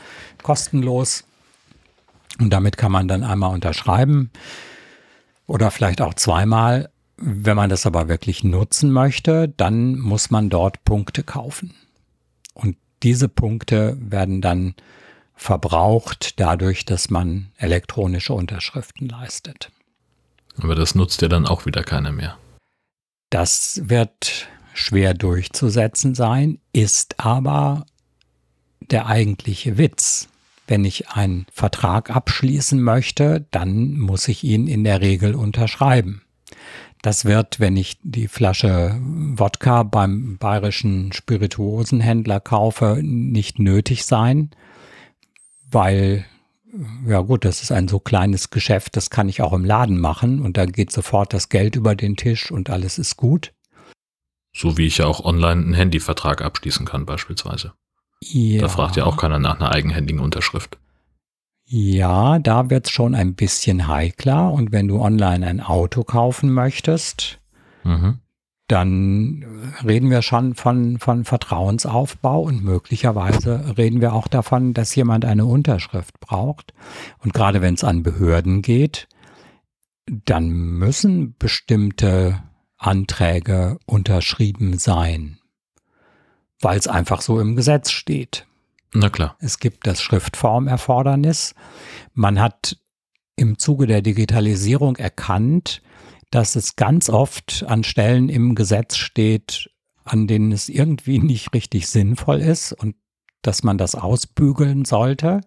kostenlos 0.45 1.23
und 2.39 2.51
damit 2.51 2.77
kann 2.77 2.91
man 2.91 3.07
dann 3.07 3.23
einmal 3.23 3.51
unterschreiben 3.51 4.29
oder 5.47 5.71
vielleicht 5.71 6.01
auch 6.01 6.13
zweimal. 6.13 6.91
Wenn 7.17 7.55
man 7.55 7.71
das 7.71 7.87
aber 7.87 8.09
wirklich 8.09 8.43
nutzen 8.43 8.91
möchte, 8.91 9.49
dann 9.49 9.97
muss 9.97 10.29
man 10.29 10.51
dort 10.51 10.83
Punkte 10.83 11.23
kaufen. 11.23 11.73
Und 12.53 12.77
diese 13.01 13.27
Punkte 13.27 13.97
werden 13.99 14.41
dann 14.41 14.75
verbraucht 15.33 16.39
dadurch, 16.39 16.85
dass 16.85 17.09
man 17.09 17.51
elektronische 17.57 18.33
Unterschriften 18.33 19.09
leistet. 19.09 19.71
Aber 20.61 20.75
das 20.75 20.93
nutzt 20.93 21.23
ja 21.23 21.27
dann 21.27 21.47
auch 21.47 21.65
wieder 21.65 21.83
keiner 21.83 22.11
mehr. 22.11 22.37
Das 23.31 23.81
wird 23.85 24.47
schwer 24.75 25.15
durchzusetzen 25.15 26.13
sein, 26.13 26.59
ist 26.71 27.19
aber 27.19 27.87
der 28.91 29.07
eigentliche 29.07 29.79
Witz. 29.79 30.27
Wenn 30.67 30.83
ich 30.83 31.09
einen 31.09 31.45
Vertrag 31.51 32.09
abschließen 32.09 32.81
möchte, 32.81 33.45
dann 33.51 33.97
muss 33.97 34.27
ich 34.27 34.43
ihn 34.43 34.67
in 34.67 34.83
der 34.83 35.01
Regel 35.01 35.35
unterschreiben. 35.35 36.23
Das 37.01 37.23
wird, 37.23 37.59
wenn 37.59 37.77
ich 37.77 37.99
die 38.01 38.27
Flasche 38.27 38.99
Wodka 38.99 39.83
beim 39.83 40.37
bayerischen 40.39 41.11
Spirituosenhändler 41.13 42.39
kaufe, 42.39 42.99
nicht 43.03 43.59
nötig 43.59 44.05
sein, 44.05 44.49
weil, 45.69 46.25
ja 47.07 47.19
gut, 47.21 47.45
das 47.45 47.61
ist 47.61 47.71
ein 47.71 47.87
so 47.87 47.99
kleines 47.99 48.49
Geschäft, 48.49 48.95
das 48.95 49.11
kann 49.11 49.29
ich 49.29 49.43
auch 49.43 49.53
im 49.53 49.65
Laden 49.65 49.99
machen 49.99 50.41
und 50.41 50.57
da 50.57 50.65
geht 50.65 50.91
sofort 50.91 51.31
das 51.31 51.49
Geld 51.49 51.75
über 51.75 51.95
den 51.95 52.15
Tisch 52.15 52.49
und 52.49 52.71
alles 52.71 52.97
ist 52.97 53.17
gut. 53.17 53.53
So 54.51 54.75
wie 54.77 54.87
ich 54.87 54.97
ja 54.97 55.05
auch 55.05 55.23
online 55.23 55.61
einen 55.61 55.73
Handyvertrag 55.75 56.41
abschließen 56.41 56.87
kann, 56.87 57.05
beispielsweise. 57.05 57.73
Ja. 58.31 58.61
Da 58.61 58.69
fragt 58.69 58.95
ja 58.95 59.05
auch 59.05 59.17
keiner 59.17 59.39
nach 59.39 59.59
einer 59.59 59.71
eigenhändigen 59.71 60.19
Unterschrift. 60.19 60.77
Ja, 61.67 62.39
da 62.39 62.69
wird's 62.69 62.91
schon 62.91 63.15
ein 63.15 63.33
bisschen 63.33 63.87
heikler. 63.87 64.51
Und 64.51 64.71
wenn 64.71 64.87
du 64.87 65.01
online 65.01 65.45
ein 65.45 65.61
Auto 65.61 66.03
kaufen 66.03 66.53
möchtest, 66.53 67.39
mhm. 67.83 68.19
dann 68.67 69.43
reden 69.83 70.11
wir 70.11 70.21
schon 70.21 70.53
von, 70.53 70.99
von 70.99 71.25
Vertrauensaufbau 71.25 72.41
und 72.41 72.63
möglicherweise 72.63 73.77
reden 73.77 73.99
wir 73.99 74.13
auch 74.13 74.27
davon, 74.27 74.73
dass 74.73 74.95
jemand 74.95 75.25
eine 75.25 75.45
Unterschrift 75.45 76.19
braucht. 76.19 76.73
Und 77.19 77.33
gerade 77.33 77.61
wenn 77.61 77.73
es 77.73 77.83
an 77.83 78.03
Behörden 78.03 78.61
geht, 78.61 79.07
dann 80.07 80.49
müssen 80.49 81.35
bestimmte 81.37 82.43
Anträge 82.77 83.79
unterschrieben 83.87 84.77
sein, 84.77 85.39
weil 86.65 86.79
es 86.79 86.87
einfach 86.87 87.21
so 87.21 87.39
im 87.39 87.55
Gesetz 87.55 87.91
steht. 87.91 88.47
Na 88.91 89.09
klar. 89.09 89.37
Es 89.39 89.59
gibt 89.59 89.85
das 89.85 90.01
Schriftformerfordernis. 90.01 91.53
Man 92.15 92.41
hat 92.41 92.77
im 93.35 93.59
Zuge 93.59 93.85
der 93.85 94.01
Digitalisierung 94.01 94.95
erkannt, 94.95 95.83
dass 96.31 96.55
es 96.55 96.75
ganz 96.75 97.07
oft 97.09 97.63
an 97.67 97.83
Stellen 97.83 98.29
im 98.29 98.55
Gesetz 98.55 98.97
steht, 98.97 99.69
an 100.05 100.25
denen 100.25 100.51
es 100.51 100.67
irgendwie 100.67 101.19
nicht 101.19 101.53
richtig 101.53 101.87
sinnvoll 101.87 102.41
ist 102.41 102.73
und 102.73 102.95
dass 103.43 103.61
man 103.61 103.77
das 103.77 103.93
ausbügeln 103.93 104.85
sollte. 104.85 105.41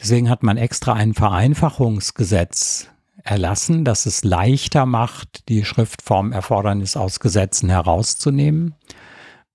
Deswegen 0.00 0.28
hat 0.28 0.42
man 0.42 0.56
extra 0.56 0.94
ein 0.94 1.14
Vereinfachungsgesetz 1.14 2.88
erlassen, 3.22 3.84
dass 3.84 4.04
es 4.04 4.24
leichter 4.24 4.84
macht, 4.84 5.48
die 5.48 5.64
Schriftformerfordernis 5.64 6.96
aus 6.96 7.20
Gesetzen 7.20 7.68
herauszunehmen. 7.68 8.74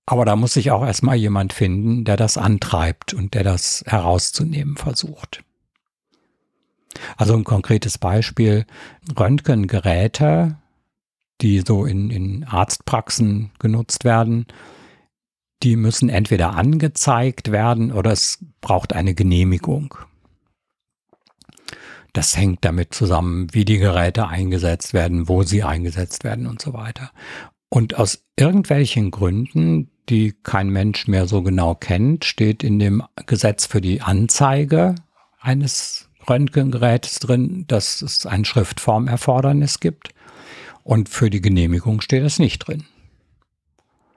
Aber 0.06 0.24
da 0.24 0.36
muss 0.36 0.54
sich 0.54 0.70
auch 0.70 0.84
erstmal 0.84 1.16
jemand 1.16 1.52
finden, 1.52 2.04
der 2.04 2.16
das 2.16 2.36
antreibt 2.36 3.14
und 3.14 3.34
der 3.34 3.44
das 3.44 3.84
herauszunehmen 3.86 4.76
versucht. 4.76 5.44
Also 7.16 7.34
ein 7.34 7.44
konkretes 7.44 7.98
Beispiel, 7.98 8.66
Röntgengeräte, 9.18 10.58
die 11.40 11.62
so 11.66 11.84
in, 11.84 12.10
in 12.10 12.44
Arztpraxen 12.44 13.50
genutzt 13.58 14.04
werden, 14.04 14.46
die 15.62 15.76
müssen 15.76 16.08
entweder 16.08 16.54
angezeigt 16.54 17.52
werden 17.52 17.92
oder 17.92 18.12
es 18.12 18.44
braucht 18.60 18.92
eine 18.92 19.14
Genehmigung. 19.14 19.94
Das 22.12 22.36
hängt 22.36 22.64
damit 22.64 22.92
zusammen, 22.92 23.46
wie 23.52 23.64
die 23.64 23.78
Geräte 23.78 24.28
eingesetzt 24.28 24.92
werden, 24.92 25.28
wo 25.28 25.44
sie 25.44 25.62
eingesetzt 25.62 26.24
werden 26.24 26.46
und 26.46 26.60
so 26.60 26.74
weiter. 26.74 27.10
Und 27.72 27.98
aus 27.98 28.26
irgendwelchen 28.36 29.10
Gründen, 29.10 29.90
die 30.10 30.34
kein 30.42 30.68
Mensch 30.68 31.08
mehr 31.08 31.26
so 31.26 31.40
genau 31.40 31.74
kennt, 31.74 32.26
steht 32.26 32.62
in 32.62 32.78
dem 32.78 33.02
Gesetz 33.24 33.64
für 33.64 33.80
die 33.80 34.02
Anzeige 34.02 34.94
eines 35.40 36.10
Röntgengerätes 36.28 37.18
drin, 37.20 37.64
dass 37.68 38.02
es 38.02 38.26
ein 38.26 38.44
Schriftformerfordernis 38.44 39.80
gibt. 39.80 40.10
Und 40.84 41.08
für 41.08 41.30
die 41.30 41.40
Genehmigung 41.40 42.02
steht 42.02 42.24
es 42.24 42.38
nicht 42.38 42.58
drin. 42.58 42.84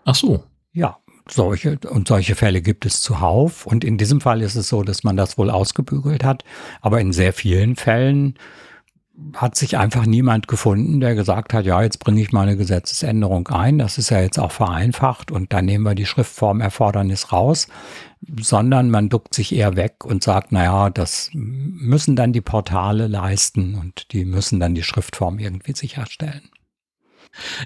Ach 0.03 0.15
so. 0.15 0.43
Ja, 0.73 0.97
solche 1.29 1.79
und 1.89 2.09
solche 2.09 2.35
Fälle 2.35 2.61
gibt 2.61 2.85
es 2.85 2.99
zuhauf. 2.99 3.65
Und 3.65 3.85
in 3.85 3.97
diesem 3.97 4.19
Fall 4.19 4.41
ist 4.41 4.55
es 4.55 4.67
so, 4.67 4.83
dass 4.83 5.05
man 5.05 5.15
das 5.15 5.37
wohl 5.37 5.49
ausgebügelt 5.49 6.25
hat. 6.25 6.43
Aber 6.81 6.99
in 6.99 7.13
sehr 7.13 7.31
vielen 7.31 7.77
Fällen 7.77 8.37
hat 9.33 9.55
sich 9.55 9.77
einfach 9.77 10.05
niemand 10.05 10.47
gefunden, 10.47 10.99
der 10.99 11.15
gesagt 11.15 11.53
hat, 11.53 11.65
ja, 11.65 11.81
jetzt 11.81 11.99
bringe 11.99 12.21
ich 12.21 12.31
mal 12.31 12.43
eine 12.43 12.57
Gesetzesänderung 12.57 13.47
ein. 13.47 13.77
Das 13.77 13.97
ist 13.97 14.09
ja 14.09 14.21
jetzt 14.21 14.39
auch 14.39 14.51
vereinfacht 14.51 15.31
und 15.31 15.53
dann 15.53 15.65
nehmen 15.65 15.85
wir 15.85 15.95
die 15.95 16.05
Schriftformerfordernis 16.05 17.31
raus, 17.31 17.67
sondern 18.39 18.89
man 18.89 19.09
duckt 19.09 19.33
sich 19.33 19.55
eher 19.55 19.75
weg 19.75 20.03
und 20.03 20.23
sagt, 20.23 20.51
na 20.51 20.63
ja, 20.63 20.89
das 20.89 21.29
müssen 21.33 22.15
dann 22.15 22.33
die 22.33 22.41
Portale 22.41 23.07
leisten 23.07 23.75
und 23.75 24.11
die 24.11 24.25
müssen 24.25 24.59
dann 24.59 24.75
die 24.75 24.83
Schriftform 24.83 25.39
irgendwie 25.39 25.73
sicherstellen. 25.73 26.49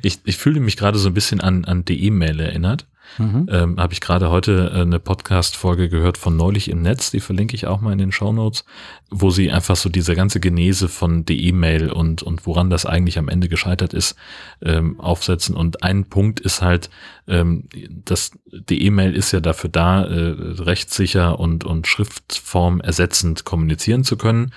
Ich, 0.02 0.20
ich 0.26 0.38
fühle 0.38 0.60
mich 0.60 0.78
gerade 0.78 0.98
so 0.98 1.10
ein 1.10 1.14
bisschen 1.14 1.42
an, 1.42 1.66
an 1.66 1.86
die 1.86 2.04
E-Mail 2.04 2.40
erinnert. 2.40 2.88
Mhm. 3.18 3.48
Ähm, 3.50 3.80
Habe 3.80 3.94
ich 3.94 4.02
gerade 4.02 4.30
heute 4.30 4.72
äh, 4.74 4.82
eine 4.82 5.00
Podcast-Folge 5.00 5.90
gehört 5.90 6.18
von 6.18 6.36
Neulich 6.36 6.70
im 6.70 6.82
Netz, 6.82 7.12
die 7.12 7.20
verlinke 7.20 7.56
ich 7.56 7.68
auch 7.68 7.82
mal 7.82 7.92
in 7.92 7.98
den 7.98 8.12
Show 8.12 8.32
Notes, 8.32 8.66
wo 9.10 9.30
sie 9.30 9.52
einfach 9.52 9.76
so 9.76 9.90
diese 9.90 10.16
ganze 10.16 10.40
Genese 10.40 10.88
von 10.88 11.26
der 11.26 11.36
E-Mail 11.36 11.92
und, 11.92 12.24
und 12.24 12.46
woran 12.46 12.70
das 12.70 12.86
eigentlich 12.86 13.18
am 13.18 13.30
Ende 13.30 13.50
gescheitert 13.50 13.94
ist, 13.94 14.16
ähm, 14.62 15.00
aufsetzen. 15.00 15.56
Und 15.56 15.84
ein 15.84 16.06
Punkt 16.06 16.40
ist 16.40 16.62
halt, 16.62 16.90
ähm, 17.28 17.66
dass 18.06 18.32
die 18.52 18.84
E-Mail 18.84 19.16
ist 19.16 19.32
ja 19.32 19.40
dafür 19.40 19.70
da, 19.70 20.04
äh, 20.04 20.36
rechtssicher 20.62 21.40
und, 21.40 21.64
und 21.64 21.88
Schriftform 21.88 22.82
ersetzend 22.82 23.46
kommunizieren 23.46 24.04
zu 24.04 24.18
können. 24.18 24.52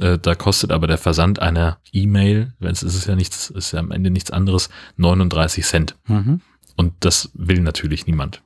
Äh, 0.00 0.18
da 0.18 0.34
kostet 0.34 0.72
aber 0.72 0.86
der 0.86 0.98
Versand 0.98 1.40
einer 1.40 1.78
E-Mail, 1.92 2.52
wenn 2.58 2.72
es 2.72 2.82
ist 2.82 2.96
es 2.96 3.06
ja 3.06 3.14
nichts, 3.14 3.50
ist 3.50 3.72
ja 3.72 3.78
am 3.78 3.90
Ende 3.90 4.10
nichts 4.10 4.30
anderes, 4.30 4.68
39 4.96 5.64
Cent. 5.64 5.96
Mhm. 6.06 6.40
Und 6.76 6.92
das 7.00 7.30
will 7.34 7.60
natürlich 7.60 8.06
niemand. 8.06 8.42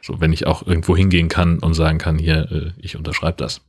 So, 0.00 0.20
wenn 0.20 0.32
ich 0.32 0.46
auch 0.46 0.66
irgendwo 0.66 0.96
hingehen 0.96 1.28
kann 1.28 1.58
und 1.60 1.74
sagen 1.74 1.98
kann, 1.98 2.18
hier, 2.18 2.50
äh, 2.50 2.72
ich 2.78 2.96
unterschreibe 2.96 3.36
das. 3.36 3.60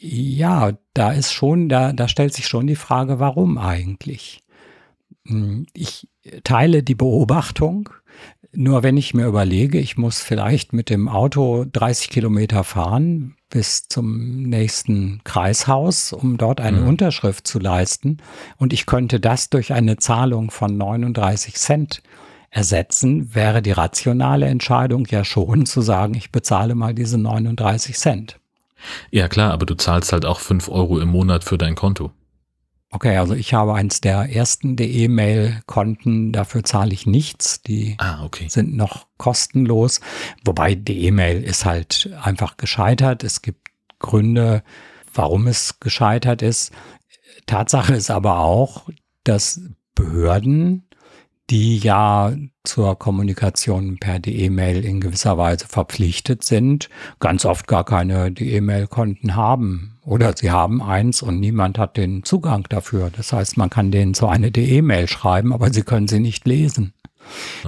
Ja, 0.00 0.72
da 0.94 1.12
ist 1.12 1.32
schon, 1.32 1.68
da, 1.68 1.92
da 1.92 2.08
stellt 2.08 2.34
sich 2.34 2.46
schon 2.46 2.66
die 2.66 2.76
Frage, 2.76 3.18
warum 3.18 3.58
eigentlich? 3.58 4.42
Hm, 5.26 5.66
ich 5.74 6.08
teile 6.44 6.82
die 6.82 6.94
Beobachtung, 6.94 7.90
nur 8.52 8.82
wenn 8.82 8.96
ich 8.96 9.14
mir 9.14 9.26
überlege, 9.26 9.78
ich 9.78 9.96
muss 9.96 10.20
vielleicht 10.20 10.72
mit 10.72 10.90
dem 10.90 11.08
Auto 11.08 11.66
30 11.70 12.10
Kilometer 12.10 12.64
fahren 12.64 13.36
bis 13.50 13.88
zum 13.88 14.42
nächsten 14.42 15.20
Kreishaus, 15.24 16.12
um 16.12 16.36
dort 16.36 16.60
eine 16.60 16.80
mhm. 16.80 16.88
Unterschrift 16.88 17.46
zu 17.46 17.58
leisten, 17.58 18.18
und 18.56 18.72
ich 18.72 18.86
könnte 18.86 19.20
das 19.20 19.50
durch 19.50 19.72
eine 19.72 19.96
Zahlung 19.96 20.50
von 20.50 20.76
39 20.76 21.54
Cent 21.54 22.02
ersetzen, 22.50 23.34
wäre 23.34 23.62
die 23.62 23.72
rationale 23.72 24.46
Entscheidung 24.46 25.06
ja 25.10 25.24
schon 25.24 25.66
zu 25.66 25.80
sagen, 25.80 26.14
ich 26.14 26.32
bezahle 26.32 26.74
mal 26.74 26.94
diese 26.94 27.18
39 27.18 27.96
Cent. 27.96 28.38
Ja 29.10 29.28
klar, 29.28 29.52
aber 29.52 29.66
du 29.66 29.74
zahlst 29.74 30.12
halt 30.12 30.24
auch 30.24 30.40
5 30.40 30.68
Euro 30.68 30.98
im 31.00 31.08
Monat 31.08 31.44
für 31.44 31.58
dein 31.58 31.74
Konto. 31.74 32.12
Okay, 32.90 33.18
also 33.18 33.34
ich 33.34 33.52
habe 33.52 33.74
eins 33.74 34.00
der 34.00 34.34
ersten 34.34 34.76
der 34.76 34.88
E-Mail-Konten, 34.88 36.32
dafür 36.32 36.64
zahle 36.64 36.94
ich 36.94 37.06
nichts. 37.06 37.60
Die 37.60 37.96
ah, 37.98 38.24
okay. 38.24 38.48
sind 38.48 38.74
noch 38.74 39.06
kostenlos. 39.18 40.00
Wobei 40.44 40.74
die 40.74 41.04
E-Mail 41.04 41.42
ist 41.42 41.66
halt 41.66 42.08
einfach 42.22 42.56
gescheitert. 42.56 43.24
Es 43.24 43.42
gibt 43.42 43.68
Gründe, 43.98 44.62
warum 45.12 45.48
es 45.48 45.80
gescheitert 45.80 46.40
ist. 46.40 46.72
Tatsache 47.44 47.94
ist 47.94 48.10
aber 48.10 48.38
auch, 48.38 48.88
dass 49.22 49.60
Behörden 49.94 50.87
die 51.50 51.78
ja 51.78 52.32
zur 52.64 52.98
Kommunikation 52.98 53.98
per 53.98 54.20
E-Mail 54.26 54.84
in 54.84 55.00
gewisser 55.00 55.38
Weise 55.38 55.66
verpflichtet 55.66 56.44
sind, 56.44 56.90
ganz 57.20 57.44
oft 57.46 57.66
gar 57.66 57.84
keine 57.84 58.28
E-Mail-Konten 58.28 59.34
haben. 59.34 59.98
Oder 60.04 60.36
sie 60.36 60.50
haben 60.50 60.82
eins 60.82 61.22
und 61.22 61.40
niemand 61.40 61.78
hat 61.78 61.96
den 61.96 62.22
Zugang 62.22 62.66
dafür. 62.68 63.10
Das 63.14 63.32
heißt, 63.32 63.56
man 63.56 63.70
kann 63.70 63.90
denen 63.90 64.14
so 64.14 64.26
eine 64.26 64.48
E-Mail 64.48 65.08
schreiben, 65.08 65.52
aber 65.52 65.72
sie 65.72 65.82
können 65.82 66.08
sie 66.08 66.20
nicht 66.20 66.46
lesen. 66.46 66.92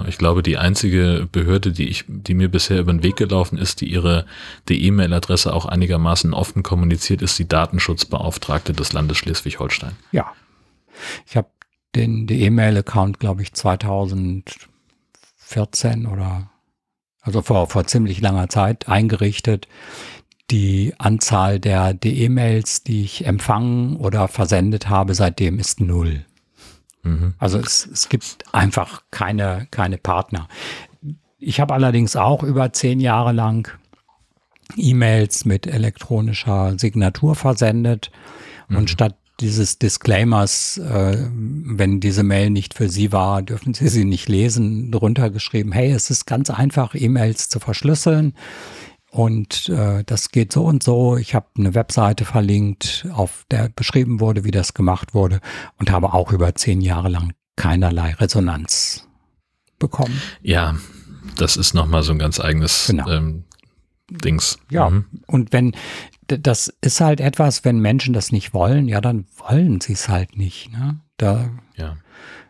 Ich 0.07 0.17
glaube, 0.17 0.43
die 0.43 0.57
einzige 0.57 1.29
Behörde, 1.31 1.73
die 1.73 1.89
ich, 1.89 2.05
die 2.09 2.33
mir 2.33 2.51
bisher 2.51 2.81
über 2.81 2.93
den 2.93 3.03
Weg 3.03 3.17
gelaufen 3.17 3.59
ist, 3.59 3.83
die 3.83 3.91
ihre 3.91 4.25
E-Mail-Adresse 4.69 5.53
auch 5.53 5.67
einigermaßen 5.67 6.33
offen 6.33 6.63
kommuniziert, 6.63 7.21
ist 7.21 7.39
die 7.39 7.49
Datenschutzbeauftragte 7.49 8.73
des 8.73 8.93
Landes 8.93 9.19
Schleswig-Holstein. 9.19 9.93
Ja. 10.13 10.33
Ich 11.27 11.37
habe 11.37 11.49
den 11.95 12.27
E-Mail-Account, 12.29 13.21
glaube 13.21 13.43
ich, 13.43 13.53
2014 13.53 16.07
oder 16.07 16.51
also 17.23 17.43
vor, 17.43 17.69
vor 17.69 17.87
ziemlich 17.87 18.21
langer 18.21 18.49
Zeit 18.49 18.89
eingerichtet. 18.89 19.69
Die 20.51 20.95
Anzahl 20.99 21.61
der 21.61 21.97
E-Mails, 22.03 22.83
die 22.83 23.03
ich 23.03 23.27
empfangen 23.27 23.97
oder 23.97 24.27
versendet 24.29 24.89
habe, 24.89 25.15
seitdem 25.15 25.59
ist 25.59 25.81
null. 25.81 26.25
Mhm. 27.03 27.35
Also 27.39 27.59
es, 27.59 27.87
es 27.87 28.09
gibt 28.09 28.53
einfach 28.53 29.03
keine, 29.11 29.69
keine 29.71 29.99
Partner. 29.99 30.49
Ich 31.39 31.61
habe 31.61 31.75
allerdings 31.75 32.17
auch 32.17 32.43
über 32.43 32.73
zehn 32.73 33.01
Jahre 33.01 33.33
lang 33.33 33.71
E-Mails 34.77 35.45
mit 35.45 35.67
elektronischer 35.67 36.79
Signatur 36.79 37.35
versendet. 37.35 38.11
Mhm. 38.69 38.77
Und 38.77 38.91
statt 38.91 39.17
dieses 39.41 39.79
Disclaimers, 39.79 40.79
äh, 40.79 41.29
wenn 41.33 42.01
diese 42.01 42.23
Mail 42.23 42.51
nicht 42.51 42.75
für 42.75 42.89
Sie 42.89 43.13
war, 43.13 43.43
dürfen 43.43 43.75
Sie 43.75 43.89
sie 43.89 44.05
nicht 44.05 44.29
lesen, 44.29 44.93
drunter 44.93 45.31
geschrieben, 45.31 45.73
hey, 45.73 45.91
es 45.91 46.11
ist 46.11 46.27
ganz 46.27 46.51
einfach, 46.51 46.95
E-Mails 46.95 47.49
zu 47.49 47.61
verschlüsseln. 47.61 48.35
Und 49.11 49.69
äh, 49.69 50.05
das 50.05 50.31
geht 50.31 50.53
so 50.53 50.65
und 50.65 50.83
so. 50.83 51.17
Ich 51.17 51.35
habe 51.35 51.47
eine 51.59 51.75
Webseite 51.75 52.25
verlinkt, 52.25 53.07
auf 53.13 53.45
der 53.51 53.69
beschrieben 53.69 54.21
wurde, 54.21 54.45
wie 54.45 54.53
das 54.53 54.73
gemacht 54.73 55.15
wurde 55.15 55.41
und 55.79 55.91
habe 55.91 56.13
auch 56.13 56.33
über 56.33 56.55
zehn 56.55 56.81
Jahre 56.81 57.09
lang 57.09 57.33
keinerlei 57.57 58.13
Resonanz 58.13 59.09
bekommen. 59.81 60.21
Ja, 60.43 60.77
das 61.37 61.57
ist 61.57 61.75
nochmal 61.75 62.05
so 62.05 62.13
ein 62.13 62.21
ganz 62.21 62.39
eigenes 62.39 62.87
genau. 62.87 63.09
ähm, 63.09 63.45
Dings. 64.11 64.59
Ja, 64.71 64.91
mhm. 64.91 65.07
und 65.27 65.53
wenn 65.53 65.73
das 66.39 66.73
ist 66.81 67.01
halt 67.01 67.21
etwas, 67.21 67.65
wenn 67.65 67.79
Menschen 67.79 68.15
das 68.15 68.33
nicht 68.33 68.55
wollen, 68.55 68.89
ja, 68.89 69.01
dann 69.01 69.27
wollen 69.37 69.81
sie 69.81 69.93
es 69.93 70.09
halt 70.09 70.37
nicht. 70.37 70.73
Ne? 70.73 71.01
Da 71.17 71.51
ja. 71.77 71.97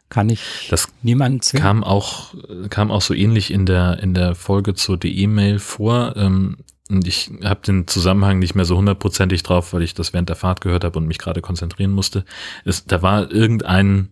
kann 0.08 0.28
ich 0.28 0.68
das 0.70 0.88
niemanden 1.02 1.40
zwingen. 1.40 1.62
Kam 1.62 1.84
auch, 1.84 2.34
kam 2.70 2.90
auch 2.90 3.02
so 3.02 3.14
ähnlich 3.14 3.50
in 3.50 3.66
der, 3.66 3.98
in 4.02 4.14
der 4.14 4.34
Folge 4.34 4.74
zur 4.74 4.98
E-Mail 5.04 5.58
vor. 5.58 6.16
Ähm, 6.16 6.58
und 6.90 7.06
ich 7.06 7.30
habe 7.44 7.60
den 7.64 7.86
Zusammenhang 7.86 8.40
nicht 8.40 8.54
mehr 8.54 8.64
so 8.64 8.76
hundertprozentig 8.76 9.42
drauf, 9.42 9.72
weil 9.72 9.82
ich 9.82 9.94
das 9.94 10.12
während 10.12 10.28
der 10.28 10.36
Fahrt 10.36 10.60
gehört 10.60 10.84
habe 10.84 10.98
und 10.98 11.06
mich 11.06 11.18
gerade 11.18 11.40
konzentrieren 11.40 11.92
musste. 11.92 12.24
Es, 12.64 12.84
da 12.84 13.00
war 13.00 13.30
irgendein, 13.30 14.08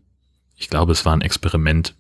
ich 0.56 0.70
glaube, 0.70 0.92
es 0.92 1.04
war 1.04 1.12
ein 1.12 1.20
Experiment 1.20 1.94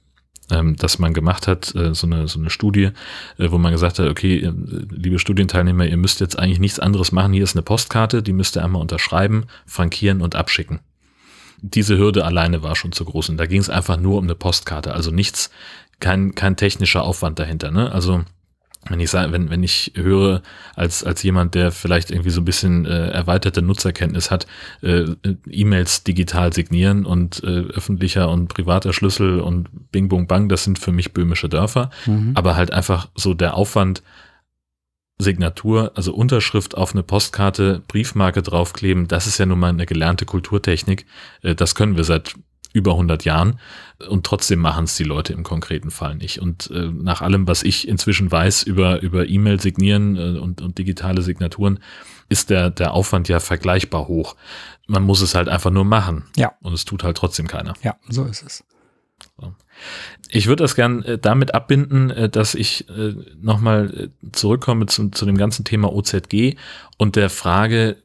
ähm, 0.50 0.76
das 0.76 0.98
man 0.98 1.14
gemacht 1.14 1.46
hat, 1.46 1.74
äh, 1.74 1.94
so, 1.94 2.06
eine, 2.06 2.28
so 2.28 2.38
eine 2.38 2.50
Studie, 2.50 2.90
äh, 3.38 3.50
wo 3.50 3.58
man 3.58 3.72
gesagt 3.72 3.98
hat, 3.98 4.08
okay, 4.08 4.38
äh, 4.38 4.52
liebe 4.90 5.18
Studienteilnehmer, 5.18 5.86
ihr 5.86 5.96
müsst 5.96 6.20
jetzt 6.20 6.38
eigentlich 6.38 6.60
nichts 6.60 6.80
anderes 6.80 7.12
machen. 7.12 7.32
Hier 7.32 7.44
ist 7.44 7.56
eine 7.56 7.62
Postkarte, 7.62 8.22
die 8.22 8.32
müsst 8.32 8.56
ihr 8.56 8.64
einmal 8.64 8.82
unterschreiben, 8.82 9.44
frankieren 9.66 10.20
und 10.20 10.34
abschicken. 10.34 10.80
Diese 11.60 11.98
Hürde 11.98 12.24
alleine 12.24 12.62
war 12.62 12.76
schon 12.76 12.92
zu 12.92 13.04
groß 13.04 13.30
und 13.30 13.36
da 13.36 13.46
ging 13.46 13.60
es 13.60 13.70
einfach 13.70 13.96
nur 13.96 14.18
um 14.18 14.24
eine 14.24 14.34
Postkarte, 14.34 14.94
also 14.94 15.10
nichts, 15.10 15.50
kein, 16.00 16.34
kein 16.34 16.56
technischer 16.56 17.02
Aufwand 17.02 17.38
dahinter. 17.38 17.70
Ne? 17.70 17.90
Also 17.90 18.24
wenn 18.88 19.00
ich 19.00 19.10
sage, 19.10 19.32
wenn, 19.32 19.50
wenn 19.50 19.62
ich 19.62 19.92
höre, 19.94 20.42
als, 20.74 21.04
als 21.04 21.22
jemand, 21.22 21.54
der 21.54 21.72
vielleicht 21.72 22.10
irgendwie 22.10 22.30
so 22.30 22.40
ein 22.40 22.44
bisschen 22.44 22.86
äh, 22.86 23.08
erweiterte 23.08 23.60
Nutzerkenntnis 23.60 24.30
hat, 24.30 24.46
äh, 24.82 25.04
E-Mails 25.50 26.04
digital 26.04 26.52
signieren 26.52 27.04
und 27.04 27.42
äh, 27.42 27.46
öffentlicher 27.46 28.30
und 28.30 28.48
privater 28.48 28.92
Schlüssel 28.92 29.40
und 29.40 29.68
Bing 29.90 30.08
Bung 30.08 30.26
Bang, 30.26 30.48
das 30.48 30.64
sind 30.64 30.78
für 30.78 30.92
mich 30.92 31.12
böhmische 31.12 31.48
Dörfer. 31.48 31.90
Mhm. 32.06 32.32
Aber 32.34 32.56
halt 32.56 32.72
einfach 32.72 33.08
so 33.14 33.34
der 33.34 33.54
Aufwand, 33.54 34.02
Signatur, 35.20 35.92
also 35.96 36.14
Unterschrift 36.14 36.76
auf 36.76 36.92
eine 36.92 37.02
Postkarte, 37.02 37.82
Briefmarke 37.88 38.40
draufkleben, 38.42 39.08
das 39.08 39.26
ist 39.26 39.38
ja 39.38 39.46
nun 39.46 39.58
mal 39.58 39.70
eine 39.70 39.86
gelernte 39.86 40.24
Kulturtechnik. 40.24 41.06
Äh, 41.42 41.54
das 41.54 41.74
können 41.74 41.96
wir 41.96 42.04
seit 42.04 42.34
über 42.72 42.92
100 42.92 43.24
Jahren 43.24 43.58
und 44.08 44.24
trotzdem 44.24 44.60
machen 44.60 44.84
es 44.84 44.96
die 44.96 45.04
Leute 45.04 45.32
im 45.32 45.42
konkreten 45.42 45.90
Fall 45.90 46.14
nicht. 46.16 46.40
Und 46.40 46.70
äh, 46.70 46.90
nach 46.92 47.22
allem, 47.22 47.48
was 47.48 47.62
ich 47.62 47.88
inzwischen 47.88 48.30
weiß 48.30 48.62
über, 48.62 49.00
über 49.00 49.28
E-Mail 49.28 49.60
signieren 49.60 50.16
äh, 50.16 50.38
und, 50.38 50.60
und 50.60 50.78
digitale 50.78 51.22
Signaturen, 51.22 51.80
ist 52.28 52.50
der, 52.50 52.70
der 52.70 52.92
Aufwand 52.92 53.28
ja 53.28 53.40
vergleichbar 53.40 54.06
hoch. 54.06 54.36
Man 54.86 55.02
muss 55.02 55.20
es 55.20 55.34
halt 55.34 55.48
einfach 55.48 55.70
nur 55.70 55.84
machen. 55.84 56.24
Ja. 56.36 56.52
Und 56.60 56.74
es 56.74 56.84
tut 56.84 57.02
halt 57.02 57.16
trotzdem 57.16 57.46
keiner. 57.46 57.74
Ja, 57.82 57.96
so 58.08 58.24
ist 58.24 58.42
es. 58.42 58.64
So. 59.40 59.54
Ich 60.28 60.46
würde 60.46 60.62
das 60.64 60.74
gern 60.74 61.02
äh, 61.02 61.18
damit 61.18 61.54
abbinden, 61.54 62.10
äh, 62.10 62.28
dass 62.28 62.54
ich 62.54 62.88
äh, 62.90 63.14
nochmal 63.40 64.10
äh, 64.22 64.30
zurückkomme 64.32 64.86
zu, 64.86 65.08
zu 65.08 65.26
dem 65.26 65.38
ganzen 65.38 65.64
Thema 65.64 65.92
OZG 65.92 66.56
und 66.98 67.16
der 67.16 67.30
Frage, 67.30 67.96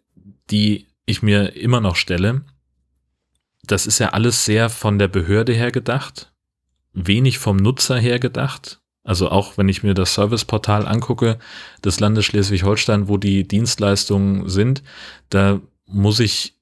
die 0.49 0.87
ich 1.05 1.21
mir 1.21 1.55
immer 1.55 1.81
noch 1.81 1.95
stelle. 1.95 2.43
Das 3.65 3.87
ist 3.87 3.99
ja 3.99 4.09
alles 4.09 4.45
sehr 4.45 4.69
von 4.69 4.99
der 4.99 5.07
Behörde 5.07 5.53
her 5.53 5.71
gedacht, 5.71 6.33
wenig 6.93 7.39
vom 7.39 7.57
Nutzer 7.57 7.97
her 7.97 8.19
gedacht. 8.19 8.81
Also 9.03 9.29
auch 9.29 9.57
wenn 9.57 9.67
ich 9.67 9.83
mir 9.83 9.93
das 9.93 10.13
Serviceportal 10.13 10.87
angucke 10.87 11.37
des 11.83 11.99
Landes 11.99 12.25
Schleswig-Holstein, 12.25 13.07
wo 13.07 13.17
die 13.17 13.47
Dienstleistungen 13.47 14.47
sind, 14.49 14.81
da 15.29 15.59
muss 15.85 16.19
ich 16.19 16.55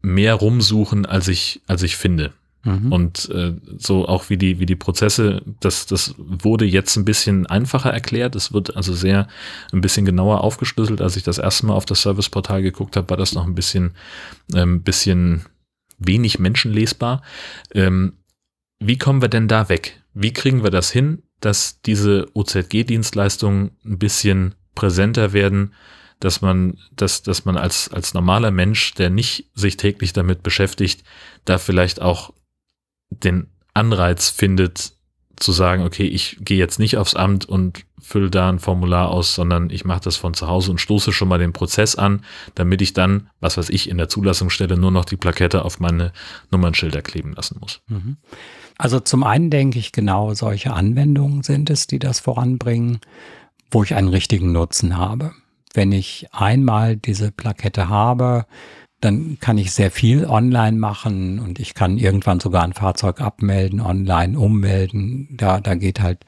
mehr 0.00 0.34
rumsuchen, 0.34 1.04
als 1.04 1.28
ich, 1.28 1.60
als 1.66 1.82
ich 1.82 1.96
finde. 1.96 2.32
Mhm. 2.62 2.92
Und 2.92 3.28
äh, 3.30 3.54
so 3.78 4.06
auch 4.06 4.28
wie 4.28 4.36
die, 4.36 4.58
wie 4.58 4.66
die 4.66 4.76
Prozesse, 4.76 5.42
das, 5.60 5.86
das 5.86 6.14
wurde 6.18 6.64
jetzt 6.64 6.96
ein 6.96 7.04
bisschen 7.04 7.46
einfacher 7.46 7.90
erklärt. 7.90 8.36
Es 8.36 8.52
wird 8.52 8.76
also 8.76 8.92
sehr 8.92 9.28
ein 9.72 9.80
bisschen 9.80 10.04
genauer 10.04 10.44
aufgeschlüsselt. 10.44 11.00
Als 11.00 11.16
ich 11.16 11.22
das 11.22 11.38
erste 11.38 11.66
Mal 11.66 11.74
auf 11.74 11.86
das 11.86 12.02
Serviceportal 12.02 12.62
geguckt 12.62 12.96
habe, 12.96 13.08
war 13.10 13.16
das 13.16 13.34
noch 13.34 13.46
ein 13.46 13.54
bisschen, 13.54 13.94
ähm, 14.54 14.82
bisschen 14.82 15.46
wenig 16.00 16.38
menschenlesbar. 16.38 17.22
Ähm, 17.72 18.14
wie 18.80 18.98
kommen 18.98 19.22
wir 19.22 19.28
denn 19.28 19.46
da 19.46 19.68
weg? 19.68 20.02
Wie 20.14 20.32
kriegen 20.32 20.64
wir 20.64 20.70
das 20.70 20.90
hin, 20.90 21.22
dass 21.40 21.80
diese 21.82 22.26
OZG-Dienstleistungen 22.34 23.70
ein 23.84 23.98
bisschen 23.98 24.54
präsenter 24.74 25.32
werden, 25.32 25.74
dass 26.18 26.42
man, 26.42 26.78
dass, 26.92 27.22
dass 27.22 27.44
man 27.44 27.56
als, 27.56 27.88
als 27.90 28.14
normaler 28.14 28.50
Mensch, 28.50 28.94
der 28.94 29.10
nicht 29.10 29.50
sich 29.54 29.76
täglich 29.76 30.12
damit 30.12 30.42
beschäftigt, 30.42 31.04
da 31.44 31.58
vielleicht 31.58 32.02
auch 32.02 32.32
den 33.10 33.48
Anreiz 33.74 34.28
findet, 34.28 34.92
zu 35.40 35.52
sagen, 35.52 35.82
okay, 35.82 36.06
ich 36.06 36.36
gehe 36.40 36.58
jetzt 36.58 36.78
nicht 36.78 36.96
aufs 36.96 37.14
Amt 37.14 37.46
und 37.46 37.84
fülle 38.00 38.30
da 38.30 38.48
ein 38.48 38.58
Formular 38.58 39.10
aus, 39.10 39.34
sondern 39.34 39.70
ich 39.70 39.84
mache 39.84 40.00
das 40.00 40.16
von 40.16 40.34
zu 40.34 40.46
Hause 40.46 40.70
und 40.70 40.80
stoße 40.80 41.12
schon 41.12 41.28
mal 41.28 41.38
den 41.38 41.52
Prozess 41.52 41.96
an, 41.96 42.24
damit 42.54 42.82
ich 42.82 42.92
dann, 42.92 43.30
was 43.40 43.56
weiß 43.56 43.70
ich, 43.70 43.88
in 43.88 43.98
der 43.98 44.08
Zulassungsstelle 44.08 44.76
nur 44.76 44.90
noch 44.90 45.04
die 45.04 45.16
Plakette 45.16 45.64
auf 45.64 45.80
meine 45.80 46.12
Nummernschilder 46.50 47.02
kleben 47.02 47.32
lassen 47.32 47.58
muss. 47.60 47.80
Mhm. 47.88 48.16
Also 48.76 49.00
zum 49.00 49.24
einen 49.24 49.50
denke 49.50 49.78
ich 49.78 49.92
genau, 49.92 50.34
solche 50.34 50.72
Anwendungen 50.72 51.42
sind 51.42 51.70
es, 51.70 51.86
die 51.86 51.98
das 51.98 52.20
voranbringen, 52.20 53.00
wo 53.70 53.82
ich 53.82 53.94
einen 53.94 54.08
richtigen 54.08 54.52
Nutzen 54.52 54.96
habe. 54.96 55.32
Wenn 55.72 55.92
ich 55.92 56.26
einmal 56.32 56.96
diese 56.96 57.30
Plakette 57.30 57.88
habe, 57.88 58.46
dann 59.00 59.38
kann 59.40 59.56
ich 59.56 59.72
sehr 59.72 59.90
viel 59.90 60.26
online 60.26 60.76
machen 60.76 61.38
und 61.38 61.58
ich 61.58 61.74
kann 61.74 61.96
irgendwann 61.96 62.40
sogar 62.40 62.62
ein 62.62 62.74
Fahrzeug 62.74 63.20
abmelden, 63.20 63.80
online 63.80 64.38
ummelden. 64.38 65.28
Da, 65.36 65.60
da 65.60 65.74
geht 65.74 66.00
halt 66.00 66.26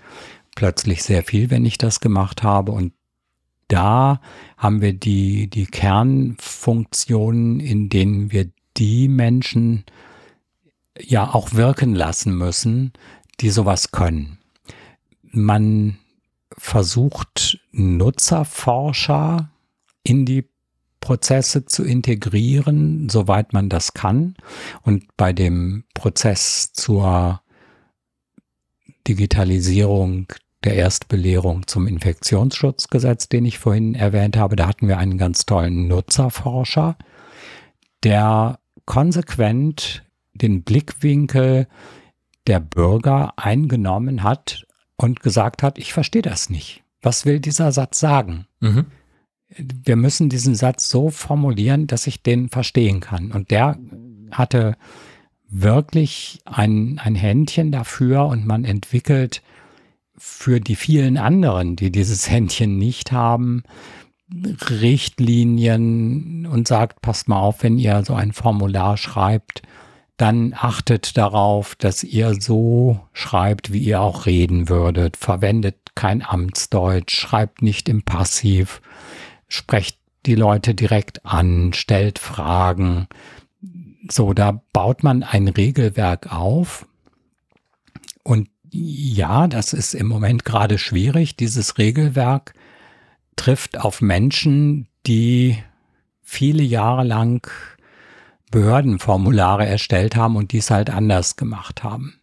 plötzlich 0.55 1.03
sehr 1.03 1.23
viel, 1.23 1.51
wenn 1.51 1.67
ich 1.67 1.77
das 1.77 2.01
gemacht 2.01 2.43
habe. 2.43 2.73
Und 2.73 2.95
da 3.69 4.21
haben 4.57 4.81
wir 4.81 4.95
die, 4.95 5.49
die 5.49 5.67
Kernfunktionen, 5.67 7.61
in 7.61 7.91
denen 7.91 8.33
wir 8.33 8.51
die 8.77 9.09
Menschen 9.09 9.85
ja 10.99 11.33
auch 11.35 11.53
wirken 11.53 11.95
lassen 11.95 12.37
müssen, 12.37 12.93
die 13.41 13.51
sowas 13.51 13.91
können. 13.91 14.39
Man 15.23 15.99
versucht 16.57 17.61
Nutzerforscher 17.73 19.51
in 20.05 20.25
die 20.25 20.52
Prozesse 21.03 21.67
zu 21.67 21.85
integrieren, 21.85 23.11
soweit 23.11 23.53
man 23.53 23.69
das 23.69 23.93
kann. 23.93 24.35
Und 24.81 25.05
bei 25.19 25.35
dem 25.35 25.85
Prozess 25.93 26.73
zur 26.73 27.43
Digitalisierung 29.07 30.29
der 30.65 30.77
Erstbelehrung 30.77 31.67
zum 31.67 31.87
Infektionsschutzgesetz, 31.89 33.29
den 33.29 33.45
ich 33.45 33.59
vorhin 33.59 33.95
erwähnt 33.95 34.37
habe, 34.37 34.57
da 34.57 34.67
hatten 34.69 34.89
wir 34.89 34.97
einen 34.97 35.19
ganz 35.19 35.45
tollen 35.45 35.89
Nutzerforscher, 35.89 36.97
der 38.05 38.61
konsequent 38.87 40.05
den 40.35 40.63
Blickwinkel 40.63 41.67
der 42.47 42.61
Bürger 42.61 43.35
eingenommen 43.37 44.23
hat 44.23 44.65
und 44.97 45.21
gesagt 45.21 45.65
hat, 45.65 45.79
ich 45.79 45.93
verstehe 45.93 46.23
das 46.23 46.49
nicht. 46.49 46.85
Was 47.03 47.27
will 47.27 47.41
dieser 47.41 47.73
Satz 47.73 47.99
sagen? 47.99 48.47
Mhm 48.61 48.87
wir 49.57 49.97
müssen 49.97 50.29
diesen 50.29 50.55
Satz 50.55 50.89
so 50.89 51.11
formulieren, 51.11 51.87
dass 51.87 52.07
ich 52.07 52.23
den 52.23 52.49
verstehen 52.49 53.01
kann. 53.01 53.33
Und 53.33 53.51
der 53.51 53.79
hatte 54.31 54.77
wirklich 55.49 56.41
ein, 56.45 56.99
ein 57.03 57.15
Händchen 57.15 57.73
dafür 57.73 58.27
und 58.27 58.47
man 58.47 58.65
entwickelt 58.65 59.43
für 60.17 60.61
die 60.61 60.77
vielen 60.77 61.19
anderen, 61.19 61.77
die 61.77 61.91
dieses 61.93 62.31
Händchen 62.31 62.79
nicht 62.79 63.13
haben, 63.13 63.63
Richtlinien 64.71 66.47
und 66.47 66.67
sagt, 66.67 67.03
passt 67.03 67.29
mal 67.29 67.39
auf, 67.41 67.63
wenn 67.63 67.79
ihr 67.79 68.03
so 68.05 68.15
ein 68.15 68.33
Formular 68.33 68.97
schreibt, 68.97 69.63
dann 70.17 70.55
achtet 70.57 71.19
darauf, 71.19 71.75
dass 71.75 72.05
ihr 72.05 72.41
so 72.41 73.01
schreibt, 73.13 73.73
wie 73.73 73.81
ihr 73.81 74.01
auch 74.01 74.25
reden 74.25 74.69
würdet. 74.69 75.17
Verwendet 75.17 75.77
kein 75.95 76.23
Amtsdeutsch, 76.23 77.15
schreibt 77.15 77.61
nicht 77.61 77.89
im 77.89 78.03
Passiv, 78.03 78.81
sprecht 79.53 79.99
die 80.27 80.35
Leute 80.35 80.75
direkt 80.75 81.25
an, 81.27 81.73
stellt 81.73 82.19
Fragen. 82.19 83.09
So, 84.11 84.33
da 84.35 84.63
baut 84.73 85.03
man 85.03 85.23
ein 85.23 85.49
Regelwerk 85.49 86.33
auf. 86.33 86.87
Und 88.23 88.49
ja, 88.71 89.49
das 89.49 89.73
ist 89.73 89.95
im 89.95 90.07
Moment 90.07 90.45
gerade 90.45 90.79
schwierig. 90.79 91.37
Dieses 91.37 91.79
Regelwerk 91.79 92.55
trifft 93.37 93.79
auf 93.79 94.01
Menschen, 94.01 94.89
die 95.07 95.63
viele 96.23 96.63
Jahre 96.63 97.05
lang 97.05 97.51
Behördenformulare 98.51 99.67
erstellt 99.67 100.15
haben 100.17 100.37
und 100.37 100.53
dies 100.53 100.71
halt 100.71 100.91
anders 100.91 101.37
gemacht 101.37 101.83
haben. 101.83 102.15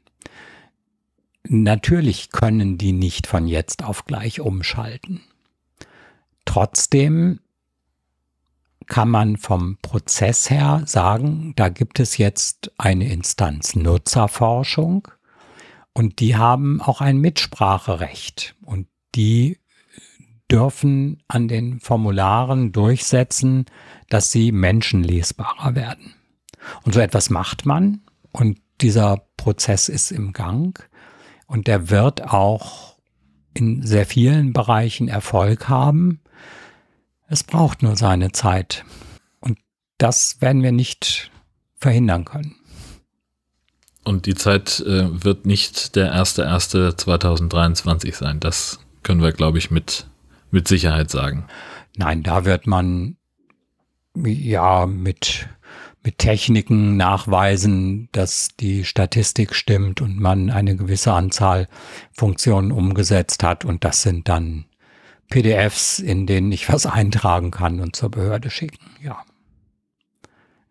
Natürlich 1.43 2.31
können 2.31 2.77
die 2.77 2.91
nicht 2.91 3.27
von 3.27 3.47
jetzt 3.47 3.83
auf 3.83 4.05
gleich 4.05 4.39
umschalten. 4.39 5.21
Trotzdem 6.49 7.41
kann 8.87 9.07
man 9.07 9.37
vom 9.37 9.77
Prozess 9.83 10.49
her 10.49 10.81
sagen, 10.87 11.53
da 11.55 11.69
gibt 11.69 11.99
es 11.99 12.17
jetzt 12.17 12.71
eine 12.79 13.07
Instanz 13.07 13.75
Nutzerforschung 13.75 15.07
und 15.93 16.19
die 16.19 16.37
haben 16.37 16.81
auch 16.81 17.01
ein 17.01 17.19
Mitspracherecht 17.19 18.55
und 18.63 18.87
die 19.13 19.59
dürfen 20.49 21.21
an 21.27 21.49
den 21.49 21.81
Formularen 21.81 22.71
durchsetzen, 22.71 23.65
dass 24.09 24.31
sie 24.31 24.51
menschenlesbarer 24.51 25.75
werden. 25.75 26.15
Und 26.81 26.95
so 26.95 26.99
etwas 26.99 27.29
macht 27.29 27.67
man 27.67 28.01
und 28.31 28.59
dieser 28.81 29.21
Prozess 29.37 29.87
ist 29.87 30.09
im 30.09 30.33
Gang 30.33 30.89
und 31.45 31.67
der 31.67 31.91
wird 31.91 32.23
auch 32.23 32.97
in 33.53 33.85
sehr 33.85 34.07
vielen 34.07 34.51
Bereichen 34.51 35.09
Erfolg 35.09 35.69
haben. 35.69 36.21
Es 37.29 37.43
braucht 37.43 37.83
nur 37.83 37.95
seine 37.95 38.31
Zeit. 38.31 38.83
Und 39.39 39.59
das 39.99 40.41
werden 40.41 40.63
wir 40.63 40.71
nicht 40.71 41.29
verhindern 41.77 42.25
können. 42.25 42.55
Und 44.03 44.25
die 44.25 44.33
Zeit 44.33 44.79
äh, 44.79 45.23
wird 45.23 45.45
nicht 45.45 45.95
der 45.95 46.15
1.1.2023 46.15 48.15
sein. 48.15 48.39
Das 48.39 48.79
können 49.03 49.21
wir, 49.21 49.31
glaube 49.31 49.59
ich, 49.59 49.69
mit, 49.69 50.07
mit 50.49 50.67
Sicherheit 50.67 51.11
sagen. 51.11 51.45
Nein, 51.95 52.23
da 52.23 52.45
wird 52.45 52.65
man 52.65 53.17
ja 54.15 54.87
mit, 54.87 55.47
mit 56.03 56.17
Techniken 56.17 56.97
nachweisen, 56.97 58.09
dass 58.11 58.49
die 58.59 58.85
Statistik 58.85 59.53
stimmt 59.53 60.01
und 60.01 60.19
man 60.19 60.49
eine 60.49 60.75
gewisse 60.75 61.13
Anzahl 61.13 61.67
Funktionen 62.11 62.71
umgesetzt 62.71 63.43
hat. 63.43 63.65
Und 63.65 63.83
das 63.83 64.01
sind 64.01 64.27
dann 64.27 64.65
PDFs, 65.29 65.99
in 65.99 66.25
denen 66.25 66.51
ich 66.51 66.67
was 66.69 66.85
eintragen 66.85 67.51
kann 67.51 67.79
und 67.79 67.95
zur 67.95 68.09
Behörde 68.09 68.49
schicken. 68.49 68.85
Ja. 69.03 69.23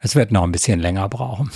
Es 0.01 0.15
wird 0.15 0.31
noch 0.31 0.45
ein 0.45 0.53
bisschen 0.53 0.81
länger 0.81 1.09
brauchen. 1.09 1.51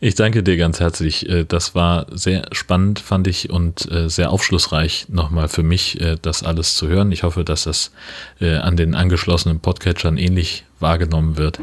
Ich 0.00 0.14
danke 0.14 0.42
dir 0.42 0.56
ganz 0.56 0.80
herzlich. 0.80 1.28
Äh, 1.28 1.44
das 1.44 1.74
war 1.74 2.06
sehr 2.10 2.46
spannend, 2.52 2.98
fand 3.00 3.26
ich, 3.26 3.50
und 3.50 3.90
äh, 3.90 4.08
sehr 4.08 4.30
aufschlussreich 4.30 5.06
nochmal 5.08 5.48
für 5.48 5.62
mich, 5.62 6.00
äh, 6.00 6.16
das 6.20 6.42
alles 6.42 6.76
zu 6.76 6.88
hören. 6.88 7.12
Ich 7.12 7.22
hoffe, 7.22 7.44
dass 7.44 7.64
das 7.64 7.92
an 8.40 8.76
den 8.76 8.94
angeschlossenen 8.94 9.60
Podcatchern 9.60 10.18
ähnlich 10.18 10.64
wahrgenommen 10.78 11.38
wird. 11.38 11.60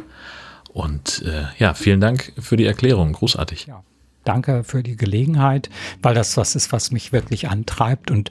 Und 0.70 1.24
ja, 1.60 1.76
vielen 1.76 2.02
Dank 2.02 2.34
für 2.40 2.58
die 2.58 2.66
Erklärung. 2.66 3.14
Großartig. 3.14 3.68
Ja. 3.68 3.84
Danke 4.24 4.64
für 4.64 4.84
die 4.84 4.96
Gelegenheit, 4.96 5.70
weil 6.02 6.16
das 6.16 6.38
was 6.38 6.56
ist, 6.56 6.72
was 6.72 6.92
mich 6.92 7.12
wirklich 7.12 7.50
antreibt. 7.50 8.12
Und 8.12 8.30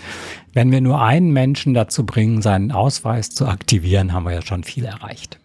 wenn 0.53 0.71
wir 0.71 0.81
nur 0.81 1.03
einen 1.03 1.33
Menschen 1.33 1.75
dazu 1.75 2.07
bringen, 2.07 2.43
seinen 2.43 2.73
Ausweis 2.73 3.31
zu 3.31 3.47
aktivieren, 3.47 4.13
haben 4.13 4.25
wir 4.25 4.33
ja 4.33 4.43
schon 4.43 4.65
viel 4.65 4.85
erreicht. 4.85 5.39